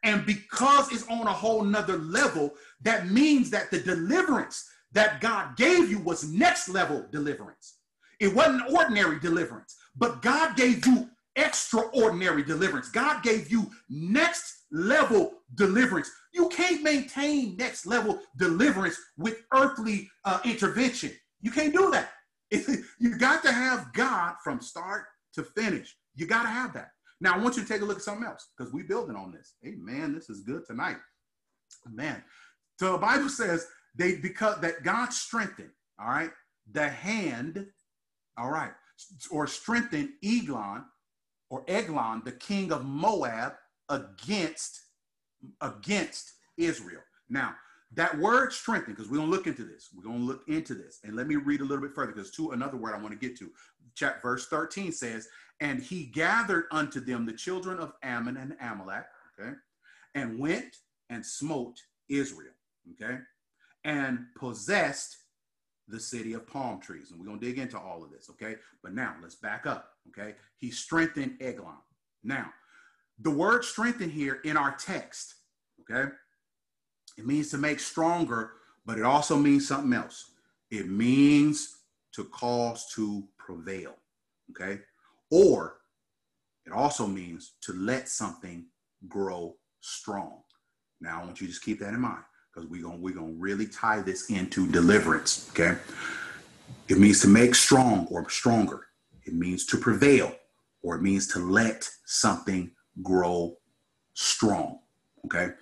And 0.05 0.27
because 0.27 0.91
it's 0.93 1.07
on 1.09 1.27
a 1.27 1.33
whole 1.33 1.63
nother 1.63 1.97
level, 1.97 2.55
that 2.83 3.09
means 3.09 3.51
that 3.51 3.71
the 3.71 3.81
deliverance 3.81 4.69
that 4.93 5.21
God 5.21 5.57
gave 5.57 5.91
you 5.91 6.01
was 6.01 6.31
next 6.31 6.69
level 6.69 7.07
deliverance. 7.11 7.77
It 8.21 8.35
wasn't 8.35 8.71
ordinary 8.73 9.19
deliverance, 9.21 9.77
but 9.97 10.23
God 10.23 10.57
gave 10.57 10.87
you 10.87 11.09
extraordinary 11.37 12.43
deliverance. 12.43 12.89
God 12.89 13.23
gave 13.23 13.51
you 13.51 13.71
next 13.89 14.65
level 14.71 15.35
deliverance. 15.55 16.11
You 16.33 16.49
can't 16.49 16.83
maintain 16.83 17.57
next 17.57 17.87
level 17.87 18.21
deliverance 18.39 18.97
with 19.19 19.43
earthly 19.53 20.11
uh, 20.25 20.41
intervention. 20.45 21.13
You 21.41 21.51
can't 21.51 21.73
do 21.73 21.91
that. 21.91 22.11
you 22.99 23.19
got 23.19 23.43
to 23.43 23.53
have 23.53 23.93
God 23.93 24.35
from 24.43 24.61
start 24.61 25.05
to 25.35 25.43
finish. 25.43 25.97
You 26.15 26.27
got 26.27 26.43
to 26.43 26.49
have 26.49 26.73
that. 26.75 26.91
Now, 27.21 27.35
I 27.35 27.39
want 27.39 27.57
you 27.57 27.63
to 27.63 27.69
take 27.69 27.83
a 27.83 27.85
look 27.85 27.99
at 27.99 28.03
something 28.03 28.27
else 28.27 28.49
because 28.57 28.73
we're 28.73 28.85
building 28.85 29.17
on 29.17 29.31
this. 29.33 29.55
Hey, 29.63 29.75
man, 29.79 30.15
this 30.15 30.29
is 30.29 30.41
good 30.41 30.67
tonight. 30.67 30.97
Man. 31.91 32.23
So 32.79 32.93
the 32.93 32.99
Bible 32.99 33.29
says 33.29 33.67
they 33.95 34.17
because 34.17 34.61
that 34.61 34.83
God 34.83 35.13
strengthened, 35.13 35.71
all 36.01 36.09
right, 36.09 36.31
the 36.71 36.89
hand, 36.89 37.67
all 38.37 38.51
right, 38.51 38.73
or 39.31 39.47
strengthened 39.47 40.11
Eglon 40.23 40.85
or 41.51 41.65
Eglon, 41.69 42.23
the 42.25 42.33
king 42.33 42.73
of 42.73 42.85
Moab, 42.85 43.55
against 43.89 44.82
against 45.61 46.33
Israel. 46.57 47.03
Now, 47.29 47.55
that 47.95 48.19
word 48.19 48.53
strengthen, 48.53 48.95
because 48.95 49.11
we're 49.11 49.19
gonna 49.19 49.31
look 49.31 49.47
into 49.47 49.65
this. 49.65 49.91
We're 49.95 50.03
gonna 50.03 50.25
look 50.25 50.43
into 50.49 50.75
this. 50.75 51.01
And 51.05 51.15
let 51.15 51.27
me 51.27 51.37
read 51.37 51.61
a 51.61 51.65
little 51.65 51.85
bit 51.85 51.95
further, 51.95 52.13
because 52.13 52.31
to 52.33 52.53
another 52.53 52.77
word 52.77 52.95
I 52.95 52.99
want 52.99 53.13
to 53.13 53.29
get 53.29 53.39
to. 53.39 53.51
Chat 53.95 54.23
verse 54.23 54.49
13 54.49 54.93
says, 54.93 55.29
and 55.61 55.83
he 55.83 56.07
gathered 56.07 56.65
unto 56.73 57.01
them 57.01 57.27
the 57.27 57.33
children 57.33 57.79
of 57.79 57.93
Ammon 58.03 58.37
and 58.37 58.57
Amalek, 58.61 59.05
okay, 59.39 59.53
and 60.15 60.39
went 60.39 60.77
and 61.11 61.25
smote 61.25 61.79
Israel, 62.09 62.55
okay, 62.93 63.19
and 63.85 64.27
possessed 64.37 65.19
the 65.89 66.01
city 66.01 66.33
of 66.33 66.47
palm 66.47 66.81
trees. 66.81 67.11
And 67.11 67.21
we're 67.21 67.27
going 67.27 67.41
to 67.41 67.47
dig 67.47 67.59
into 67.59 67.79
all 67.79 68.03
of 68.03 68.11
this, 68.11 68.31
okay? 68.31 68.57
But 68.83 68.95
now 68.95 69.15
let's 69.21 69.35
back 69.35 69.67
up, 69.67 69.91
okay? 70.09 70.37
He 70.57 70.71
strengthened 70.71 71.37
Eglon. 71.41 71.77
Now, 72.25 72.51
the 73.21 73.31
word 73.31 73.65
strengthen 73.65 74.11
here 74.11 74.41
in 74.45 74.57
our 74.57 74.75
text, 74.77 75.35
okay? 75.81 76.11
It 77.19 77.27
means 77.27 77.51
to 77.51 77.59
make 77.59 77.81
stronger, 77.81 78.53
but 78.87 78.99
it 78.99 79.05
also 79.05 79.37
means 79.37 79.69
something 79.69 79.93
else. 79.93 80.33
It 80.71 80.89
means 80.89 81.77
to 82.15 82.25
cause 82.25 82.87
to 82.95 83.25
prevail, 83.39 83.95
okay? 84.51 84.81
Or 85.31 85.79
it 86.67 86.73
also 86.73 87.07
means 87.07 87.53
to 87.63 87.73
let 87.73 88.09
something 88.09 88.67
grow 89.09 89.57
strong. 89.81 90.43
Now, 91.01 91.21
I 91.21 91.25
want 91.25 91.41
you 91.41 91.47
to 91.47 91.53
just 91.53 91.65
keep 91.65 91.81
that 91.81 91.95
in 91.95 92.01
mind 92.01 92.23
because 92.53 92.69
we're 92.69 92.83
going 92.83 93.01
we're 93.01 93.15
going 93.15 93.35
to 93.35 93.41
really 93.41 93.67
tie 93.67 94.01
this 94.01 94.31
into 94.31 94.71
deliverance, 94.71 95.51
okay? 95.51 95.79
It 96.89 96.99
means 96.99 97.21
to 97.23 97.29
make 97.29 97.55
strong 97.55 98.07
or 98.11 98.29
stronger. 98.31 98.87
It 99.25 99.35
means 99.35 99.67
to 99.67 99.77
prevail 99.77 100.35
or 100.83 100.97
it 100.97 101.03
means 101.03 101.27
to 101.29 101.39
let 101.39 101.89
something 102.05 102.71
grow 103.01 103.57
strong, 104.15 104.81
okay? 105.25 105.55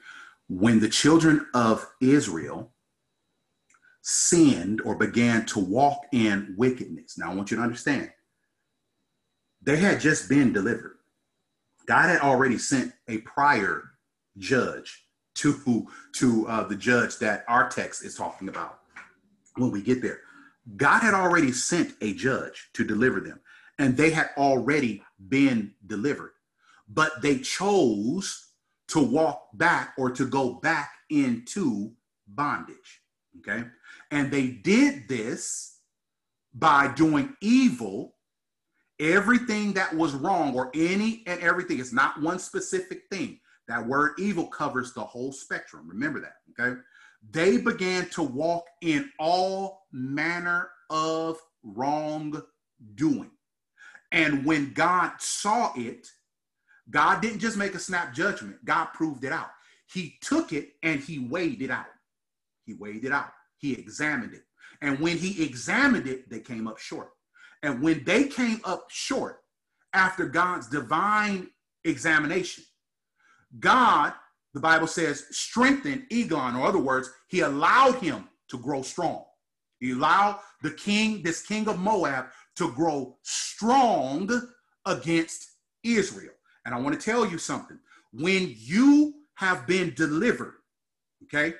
When 0.49 0.81
the 0.81 0.89
children 0.89 1.47
of 1.55 1.87
Israel 2.01 2.73
sinned 4.03 4.81
or 4.83 4.95
began 4.97 5.47
to 5.47 5.59
walk 5.59 6.07
in 6.13 6.55
wickedness. 6.57 7.19
Now, 7.19 7.31
I 7.31 7.35
want 7.35 7.51
you 7.51 7.57
to 7.59 7.63
understand, 7.63 8.11
they 9.63 9.77
had 9.77 10.01
just 10.01 10.29
been 10.29 10.53
delivered. 10.53 10.97
God 11.87 12.09
had 12.09 12.21
already 12.21 12.59
sent 12.59 12.93
a 13.09 13.19
prior 13.19 13.91
judge 14.39 15.05
to 15.35 15.87
to 16.15 16.47
uh, 16.49 16.65
the 16.65 16.77
judge 16.77 17.19
that 17.19 17.45
our 17.49 17.69
text 17.69 18.05
is 18.05 18.15
talking 18.15 18.49
about 18.49 18.81
when 19.57 19.71
we 19.71 19.83
get 19.83 20.03
there. 20.03 20.21
God 20.77 21.01
had 21.01 21.15
already 21.15 21.53
sent 21.53 21.95
a 22.01 22.15
judge 22.15 22.71
to 22.75 22.85
deliver 22.85 23.21
them, 23.21 23.41
and 23.79 23.97
they 23.97 24.11
had 24.11 24.31
already 24.37 25.03
been 25.29 25.73
delivered, 25.87 26.33
but 26.93 27.23
they 27.23 27.39
chose 27.39 28.49
to 28.89 29.01
walk 29.01 29.49
back 29.55 29.95
or 29.97 30.11
to 30.11 30.27
go 30.27 30.55
back 30.55 30.91
into 31.11 31.93
bondage. 32.27 33.03
Okay, 33.39 33.65
and 34.11 34.31
they 34.31 34.49
did 34.49 35.09
this 35.09 35.79
by 36.53 36.93
doing 36.95 37.35
evil 37.41 38.17
everything 38.99 39.73
that 39.73 39.95
was 39.95 40.13
wrong 40.15 40.55
or 40.55 40.71
any 40.75 41.23
and 41.27 41.41
everything 41.41 41.79
it's 41.79 41.93
not 41.93 42.21
one 42.21 42.39
specific 42.39 43.05
thing 43.11 43.41
that 43.71 43.87
word 43.87 44.13
evil 44.19 44.47
covers 44.49 44.93
the 44.93 45.01
whole 45.01 45.33
spectrum. 45.33 45.89
Remember 45.89 46.21
that, 46.21 46.37
okay? 46.51 46.79
They 47.31 47.57
began 47.57 48.09
to 48.11 48.23
walk 48.23 48.65
in 48.83 49.11
all 49.19 49.87
manner 49.93 50.71
of 50.91 51.39
wrongdoing. 51.63 53.31
And 54.11 54.45
when 54.45 54.73
God 54.73 55.13
saw 55.21 55.73
it, 55.77 56.09
God 56.91 57.21
didn't 57.23 57.39
just 57.39 57.57
make 57.57 57.75
a 57.75 57.79
snap 57.79 58.15
judgment, 58.15 58.65
God 58.65 58.87
proved 58.87 59.25
it 59.25 59.33
out. 59.33 59.51
He 59.93 60.19
took 60.21 60.53
it 60.53 60.71
and 60.83 61.01
he 61.01 61.19
weighed 61.19 61.63
it 61.63 61.71
out. 61.71 61.87
He 62.65 62.75
weighed 62.75 63.05
it 63.05 63.13
out. 63.13 63.33
He 63.59 63.73
examined 63.73 64.35
it. 64.35 64.43
And 64.81 64.99
when 65.01 65.19
he 65.19 65.45
examined 65.45 66.07
it, 66.07 66.31
they 66.31 66.41
came 66.41 66.67
up 66.67 66.79
short. 66.79 67.11
And 67.63 67.83
when 67.83 68.05
they 68.05 68.25
came 68.25 68.61
up 68.65 68.87
short 68.89 69.41
after 69.93 70.27
God's 70.27 70.69
divine 70.69 71.49
examination, 71.85 72.65
God, 73.59 74.15
the 74.55 74.61
Bible 74.61 74.87
says, 74.87 75.27
strengthened 75.31 76.07
Eglon, 76.11 76.57
or 76.57 76.67
other 76.67 76.79
words, 76.79 77.11
he 77.29 77.41
allowed 77.41 77.97
him 77.97 78.29
to 78.49 78.59
grow 78.59 78.83
strong. 78.83 79.25
He 79.81 79.93
allowed 79.93 80.41
the 80.63 80.71
king, 80.71 81.23
this 81.23 81.43
king 81.43 81.69
of 81.69 81.79
Moab, 81.79 82.27
to 82.57 82.73
grow 82.73 83.17
strong 83.23 84.31
against 84.87 85.51
Israel. 85.83 86.33
And 86.65 86.75
I 86.75 86.79
want 86.79 86.99
to 86.99 87.05
tell 87.05 87.27
you 87.27 87.39
something. 87.39 87.79
When 88.13 88.55
you 88.59 89.15
have 89.35 89.67
been 89.67 89.95
delivered, 89.95 90.55
okay, 91.25 91.55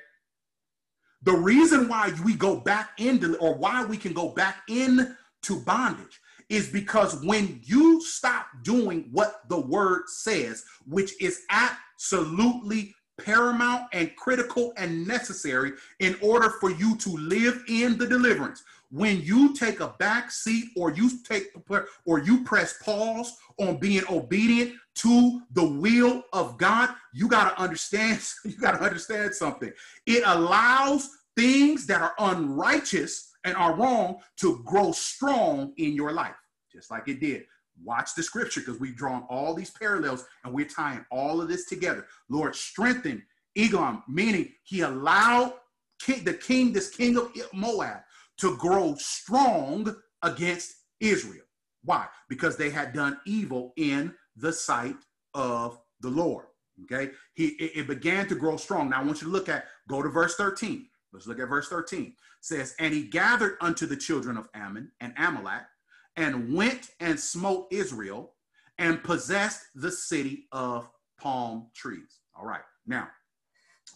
The 1.23 1.33
reason 1.33 1.89
why 1.89 2.13
we 2.25 2.35
go 2.35 2.57
back 2.61 2.91
into, 2.99 3.37
or 3.39 3.55
why 3.55 3.85
we 3.85 3.97
can 3.97 4.13
go 4.13 4.31
back 4.31 4.63
into 4.69 5.61
bondage, 5.67 6.19
is 6.49 6.71
because 6.71 7.23
when 7.25 7.61
you 7.63 8.03
stop 8.03 8.47
doing 8.63 9.09
what 9.13 9.43
the 9.49 9.61
word 9.61 10.05
says, 10.09 10.65
which 10.87 11.21
is 11.23 11.43
absolutely 11.51 12.95
paramount 13.25 13.89
and 13.93 14.15
critical 14.17 14.73
and 14.77 15.07
necessary 15.07 15.73
in 15.99 16.17
order 16.23 16.51
for 16.61 16.71
you 16.71 16.97
to 16.97 17.11
live 17.11 17.63
in 17.69 17.99
the 17.99 18.07
deliverance. 18.07 18.63
When 18.91 19.21
you 19.23 19.55
take 19.55 19.81
a 19.81 19.95
back 19.99 20.31
seat 20.31 20.71
or 20.77 20.91
you 20.91 21.11
take 21.23 21.55
or 22.05 22.19
you 22.19 22.43
press 22.43 22.83
pause 22.83 23.37
on 23.59 23.77
being 23.77 24.03
obedient 24.11 24.75
to 24.97 25.43
the 25.53 25.65
will 25.65 26.25
of 26.33 26.59
God, 26.59 26.91
you 27.13 27.29
got 27.29 27.55
to 27.55 27.63
understand 27.63 28.21
you 28.45 28.57
got 28.57 28.73
to 28.73 28.83
understand 28.83 29.35
something. 29.35 29.73
It 30.07 30.23
allows 30.27 31.09
things 31.37 31.87
that 31.87 32.03
are 32.03 32.15
unrighteous 32.19 33.33
and 33.45 33.57
are 33.57 33.77
wrong 33.77 34.19
to 34.39 34.63
grow 34.65 34.93
strong 34.93 35.73
in 35.77 35.95
your 35.95 36.13
life 36.13 36.35
just 36.73 36.91
like 36.91 37.09
it 37.09 37.21
did. 37.21 37.45
Watch 37.83 38.15
the 38.15 38.23
scripture 38.23 38.61
because 38.61 38.79
we've 38.79 38.97
drawn 38.97 39.23
all 39.29 39.55
these 39.55 39.71
parallels 39.71 40.27
and 40.45 40.53
we're 40.53 40.67
tying 40.67 41.05
all 41.11 41.41
of 41.41 41.49
this 41.49 41.67
together. 41.67 42.07
Lord, 42.29 42.55
strengthen 42.55 43.23
Eglon, 43.57 44.03
meaning 44.09 44.53
he 44.65 44.83
allowed 44.83 45.55
king, 46.01 46.25
the 46.25 46.35
king, 46.35 46.73
this 46.73 46.91
king 46.91 47.17
of 47.17 47.33
Moab, 47.53 48.01
to 48.39 48.57
grow 48.57 48.95
strong 48.97 49.95
against 50.23 50.75
Israel. 51.01 51.45
Why? 51.85 52.07
Because 52.29 52.57
they 52.57 52.71
had 52.71 52.93
done 52.93 53.19
evil 53.27 53.73
in 53.77 54.15
the 54.37 54.53
sight 54.53 54.97
of 55.35 55.79
the 56.01 56.11
Lord. 56.11 56.47
Okay, 56.85 57.13
he 57.35 57.49
it, 57.49 57.73
it, 57.81 57.87
began 57.87 58.27
to 58.29 58.35
grow 58.35 58.57
strong. 58.57 58.89
Now 58.89 59.01
I 59.01 59.05
want 59.05 59.21
you 59.21 59.27
to 59.27 59.33
look 59.33 59.51
at 59.51 59.67
go 59.89 60.03
to 60.03 60.09
verse 60.09 60.37
13. 60.37 60.87
Let's 61.13 61.27
look 61.27 61.39
at 61.39 61.49
verse 61.49 61.69
13. 61.69 62.05
It 62.05 62.15
says, 62.41 62.75
and 62.79 62.95
he 62.95 63.03
gathered 63.03 63.57
unto 63.61 63.85
the 63.87 63.97
children 63.97 64.37
of 64.37 64.49
Ammon 64.55 64.93
and 65.01 65.13
Amalek 65.19 65.63
and 66.17 66.53
went 66.55 66.91
and 67.01 67.19
smote 67.19 67.69
Israel 67.71 68.35
and 68.79 69.03
possessed 69.03 69.67
the 69.75 69.91
city 69.91 70.47
of 70.53 70.89
palm 71.19 71.69
trees. 71.75 72.21
All 72.39 72.47
right. 72.47 72.63
Now, 72.87 73.09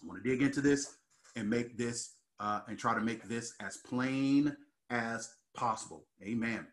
I 0.03 0.07
want 0.07 0.23
to 0.23 0.29
dig 0.29 0.43
into 0.43 0.61
this 0.61 0.97
and 1.37 1.49
make 1.49 1.77
this 1.77 2.15
uh, 2.41 2.61
and 2.69 2.79
try 2.79 2.95
to 2.95 3.01
make 3.01 3.25
this 3.25 3.55
as 3.61 3.79
plain 3.79 4.57
as 4.91 5.31
possible. 5.55 6.07
Amen. 6.23 6.67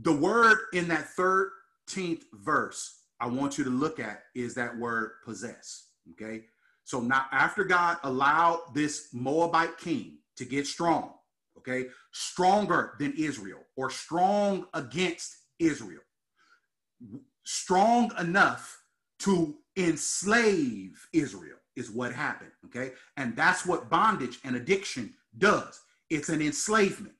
The 0.00 0.12
word 0.12 0.58
in 0.72 0.88
that 0.88 1.08
13th 1.16 2.22
verse 2.32 3.00
I 3.20 3.26
want 3.26 3.58
you 3.58 3.64
to 3.64 3.70
look 3.70 4.00
at 4.00 4.24
is 4.34 4.54
that 4.54 4.76
word 4.76 5.12
possess. 5.24 5.88
Okay. 6.12 6.44
So 6.84 7.00
now, 7.00 7.24
after 7.32 7.64
God 7.64 7.96
allowed 8.04 8.60
this 8.74 9.08
Moabite 9.12 9.78
king 9.78 10.18
to 10.36 10.44
get 10.44 10.66
strong, 10.66 11.14
okay, 11.58 11.86
stronger 12.12 12.94
than 12.98 13.12
Israel 13.16 13.60
or 13.76 13.90
strong 13.90 14.66
against 14.74 15.36
Israel, 15.58 16.02
strong 17.44 18.12
enough 18.18 18.82
to 19.20 19.54
enslave 19.76 21.06
Israel 21.12 21.56
is 21.76 21.90
what 21.90 22.12
happened, 22.12 22.52
okay? 22.66 22.92
And 23.16 23.34
that's 23.36 23.66
what 23.66 23.90
bondage 23.90 24.38
and 24.44 24.56
addiction 24.56 25.14
does. 25.38 25.80
It's 26.10 26.28
an 26.28 26.40
enslavement, 26.40 27.14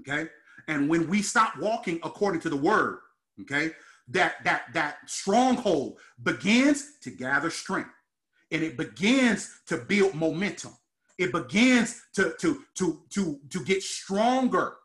okay? 0.00 0.28
And 0.68 0.88
when 0.88 1.08
we 1.08 1.22
stop 1.22 1.56
walking 1.58 1.98
according 2.02 2.40
to 2.42 2.48
the 2.48 2.56
word, 2.56 2.98
okay, 3.40 3.72
that 4.08 4.42
that 4.44 4.72
that 4.72 4.98
stronghold 5.06 5.98
begins 6.22 6.98
to 7.02 7.10
gather 7.10 7.50
strength 7.50 7.90
and 8.50 8.62
it 8.62 8.76
begins 8.76 9.60
to 9.66 9.76
build 9.76 10.14
momentum 10.14 10.76
it 11.18 11.32
begins 11.32 12.02
to 12.14 12.34
to 12.40 12.62
to 12.76 13.00
to 13.10 13.38
to 13.50 13.64
get 13.64 13.82
stronger 13.82 14.76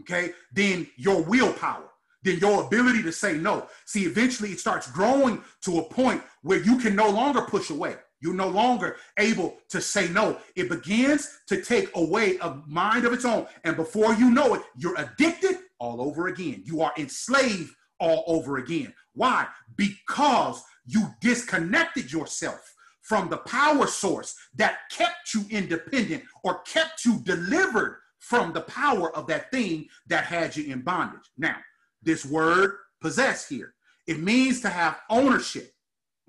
okay 0.00 0.32
than 0.52 0.86
your 0.96 1.22
willpower 1.22 1.90
than 2.22 2.38
your 2.38 2.64
ability 2.64 3.02
to 3.04 3.12
say 3.12 3.38
no. 3.38 3.68
See 3.84 4.04
eventually 4.04 4.50
it 4.50 4.58
starts 4.60 4.90
growing 4.90 5.42
to 5.62 5.78
a 5.78 5.84
point 5.84 6.22
where 6.42 6.58
you 6.58 6.76
can 6.78 6.96
no 6.96 7.08
longer 7.08 7.42
push 7.42 7.70
away. 7.70 7.96
You're 8.20 8.34
no 8.34 8.48
longer 8.48 8.96
able 9.18 9.58
to 9.68 9.80
say 9.80 10.08
no. 10.08 10.38
It 10.56 10.68
begins 10.68 11.28
to 11.48 11.62
take 11.62 11.94
away 11.94 12.38
a 12.38 12.60
mind 12.66 13.04
of 13.04 13.12
its 13.12 13.24
own. 13.24 13.46
And 13.62 13.76
before 13.76 14.14
you 14.14 14.30
know 14.30 14.54
it 14.54 14.62
you're 14.76 14.98
addicted 14.98 15.58
all 15.78 16.00
over 16.00 16.28
again. 16.28 16.62
You 16.64 16.80
are 16.80 16.92
enslaved 16.98 17.72
all 18.00 18.24
over 18.26 18.58
again. 18.58 18.92
Why? 19.14 19.46
Because 19.76 20.62
you 20.86 21.08
disconnected 21.20 22.12
yourself 22.12 22.74
from 23.06 23.28
the 23.28 23.36
power 23.38 23.86
source 23.86 24.34
that 24.56 24.78
kept 24.90 25.32
you 25.32 25.44
independent 25.48 26.24
or 26.42 26.60
kept 26.62 27.04
you 27.04 27.20
delivered 27.22 28.00
from 28.18 28.52
the 28.52 28.62
power 28.62 29.14
of 29.16 29.28
that 29.28 29.48
thing 29.52 29.86
that 30.08 30.24
had 30.24 30.56
you 30.56 30.72
in 30.72 30.82
bondage. 30.82 31.30
Now, 31.38 31.56
this 32.02 32.26
word 32.26 32.72
possess 33.00 33.48
here, 33.48 33.74
it 34.08 34.18
means 34.18 34.60
to 34.62 34.68
have 34.68 34.98
ownership, 35.08 35.72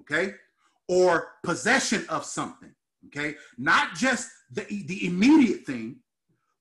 okay, 0.01 0.35
or 0.87 1.29
possession 1.43 2.05
of 2.09 2.23
something, 2.23 2.73
okay, 3.07 3.35
not 3.57 3.95
just 3.95 4.29
the, 4.51 4.63
the 4.85 5.07
immediate 5.07 5.65
thing, 5.65 5.97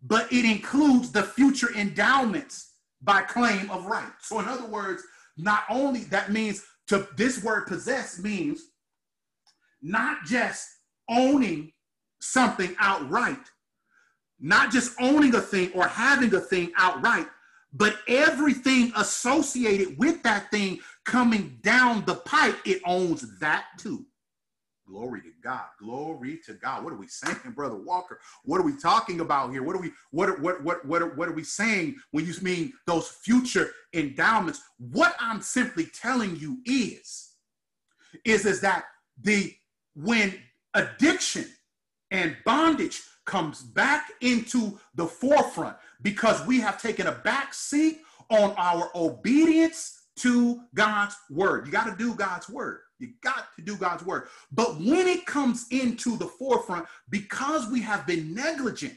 but 0.02 0.32
it 0.32 0.46
includes 0.46 1.12
the 1.12 1.22
future 1.22 1.74
endowments 1.76 2.72
by 3.02 3.20
claim 3.20 3.70
of 3.70 3.84
right. 3.84 4.12
So, 4.22 4.40
in 4.40 4.46
other 4.46 4.66
words, 4.66 5.02
not 5.36 5.64
only 5.68 6.04
that 6.04 6.32
means 6.32 6.64
to 6.88 7.06
this 7.16 7.44
word 7.44 7.66
possess 7.66 8.18
means 8.18 8.62
not 9.82 10.24
just 10.24 10.68
owning 11.08 11.72
something 12.20 12.74
outright, 12.78 13.50
not 14.40 14.70
just 14.70 14.94
owning 15.00 15.34
a 15.34 15.40
thing 15.40 15.70
or 15.74 15.86
having 15.86 16.34
a 16.34 16.40
thing 16.40 16.72
outright, 16.76 17.28
but 17.72 17.98
everything 18.08 18.92
associated 18.96 19.98
with 19.98 20.22
that 20.22 20.50
thing 20.50 20.78
coming 21.04 21.58
down 21.62 22.04
the 22.06 22.14
pipe, 22.14 22.56
it 22.64 22.80
owns 22.86 23.38
that 23.38 23.66
too. 23.78 24.06
Glory 24.86 25.20
to 25.22 25.32
God. 25.42 25.64
Glory 25.80 26.38
to 26.46 26.54
God. 26.54 26.84
What 26.84 26.92
are 26.92 26.96
we 26.96 27.08
saying, 27.08 27.36
Brother 27.56 27.76
Walker? 27.76 28.20
What 28.44 28.60
are 28.60 28.64
we 28.64 28.76
talking 28.76 29.18
about 29.18 29.50
here? 29.50 29.64
What 29.64 29.74
are 29.74 29.80
we 29.80 29.90
what 30.12 30.28
are, 30.28 30.36
what 30.40 30.62
what 30.62 30.84
what 30.86 31.02
are, 31.02 31.14
what 31.16 31.28
are 31.28 31.32
we 31.32 31.42
saying 31.42 31.96
when 32.12 32.24
you 32.24 32.32
mean 32.40 32.72
those 32.86 33.08
future 33.08 33.70
endowments? 33.94 34.60
What 34.78 35.16
I'm 35.18 35.42
simply 35.42 35.86
telling 35.86 36.36
you 36.36 36.58
is 36.64 37.32
is 38.24 38.46
is 38.46 38.60
that 38.60 38.84
the 39.20 39.52
when 39.96 40.34
addiction 40.74 41.46
and 42.10 42.36
bondage 42.44 43.02
comes 43.24 43.62
back 43.62 44.12
into 44.20 44.78
the 44.94 45.06
forefront 45.06 45.76
because 46.02 46.46
we 46.46 46.60
have 46.60 46.80
taken 46.80 47.08
a 47.08 47.12
back 47.12 47.52
seat 47.52 48.00
on 48.30 48.54
our 48.56 48.90
obedience 48.94 50.04
to 50.16 50.60
God's 50.74 51.16
word. 51.30 51.66
You 51.66 51.72
got 51.72 51.90
to 51.90 51.96
do 51.96 52.14
God's 52.14 52.48
word. 52.48 52.80
You 52.98 53.10
got 53.22 53.54
to 53.56 53.62
do 53.62 53.76
God's 53.76 54.04
word. 54.04 54.28
But 54.52 54.76
when 54.76 55.06
it 55.06 55.26
comes 55.26 55.66
into 55.70 56.16
the 56.16 56.26
forefront, 56.26 56.86
because 57.10 57.68
we 57.68 57.82
have 57.82 58.06
been 58.06 58.34
negligent 58.34 58.96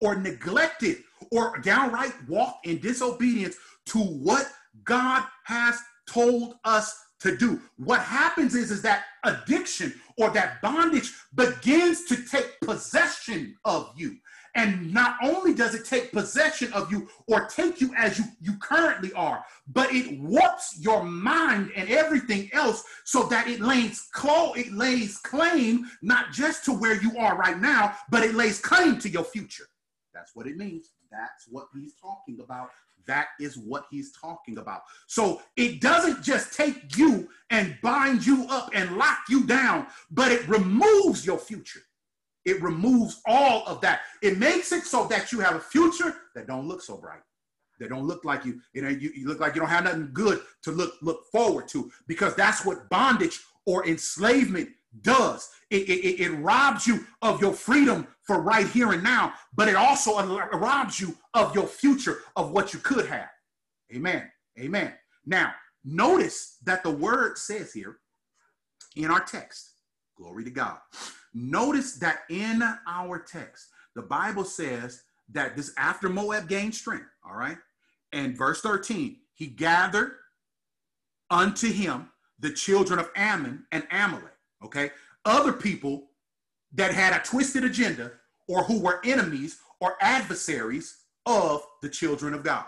or 0.00 0.16
neglected 0.16 0.98
or 1.30 1.58
downright 1.58 2.12
walked 2.28 2.66
in 2.66 2.78
disobedience 2.78 3.56
to 3.86 3.98
what 3.98 4.50
God 4.84 5.24
has 5.44 5.78
told 6.06 6.56
us 6.64 6.98
to 7.20 7.36
do. 7.36 7.60
What 7.76 8.00
happens 8.00 8.54
is, 8.54 8.70
is 8.70 8.82
that 8.82 9.04
addiction 9.24 9.94
or 10.18 10.30
that 10.30 10.60
bondage 10.62 11.12
begins 11.34 12.04
to 12.04 12.16
take 12.24 12.60
possession 12.60 13.56
of 13.64 13.92
you. 13.96 14.16
And 14.56 14.92
not 14.92 15.16
only 15.22 15.54
does 15.54 15.76
it 15.76 15.84
take 15.84 16.10
possession 16.10 16.72
of 16.72 16.90
you 16.90 17.08
or 17.28 17.46
take 17.46 17.80
you 17.80 17.94
as 17.96 18.18
you, 18.18 18.24
you 18.40 18.58
currently 18.58 19.12
are, 19.12 19.44
but 19.68 19.94
it 19.94 20.18
warps 20.18 20.76
your 20.80 21.04
mind 21.04 21.70
and 21.76 21.88
everything 21.88 22.50
else 22.52 22.82
so 23.04 23.24
that 23.24 23.46
it 23.46 23.60
lays, 23.60 24.08
it 24.56 24.72
lays 24.72 25.18
claim 25.18 25.86
not 26.02 26.32
just 26.32 26.64
to 26.64 26.72
where 26.72 27.00
you 27.00 27.16
are 27.16 27.36
right 27.36 27.60
now, 27.60 27.94
but 28.10 28.24
it 28.24 28.34
lays 28.34 28.60
claim 28.60 28.98
to 28.98 29.08
your 29.08 29.24
future. 29.24 29.66
That's 30.12 30.34
what 30.34 30.48
it 30.48 30.56
means. 30.56 30.90
That's 31.12 31.46
what 31.48 31.66
he's 31.72 31.94
talking 31.94 32.40
about 32.42 32.70
that 33.10 33.28
is 33.40 33.58
what 33.58 33.86
he's 33.90 34.12
talking 34.12 34.58
about. 34.58 34.82
So 35.08 35.42
it 35.56 35.80
doesn't 35.80 36.22
just 36.22 36.52
take 36.52 36.96
you 36.96 37.28
and 37.50 37.76
bind 37.82 38.24
you 38.24 38.46
up 38.48 38.70
and 38.72 38.96
lock 38.96 39.18
you 39.28 39.44
down, 39.46 39.88
but 40.12 40.30
it 40.30 40.48
removes 40.48 41.26
your 41.26 41.38
future. 41.38 41.80
It 42.44 42.62
removes 42.62 43.20
all 43.26 43.66
of 43.66 43.80
that. 43.80 44.02
It 44.22 44.38
makes 44.38 44.70
it 44.70 44.84
so 44.84 45.08
that 45.08 45.32
you 45.32 45.40
have 45.40 45.56
a 45.56 45.60
future 45.60 46.14
that 46.36 46.46
don't 46.46 46.68
look 46.68 46.82
so 46.82 46.96
bright. 46.96 47.20
That 47.80 47.88
don't 47.88 48.06
look 48.06 48.24
like 48.24 48.44
you, 48.44 48.60
you 48.74 48.82
know, 48.82 48.88
you, 48.88 49.10
you 49.14 49.26
look 49.26 49.40
like 49.40 49.54
you 49.54 49.60
don't 49.60 49.70
have 49.70 49.84
nothing 49.84 50.10
good 50.12 50.40
to 50.62 50.70
look 50.70 50.94
look 51.02 51.24
forward 51.32 51.66
to 51.68 51.90
because 52.06 52.34
that's 52.34 52.64
what 52.64 52.88
bondage 52.90 53.40
or 53.66 53.86
enslavement 53.88 54.68
does. 55.02 55.48
It, 55.70 55.88
it, 55.88 56.20
it, 56.20 56.30
robs 56.30 56.86
you 56.86 57.06
of 57.22 57.40
your 57.40 57.52
freedom 57.52 58.08
for 58.22 58.40
right 58.40 58.66
here 58.66 58.92
and 58.92 59.04
now, 59.04 59.32
but 59.54 59.68
it 59.68 59.76
also 59.76 60.20
robs 60.52 61.00
you 61.00 61.16
of 61.34 61.54
your 61.54 61.66
future 61.66 62.18
of 62.36 62.50
what 62.50 62.74
you 62.74 62.80
could 62.80 63.06
have. 63.06 63.28
Amen. 63.94 64.30
Amen. 64.58 64.92
Now, 65.26 65.52
notice 65.84 66.56
that 66.64 66.82
the 66.82 66.90
word 66.90 67.38
says 67.38 67.72
here 67.72 67.98
in 68.96 69.10
our 69.10 69.20
text, 69.20 69.70
glory 70.16 70.44
to 70.44 70.50
God. 70.50 70.78
Notice 71.32 71.94
that 71.98 72.20
in 72.28 72.62
our 72.88 73.20
text, 73.20 73.68
the 73.94 74.02
Bible 74.02 74.44
says 74.44 75.02
that 75.32 75.56
this 75.56 75.72
after 75.76 76.08
Moab 76.08 76.48
gained 76.48 76.74
strength, 76.74 77.06
all 77.24 77.36
right? 77.36 77.58
And 78.12 78.36
verse 78.36 78.60
13, 78.60 79.16
he 79.34 79.46
gathered 79.46 80.12
unto 81.30 81.72
him 81.72 82.08
the 82.40 82.50
children 82.50 82.98
of 82.98 83.10
Ammon 83.14 83.64
and 83.70 83.86
Amalek, 83.90 84.29
okay? 84.64 84.90
Other 85.24 85.52
people 85.52 86.10
that 86.72 86.94
had 86.94 87.14
a 87.14 87.24
twisted 87.24 87.64
agenda 87.64 88.12
or 88.48 88.64
who 88.64 88.80
were 88.80 89.00
enemies 89.04 89.58
or 89.80 89.96
adversaries 90.00 90.96
of 91.26 91.62
the 91.82 91.88
children 91.88 92.34
of 92.34 92.42
God. 92.42 92.66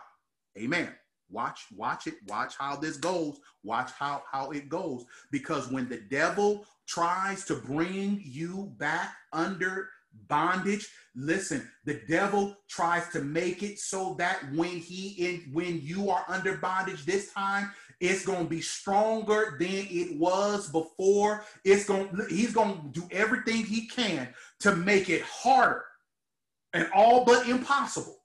Amen. 0.58 0.94
Watch, 1.30 1.66
watch 1.74 2.06
it, 2.06 2.14
watch 2.28 2.54
how 2.58 2.76
this 2.76 2.98
goes, 2.98 3.38
watch 3.64 3.90
how, 3.92 4.22
how 4.30 4.50
it 4.50 4.68
goes. 4.68 5.04
Because 5.30 5.70
when 5.70 5.88
the 5.88 5.98
devil 6.10 6.66
tries 6.86 7.44
to 7.46 7.54
bring 7.54 8.20
you 8.22 8.72
back 8.76 9.14
under 9.32 9.88
bondage. 10.28 10.88
Listen 11.14 11.68
the 11.84 12.00
devil 12.08 12.56
tries 12.68 13.08
to 13.10 13.20
make 13.20 13.62
it 13.62 13.78
so 13.78 14.14
that 14.18 14.40
when 14.54 14.78
he 14.78 15.08
in 15.26 15.52
when 15.52 15.80
you 15.82 16.10
are 16.10 16.24
under 16.28 16.56
bondage 16.56 17.04
this 17.04 17.32
time 17.32 17.70
it's 18.00 18.24
going 18.24 18.44
to 18.44 18.50
be 18.50 18.60
stronger 18.60 19.56
than 19.60 19.68
it 19.68 20.18
was 20.18 20.70
before. 20.70 21.44
It's 21.64 21.84
going 21.84 22.08
he's 22.28 22.54
going 22.54 22.92
to 22.92 23.00
do 23.00 23.06
everything 23.10 23.64
he 23.64 23.86
can 23.86 24.28
to 24.60 24.74
make 24.74 25.10
it 25.10 25.22
harder 25.22 25.84
and 26.72 26.88
all 26.94 27.24
but 27.24 27.48
impossible 27.48 28.21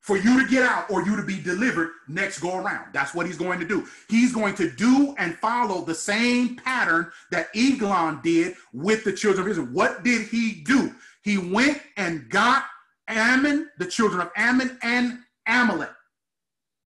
for 0.00 0.16
you 0.16 0.42
to 0.42 0.48
get 0.48 0.62
out 0.62 0.90
or 0.90 1.04
you 1.04 1.14
to 1.16 1.22
be 1.22 1.40
delivered 1.40 1.90
next 2.08 2.40
go 2.40 2.56
around. 2.56 2.86
That's 2.92 3.14
what 3.14 3.26
he's 3.26 3.36
going 3.36 3.60
to 3.60 3.66
do. 3.66 3.86
He's 4.08 4.32
going 4.32 4.54
to 4.56 4.70
do 4.70 5.14
and 5.18 5.36
follow 5.36 5.84
the 5.84 5.94
same 5.94 6.56
pattern 6.56 7.10
that 7.30 7.48
Eglon 7.54 8.20
did 8.22 8.54
with 8.72 9.04
the 9.04 9.12
children 9.12 9.46
of 9.46 9.50
Israel. 9.50 9.68
What 9.72 10.02
did 10.02 10.28
he 10.28 10.62
do? 10.64 10.94
He 11.22 11.36
went 11.36 11.80
and 11.96 12.28
got 12.30 12.64
Ammon, 13.08 13.68
the 13.78 13.86
children 13.86 14.20
of 14.20 14.30
Ammon, 14.36 14.78
and 14.82 15.18
Amalek. 15.46 15.90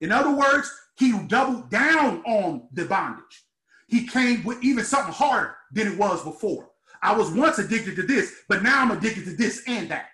In 0.01 0.11
other 0.11 0.35
words, 0.35 0.69
he 0.97 1.17
doubled 1.27 1.69
down 1.69 2.21
on 2.25 2.67
the 2.73 2.85
bondage. 2.85 3.45
He 3.87 4.07
came 4.07 4.43
with 4.43 4.61
even 4.63 4.83
something 4.83 5.13
harder 5.13 5.55
than 5.71 5.87
it 5.87 5.97
was 5.97 6.23
before. 6.23 6.69
I 7.01 7.15
was 7.15 7.31
once 7.31 7.59
addicted 7.59 7.95
to 7.97 8.03
this, 8.03 8.33
but 8.49 8.63
now 8.63 8.81
I'm 8.81 8.91
addicted 8.91 9.25
to 9.25 9.35
this 9.35 9.63
and 9.67 9.89
that. 9.89 10.07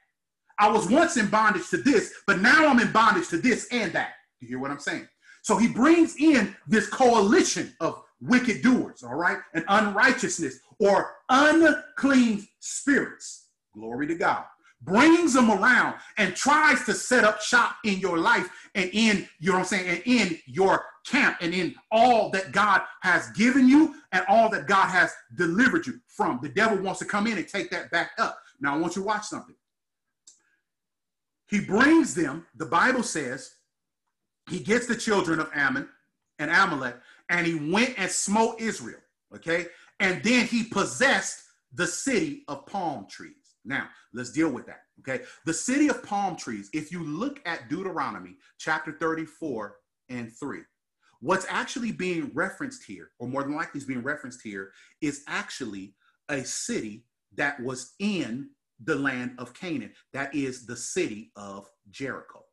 I 0.61 0.69
was 0.69 0.87
once 0.87 1.17
in 1.17 1.25
bondage 1.25 1.69
to 1.71 1.77
this, 1.77 2.13
but 2.27 2.39
now 2.39 2.67
I'm 2.67 2.79
in 2.79 2.91
bondage 2.91 3.29
to 3.29 3.37
this 3.37 3.67
and 3.71 3.91
that. 3.93 4.11
Do 4.39 4.45
you 4.45 4.49
hear 4.49 4.59
what 4.59 4.69
I'm 4.69 4.79
saying? 4.79 5.07
So 5.41 5.57
he 5.57 5.67
brings 5.67 6.15
in 6.17 6.55
this 6.67 6.87
coalition 6.87 7.73
of 7.79 8.03
wicked 8.21 8.61
doers, 8.61 9.01
all 9.01 9.15
right, 9.15 9.39
and 9.55 9.65
unrighteousness 9.67 10.59
or 10.77 11.15
unclean 11.29 12.47
spirits. 12.59 13.47
Glory 13.73 14.05
to 14.05 14.13
God. 14.13 14.43
Brings 14.83 15.33
them 15.33 15.49
around 15.49 15.95
and 16.19 16.35
tries 16.35 16.85
to 16.85 16.93
set 16.93 17.23
up 17.23 17.41
shop 17.41 17.77
in 17.83 17.97
your 17.97 18.19
life 18.19 18.47
and 18.75 18.91
in, 18.93 19.27
you 19.39 19.49
know 19.49 19.53
what 19.53 19.59
I'm 19.61 19.65
saying, 19.65 19.89
and 19.89 20.01
in 20.05 20.37
your 20.45 20.85
camp 21.07 21.37
and 21.41 21.55
in 21.55 21.73
all 21.91 22.29
that 22.31 22.51
God 22.51 22.81
has 23.01 23.31
given 23.31 23.67
you 23.67 23.95
and 24.11 24.23
all 24.27 24.47
that 24.51 24.67
God 24.67 24.89
has 24.89 25.11
delivered 25.35 25.87
you 25.87 25.99
from. 26.05 26.39
The 26.39 26.49
devil 26.49 26.77
wants 26.77 26.99
to 26.99 27.05
come 27.05 27.25
in 27.25 27.39
and 27.39 27.47
take 27.47 27.71
that 27.71 27.89
back 27.89 28.11
up. 28.19 28.37
Now 28.59 28.75
I 28.75 28.77
want 28.77 28.95
you 28.95 29.01
to 29.01 29.07
watch 29.07 29.25
something. 29.25 29.55
He 31.51 31.59
brings 31.59 32.15
them, 32.15 32.47
the 32.55 32.65
Bible 32.65 33.03
says, 33.03 33.55
he 34.49 34.59
gets 34.59 34.87
the 34.87 34.95
children 34.95 35.39
of 35.39 35.51
Ammon 35.53 35.87
and 36.39 36.49
Amalek, 36.49 36.95
and 37.29 37.45
he 37.45 37.55
went 37.71 37.93
and 37.97 38.09
smote 38.09 38.59
Israel. 38.59 39.01
Okay. 39.35 39.67
And 39.99 40.23
then 40.23 40.47
he 40.47 40.63
possessed 40.63 41.43
the 41.73 41.85
city 41.85 42.43
of 42.47 42.65
palm 42.65 43.05
trees. 43.09 43.35
Now, 43.63 43.87
let's 44.13 44.31
deal 44.31 44.49
with 44.49 44.65
that. 44.65 44.81
Okay. 45.01 45.23
The 45.45 45.53
city 45.53 45.89
of 45.89 46.03
palm 46.03 46.35
trees, 46.37 46.69
if 46.73 46.91
you 46.91 47.03
look 47.03 47.41
at 47.45 47.69
Deuteronomy 47.69 48.37
chapter 48.57 48.93
34 48.93 49.75
and 50.09 50.31
3, 50.33 50.59
what's 51.19 51.45
actually 51.49 51.91
being 51.91 52.31
referenced 52.33 52.83
here, 52.83 53.11
or 53.19 53.27
more 53.27 53.43
than 53.43 53.55
likely 53.55 53.79
is 53.79 53.85
being 53.85 54.03
referenced 54.03 54.41
here, 54.41 54.71
is 55.01 55.23
actually 55.27 55.95
a 56.29 56.43
city 56.43 57.05
that 57.35 57.61
was 57.61 57.93
in 57.99 58.49
the 58.83 58.95
land 58.95 59.35
of 59.37 59.53
Canaan. 59.53 59.93
That 60.13 60.33
is 60.33 60.65
the 60.65 60.75
city 60.75 61.31
of 61.35 61.69
Jericho. 61.89 62.43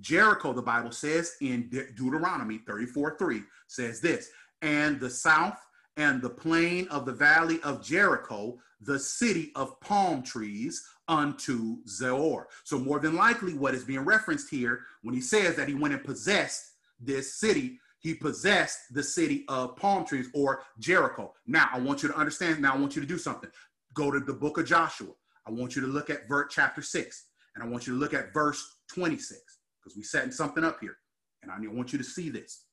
Jericho, 0.00 0.52
the 0.52 0.62
Bible 0.62 0.90
says 0.90 1.36
in 1.40 1.68
De- 1.68 1.92
Deuteronomy 1.92 2.58
34 2.58 3.16
3, 3.18 3.42
says 3.68 4.00
this, 4.00 4.28
and 4.62 4.98
the 4.98 5.10
south 5.10 5.58
and 5.96 6.20
the 6.20 6.30
plain 6.30 6.88
of 6.88 7.06
the 7.06 7.12
valley 7.12 7.60
of 7.62 7.82
Jericho, 7.82 8.58
the 8.80 8.98
city 8.98 9.52
of 9.54 9.78
palm 9.80 10.22
trees 10.22 10.84
unto 11.06 11.76
Zoar. 11.86 12.48
So, 12.64 12.78
more 12.78 12.98
than 12.98 13.14
likely, 13.14 13.54
what 13.54 13.74
is 13.74 13.84
being 13.84 14.00
referenced 14.00 14.50
here 14.50 14.80
when 15.02 15.14
he 15.14 15.20
says 15.20 15.54
that 15.56 15.68
he 15.68 15.74
went 15.74 15.94
and 15.94 16.04
possessed 16.04 16.72
this 17.00 17.34
city, 17.34 17.78
he 18.00 18.14
possessed 18.14 18.92
the 18.92 19.02
city 19.02 19.44
of 19.48 19.76
palm 19.76 20.04
trees 20.04 20.28
or 20.34 20.62
Jericho. 20.78 21.32
Now, 21.46 21.68
I 21.72 21.78
want 21.78 22.02
you 22.02 22.08
to 22.08 22.16
understand. 22.16 22.60
Now, 22.60 22.74
I 22.74 22.78
want 22.78 22.96
you 22.96 23.02
to 23.02 23.08
do 23.08 23.18
something. 23.18 23.50
Go 23.94 24.10
to 24.10 24.20
the 24.20 24.32
book 24.32 24.58
of 24.58 24.66
Joshua. 24.66 25.12
I 25.46 25.50
want 25.50 25.76
you 25.76 25.82
to 25.82 25.88
look 25.88 26.10
at 26.10 26.28
verse 26.28 26.52
chapter 26.54 26.82
6, 26.82 27.24
and 27.54 27.62
I 27.62 27.66
want 27.66 27.86
you 27.86 27.92
to 27.94 27.98
look 27.98 28.14
at 28.14 28.32
verse 28.32 28.76
26, 28.92 29.40
because 29.80 29.96
we're 29.96 30.02
setting 30.02 30.32
something 30.32 30.64
up 30.64 30.80
here. 30.80 30.96
And 31.42 31.52
I 31.52 31.56
want 31.74 31.92
you 31.92 31.98
to 31.98 32.04
see 32.04 32.30
this, 32.30 32.64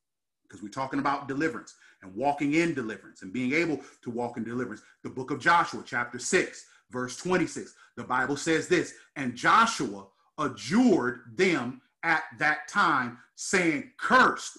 because 0.44 0.64
we're 0.64 0.70
talking 0.70 1.00
about 1.00 1.28
deliverance 1.28 1.76
and 2.02 2.16
walking 2.16 2.54
in 2.54 2.74
deliverance 2.74 3.22
and 3.22 3.34
being 3.34 3.54
able 3.54 3.80
to 4.02 4.10
walk 4.10 4.38
in 4.38 4.44
deliverance. 4.44 4.82
The 5.04 5.10
book 5.10 5.32
of 5.32 5.40
Joshua, 5.40 5.84
chapter 5.86 6.20
6, 6.20 6.66
verse 6.90 7.18
26, 7.18 7.74
the 7.98 8.04
Bible 8.04 8.38
says 8.38 8.68
this, 8.68 8.94
and 9.16 9.36
Joshua 9.36 10.08
adjured 10.38 11.22
them 11.36 11.82
at 12.04 12.24
that 12.40 12.68
time, 12.68 13.18
saying, 13.36 13.92
Cursed 14.00 14.58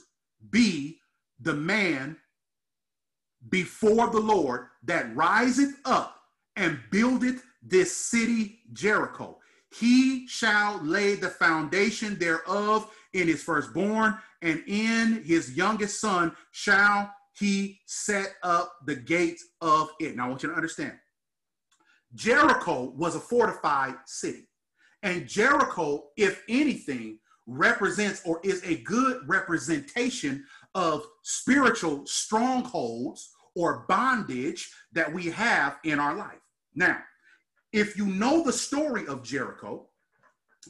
be 0.51 0.99
the 1.41 1.55
man 1.55 2.17
before 3.49 4.09
the 4.11 4.21
Lord 4.21 4.67
that 4.85 5.15
riseth 5.17 5.75
up 5.85 6.17
and 6.57 6.79
buildeth 6.91 7.43
this 7.63 7.97
city 7.97 8.61
Jericho. 8.73 9.39
He 9.79 10.27
shall 10.27 10.83
lay 10.83 11.15
the 11.15 11.31
foundation 11.31 12.19
thereof 12.19 12.91
in 13.15 13.29
his 13.29 13.43
firstborn, 13.43 14.19
and 14.43 14.63
in 14.67 15.23
his 15.25 15.57
youngest 15.57 16.01
son 16.01 16.37
shall 16.51 17.11
he 17.39 17.81
set 17.87 18.35
up 18.43 18.75
the 18.87 18.97
gates 18.97 19.45
of 19.61 19.91
it. 20.01 20.17
Now, 20.17 20.27
I 20.27 20.29
want 20.29 20.43
you 20.43 20.51
to 20.51 20.55
understand 20.55 20.93
Jericho 22.15 22.93
was 22.97 23.15
a 23.15 23.21
fortified 23.21 23.95
city. 24.07 24.49
And 25.03 25.27
Jericho, 25.27 26.05
if 26.17 26.43
anything, 26.49 27.19
represents 27.47 28.23
or 28.25 28.41
is 28.45 28.63
a 28.65 28.77
good 28.83 29.21
representation 29.27 30.45
of 30.75 31.05
spiritual 31.23 32.07
strongholds 32.07 33.31
or 33.57 33.85
bondage 33.89 34.71
that 34.93 35.13
we 35.13 35.31
have 35.31 35.77
in 35.85 35.99
our 35.99 36.15
life. 36.15 36.39
Now, 36.75 36.99
if 37.73 37.97
you 37.97 38.07
know 38.07 38.43
the 38.43 38.53
story 38.53 39.07
of 39.07 39.23
Jericho, 39.23 39.87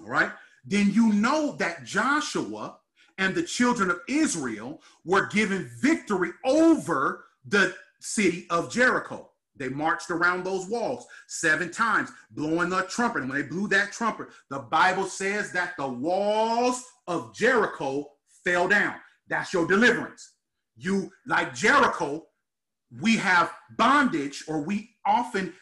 all 0.01 0.09
right, 0.09 0.33
then 0.65 0.91
you 0.93 1.13
know 1.13 1.57
that 1.59 1.85
Joshua 1.85 2.79
and 3.19 3.35
the 3.35 3.43
children 3.43 3.91
of 3.91 4.01
Israel 4.09 4.81
were 5.05 5.27
given 5.27 5.71
victory 5.81 6.31
over 6.45 7.25
the 7.47 7.75
city 8.01 8.47
of 8.51 8.71
Jericho. 8.71 9.29
They 9.57 9.69
marched 9.69 10.11
around 10.11 10.45
those 10.45 10.67
walls 10.67 11.07
seven 11.29 11.71
times, 11.71 12.11
blowing 12.31 12.71
the 12.71 12.83
trumpet. 12.83 13.23
And 13.23 13.31
when 13.31 13.43
they 13.43 13.47
blew 13.47 13.69
that 13.69 13.93
trumpet, 13.93 14.29
the 14.49 14.61
Bible 14.61 15.05
says 15.05 15.53
that 15.53 15.75
the 15.77 15.87
walls 15.87 16.83
of 17.07 17.35
Jericho 17.35 18.07
fell 18.45 18.67
down. 18.67 18.95
That's 19.29 19.53
your 19.53 19.67
deliverance. 19.67 20.33
You, 20.77 21.11
like 21.27 21.55
Jericho, 21.55 22.25
we 23.01 23.17
have 23.19 23.53
bondage, 23.77 24.45
or 24.49 24.63
we 24.63 24.91
often 25.05 25.53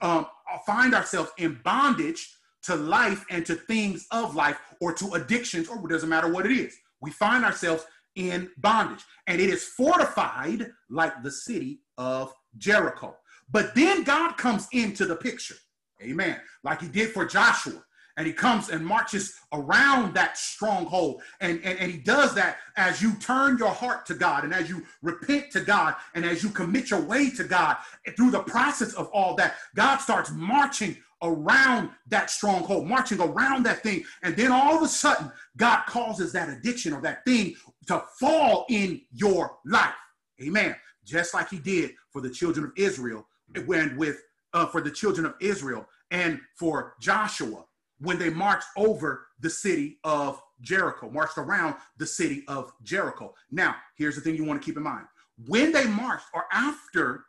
um, 0.00 0.26
find 0.66 0.94
ourselves 0.94 1.30
in 1.38 1.60
bondage 1.64 2.36
to 2.64 2.76
life 2.76 3.24
and 3.30 3.44
to 3.46 3.54
things 3.54 4.06
of 4.10 4.34
life 4.34 4.58
or 4.80 4.92
to 4.94 5.12
addictions, 5.14 5.68
or 5.68 5.78
it 5.78 5.90
doesn't 5.90 6.08
matter 6.08 6.32
what 6.32 6.46
it 6.46 6.52
is. 6.52 6.76
We 7.00 7.10
find 7.10 7.44
ourselves 7.44 7.84
in 8.14 8.50
bondage, 8.58 9.04
and 9.26 9.40
it 9.40 9.50
is 9.50 9.64
fortified 9.64 10.70
like 10.90 11.22
the 11.22 11.30
city 11.30 11.80
of 11.98 12.32
Jericho. 12.58 13.16
But 13.50 13.74
then 13.74 14.04
God 14.04 14.36
comes 14.36 14.68
into 14.72 15.06
the 15.06 15.16
picture, 15.16 15.56
amen, 16.02 16.40
like 16.62 16.80
he 16.80 16.88
did 16.88 17.10
for 17.10 17.24
Joshua 17.24 17.82
and 18.16 18.26
he 18.26 18.32
comes 18.32 18.68
and 18.68 18.84
marches 18.84 19.34
around 19.52 20.14
that 20.14 20.36
stronghold. 20.36 21.22
And, 21.40 21.60
and, 21.64 21.78
and 21.78 21.90
he 21.90 21.98
does 21.98 22.34
that 22.34 22.58
as 22.76 23.00
you 23.02 23.14
turn 23.14 23.58
your 23.58 23.70
heart 23.70 24.06
to 24.06 24.14
god 24.14 24.44
and 24.44 24.54
as 24.54 24.68
you 24.68 24.84
repent 25.02 25.50
to 25.52 25.60
god 25.60 25.94
and 26.14 26.24
as 26.24 26.42
you 26.42 26.50
commit 26.50 26.90
your 26.90 27.00
way 27.00 27.30
to 27.30 27.44
god 27.44 27.76
through 28.16 28.30
the 28.30 28.42
process 28.42 28.94
of 28.94 29.08
all 29.08 29.34
that 29.36 29.56
god 29.74 29.98
starts 29.98 30.30
marching 30.32 30.96
around 31.22 31.90
that 32.08 32.30
stronghold 32.30 32.86
marching 32.86 33.20
around 33.20 33.64
that 33.64 33.82
thing. 33.82 34.04
And 34.22 34.36
then 34.36 34.52
all 34.52 34.76
of 34.76 34.82
a 34.82 34.88
sudden 34.88 35.30
god 35.56 35.84
causes 35.86 36.32
that 36.32 36.48
addiction 36.48 36.92
or 36.92 37.00
that 37.02 37.24
thing 37.24 37.54
to 37.86 38.02
fall 38.18 38.66
in 38.68 39.00
your 39.12 39.58
life. 39.64 39.94
Amen. 40.42 40.74
Just 41.04 41.34
like 41.34 41.48
he 41.48 41.58
did 41.58 41.92
for 42.10 42.20
the 42.20 42.30
children 42.30 42.66
of 42.66 42.72
israel 42.76 43.26
when 43.66 43.96
with 43.96 44.22
uh, 44.54 44.66
for 44.66 44.80
the 44.80 44.90
children 44.90 45.26
of 45.26 45.34
israel 45.40 45.86
and 46.10 46.40
for 46.56 46.94
Joshua 47.00 47.64
when 48.02 48.18
they 48.18 48.30
marched 48.30 48.66
over 48.76 49.26
the 49.40 49.50
city 49.50 49.98
of 50.04 50.40
Jericho, 50.60 51.08
marched 51.10 51.38
around 51.38 51.76
the 51.98 52.06
city 52.06 52.44
of 52.48 52.72
Jericho. 52.82 53.34
Now, 53.50 53.76
here's 53.96 54.16
the 54.16 54.20
thing 54.20 54.36
you 54.36 54.44
want 54.44 54.60
to 54.60 54.64
keep 54.64 54.76
in 54.76 54.82
mind. 54.82 55.06
When 55.46 55.72
they 55.72 55.86
marched 55.86 56.26
or 56.34 56.44
after 56.52 57.24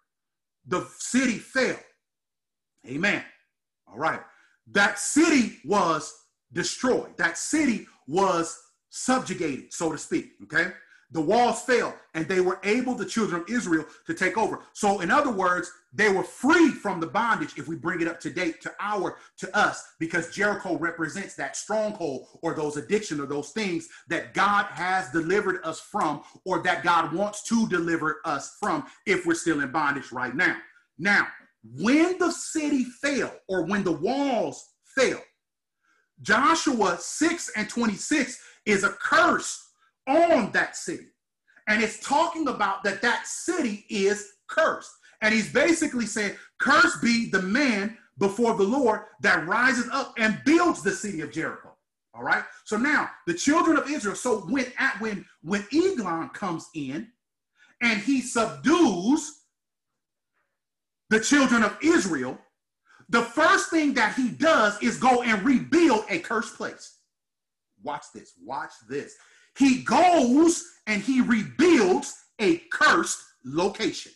the 0.68 0.88
city 0.98 1.38
fell, 1.38 1.80
amen. 2.88 3.24
All 3.88 3.98
right. 3.98 4.22
That 4.72 5.00
city 5.00 5.58
was 5.66 6.14
destroyed. 6.52 7.18
That 7.18 7.38
city 7.38 7.88
was 8.08 8.60
subjugated, 8.90 9.74
so 9.74 9.92
to 9.92 9.98
speak. 9.98 10.32
Okay 10.44 10.72
the 11.14 11.22
walls 11.22 11.62
fell 11.62 11.96
and 12.16 12.28
they 12.28 12.42
were 12.42 12.60
able, 12.64 12.96
the 12.96 13.06
children 13.06 13.42
of 13.42 13.50
Israel, 13.50 13.86
to 14.08 14.14
take 14.14 14.38
over. 14.38 14.62
So, 14.74 15.02
in 15.02 15.12
other 15.12 15.32
words, 15.32 15.72
they 15.94 16.10
were 16.10 16.24
free 16.24 16.70
from 16.70 17.00
the 17.00 17.08
bondage 17.08 17.54
if 17.56 17.68
we 17.68 17.76
bring 17.76 18.02
it 18.02 18.08
up 18.08 18.20
to 18.22 18.32
date 18.32 18.62
to 18.62 18.74
our, 18.80 19.18
to 19.38 19.58
us, 19.58 19.94
because 20.00 20.34
Jericho 20.34 20.76
represents 20.78 21.36
that 21.36 21.56
stronghold 21.56 22.28
or 22.42 22.56
those 22.56 22.78
addiction 22.78 23.22
or 23.22 23.28
those 23.28 23.52
things 23.52 23.88
that 24.10 24.34
God 24.34 24.66
has 24.66 25.12
delivered 25.12 25.64
us 25.64 25.80
from 25.80 26.24
or 26.46 26.64
that 26.64 26.84
God 26.84 27.14
wants 27.14 27.44
to 27.44 27.68
deliver 27.70 28.20
us 28.26 28.58
from 28.60 28.86
if 29.06 29.26
we're 29.26 29.36
still 29.36 29.62
in 29.62 29.72
bondage 29.72 30.12
right 30.12 30.36
now. 30.36 30.58
Now, 30.98 31.28
when 31.76 32.18
the 32.18 32.32
city 32.32 32.86
fell 32.86 33.34
or 33.48 33.66
when 33.66 33.84
the 33.84 33.92
walls 33.92 34.68
fell, 34.84 35.22
Joshua 36.22 36.98
6 37.00 37.52
and 37.56 37.70
26 37.70 38.40
is 38.66 38.84
a 38.84 38.90
curse 38.90 39.73
on 40.08 40.52
that 40.52 40.76
city. 40.76 41.08
And 41.68 41.82
it's 41.82 42.00
talking 42.00 42.48
about 42.48 42.84
that 42.84 43.02
that 43.02 43.26
city 43.26 43.86
is 43.90 44.34
cursed. 44.48 44.92
And 45.22 45.34
he's 45.34 45.52
basically 45.52 46.06
saying, 46.06 46.36
Cursed 46.60 47.02
be 47.02 47.30
the 47.30 47.42
man 47.42 47.98
before 48.18 48.56
the 48.56 48.64
Lord 48.64 49.02
that 49.22 49.48
rises 49.48 49.90
up 49.92 50.14
and 50.18 50.42
builds 50.46 50.84
the 50.84 50.92
city 50.92 51.22
of 51.22 51.32
Jericho. 51.32 51.74
All 52.14 52.24
right. 52.24 52.44
So 52.66 52.78
now 52.78 53.10
the 53.26 53.34
children 53.34 53.78
of 53.78 53.90
Israel. 53.90 54.16
So 54.16 54.42
when 54.42 54.66
at 54.78 55.00
when 55.02 55.26
when 55.42 55.66
Eglon 55.74 56.30
comes 56.30 56.70
in 56.76 57.08
and 57.82 58.00
he 58.02 58.22
subdues 58.22 59.42
the 61.10 61.20
children 61.20 61.64
of 61.64 61.78
Israel, 61.82 62.38
the 63.10 63.22
first 63.22 63.70
thing 63.70 63.94
that 63.96 64.16
he 64.16 64.30
does 64.30 64.82
is 64.82 64.98
go 64.98 65.24
and 65.24 65.44
rebuild 65.44 66.06
a 66.10 66.20
cursed 66.20 66.56
place. 66.56 66.98
Watch 67.82 68.06
this. 68.14 68.34
Watch 68.44 68.72
this. 68.88 69.16
He 69.58 69.84
goes 69.84 70.64
and 70.88 71.02
he 71.02 71.22
rebuilds 71.22 72.16
a 72.40 72.58
cursed 72.72 73.24
location. 73.46 74.12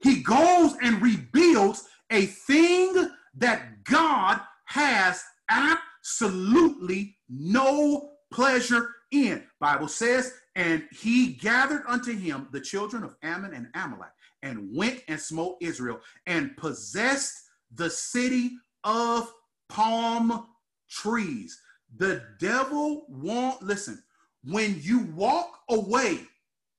He 0.00 0.22
goes 0.22 0.74
and 0.82 1.00
rebuilds 1.00 1.84
a 2.10 2.26
thing 2.26 3.10
that 3.36 3.84
God 3.84 4.40
has 4.66 5.22
absolutely 5.48 7.16
no 7.28 8.10
pleasure 8.32 8.90
in. 9.10 9.44
Bible 9.60 9.88
says, 9.88 10.34
and 10.56 10.84
he 10.92 11.34
gathered 11.34 11.84
unto 11.88 12.16
him 12.16 12.48
the 12.52 12.60
children 12.60 13.02
of 13.02 13.16
Ammon 13.22 13.54
and 13.54 13.68
Amalek 13.74 14.10
and 14.42 14.68
went 14.74 15.02
and 15.08 15.18
smote 15.18 15.56
Israel 15.60 16.00
and 16.26 16.56
possessed 16.56 17.34
the 17.74 17.90
city 17.90 18.52
of 18.84 19.32
palm 19.68 20.46
trees. 20.90 21.58
The 21.96 22.22
devil 22.38 23.06
won't 23.08 23.62
listen 23.62 24.02
when 24.46 24.76
you 24.80 25.00
walk 25.14 25.60
away 25.70 26.20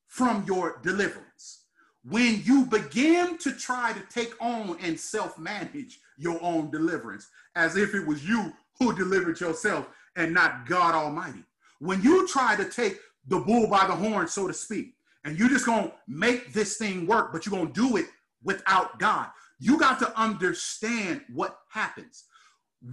from 0.08 0.44
your 0.48 0.80
deliverance, 0.84 1.62
when 2.08 2.42
you 2.44 2.66
begin 2.66 3.38
to 3.40 3.52
try 3.52 3.92
to 3.94 4.02
take 4.14 4.34
on 4.40 4.78
and 4.82 5.00
self 5.00 5.38
manage 5.40 6.00
your 6.18 6.42
own 6.42 6.70
deliverance 6.70 7.28
as 7.56 7.76
if 7.76 7.94
it 7.96 8.06
was 8.06 8.28
you 8.28 8.54
who 8.80 8.96
delivered 8.96 9.40
yourself 9.40 9.88
and 10.16 10.34
not 10.34 10.68
God 10.68 10.94
Almighty, 10.94 11.44
when 11.80 12.02
you 12.02 12.28
try 12.28 12.56
to 12.56 12.66
take 12.66 13.00
the 13.28 13.40
bull 13.40 13.68
by 13.68 13.88
the 13.88 13.96
horn, 13.96 14.28
so 14.28 14.48
to 14.48 14.54
speak, 14.54 14.94
and 15.24 15.38
you're 15.38 15.50
just 15.50 15.66
gonna 15.66 15.92
make 16.08 16.54
this 16.54 16.78
thing 16.78 17.08
work, 17.08 17.34
but 17.34 17.46
you're 17.46 17.58
gonna 17.58 17.74
do 17.74 17.98
it 17.98 18.06
without 18.44 19.00
God, 19.00 19.30
you 19.60 19.80
got 19.80 19.98
to 20.00 20.20
understand 20.20 21.22
what 21.34 21.60
happens. 21.70 22.26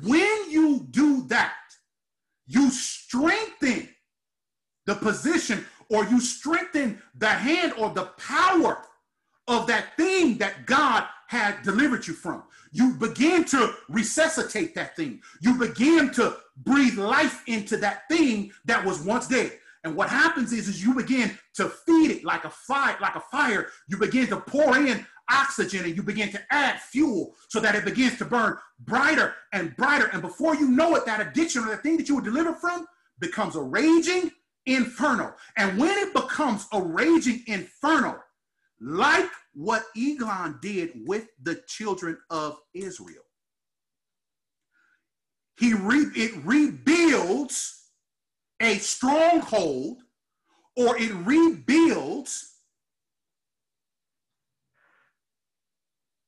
When 0.02 0.50
you 0.50 0.86
do 0.90 1.26
that, 1.28 1.54
you 2.46 2.70
strengthen 2.70 3.88
the 4.92 5.04
position 5.06 5.64
or 5.88 6.04
you 6.04 6.20
strengthen 6.20 7.00
the 7.16 7.28
hand 7.28 7.72
or 7.78 7.90
the 7.90 8.06
power 8.18 8.82
of 9.48 9.66
that 9.66 9.96
thing 9.96 10.38
that 10.38 10.66
God 10.66 11.04
had 11.28 11.62
delivered 11.62 12.06
you 12.06 12.14
from. 12.14 12.42
You 12.72 12.94
begin 12.94 13.44
to 13.46 13.74
resuscitate 13.88 14.74
that 14.74 14.96
thing. 14.96 15.20
You 15.40 15.58
begin 15.58 16.10
to 16.12 16.36
breathe 16.58 16.98
life 16.98 17.42
into 17.46 17.76
that 17.78 18.08
thing 18.08 18.52
that 18.66 18.84
was 18.84 19.00
once 19.02 19.28
dead. 19.28 19.58
And 19.84 19.96
what 19.96 20.08
happens 20.08 20.52
is, 20.52 20.68
is 20.68 20.84
you 20.84 20.94
begin 20.94 21.36
to 21.54 21.68
feed 21.68 22.10
it 22.10 22.24
like 22.24 22.44
a 22.44 22.50
fire, 22.50 22.96
like 23.00 23.16
a 23.16 23.20
fire. 23.20 23.68
You 23.88 23.96
begin 23.96 24.28
to 24.28 24.36
pour 24.40 24.76
in 24.76 25.04
oxygen 25.30 25.84
and 25.84 25.96
you 25.96 26.02
begin 26.02 26.30
to 26.30 26.40
add 26.50 26.80
fuel 26.80 27.34
so 27.48 27.60
that 27.60 27.74
it 27.74 27.84
begins 27.84 28.16
to 28.18 28.24
burn 28.24 28.56
brighter 28.80 29.34
and 29.52 29.74
brighter. 29.76 30.08
And 30.12 30.22
before 30.22 30.54
you 30.54 30.68
know 30.68 30.94
it, 30.94 31.06
that 31.06 31.20
addiction 31.20 31.64
or 31.64 31.70
that 31.70 31.82
thing 31.82 31.96
that 31.96 32.08
you 32.08 32.16
were 32.16 32.22
delivered 32.22 32.56
from 32.56 32.86
becomes 33.18 33.56
a 33.56 33.62
raging 33.62 34.30
inferno. 34.66 35.34
And 35.56 35.78
when 35.78 35.96
it 35.98 36.14
becomes 36.14 36.66
a 36.72 36.80
raging 36.80 37.42
inferno, 37.46 38.20
like 38.80 39.30
what 39.54 39.84
Eglon 39.96 40.58
did 40.60 40.90
with 41.06 41.26
the 41.42 41.62
children 41.66 42.18
of 42.30 42.58
Israel, 42.74 43.22
he 45.58 45.74
re- 45.74 46.10
it 46.14 46.32
rebuilds 46.44 47.90
a 48.60 48.76
stronghold 48.78 49.98
or 50.76 50.96
it 50.96 51.12
rebuilds 51.26 52.48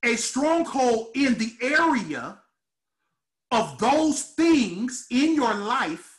a 0.05 0.17
stronghold 0.17 1.09
in 1.15 1.35
the 1.39 1.55
area 1.63 2.39
of 3.51 3.79
those 3.79 4.23
things 4.23 5.07
in 5.11 5.35
your 5.35 5.55
life 5.55 6.14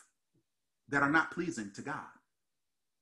that 0.89 1.03
are 1.03 1.11
not 1.11 1.31
pleasing 1.31 1.71
to 1.75 1.81
God. 1.81 2.03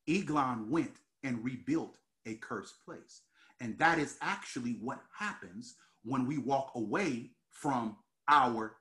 Eglon 0.07 0.69
went 0.69 0.95
and 1.23 1.43
rebuilt 1.43 1.97
a 2.25 2.35
cursed 2.35 2.83
place. 2.85 3.21
And 3.59 3.77
that 3.79 3.99
is 3.99 4.17
actually 4.21 4.73
what 4.81 5.01
happens 5.17 5.75
when 6.03 6.27
we 6.27 6.37
walk 6.37 6.71
away 6.75 7.31
from 7.49 7.95
our 8.27 8.75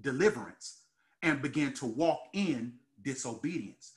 deliverance 0.00 0.82
and 1.22 1.42
begin 1.42 1.72
to 1.74 1.86
walk 1.86 2.20
in 2.32 2.74
disobedience. 3.02 3.92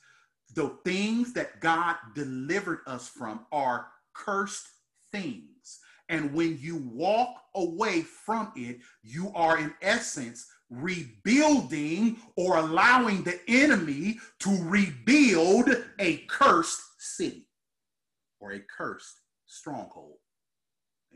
The 0.54 0.68
things 0.84 1.32
that 1.34 1.60
God 1.60 1.96
delivered 2.14 2.80
us 2.86 3.08
from 3.08 3.46
are 3.52 3.88
cursed 4.14 4.68
things. 5.12 5.80
And 6.08 6.32
when 6.32 6.58
you 6.58 6.76
walk 6.76 7.42
away 7.54 8.02
from 8.02 8.52
it, 8.56 8.78
you 9.02 9.30
are 9.34 9.58
in 9.58 9.74
essence 9.82 10.46
rebuilding 10.70 12.16
or 12.36 12.56
allowing 12.56 13.22
the 13.22 13.40
enemy 13.48 14.18
to 14.40 14.50
rebuild 14.64 15.68
a 15.98 16.18
cursed 16.28 16.80
city 16.98 17.48
or 18.40 18.52
a 18.52 18.60
cursed 18.60 19.20
stronghold. 19.46 20.18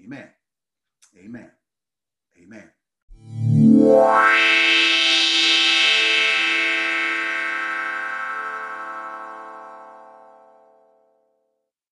Amen. 0.02 0.28
Amen. 1.18 1.50
Amen. 2.38 2.70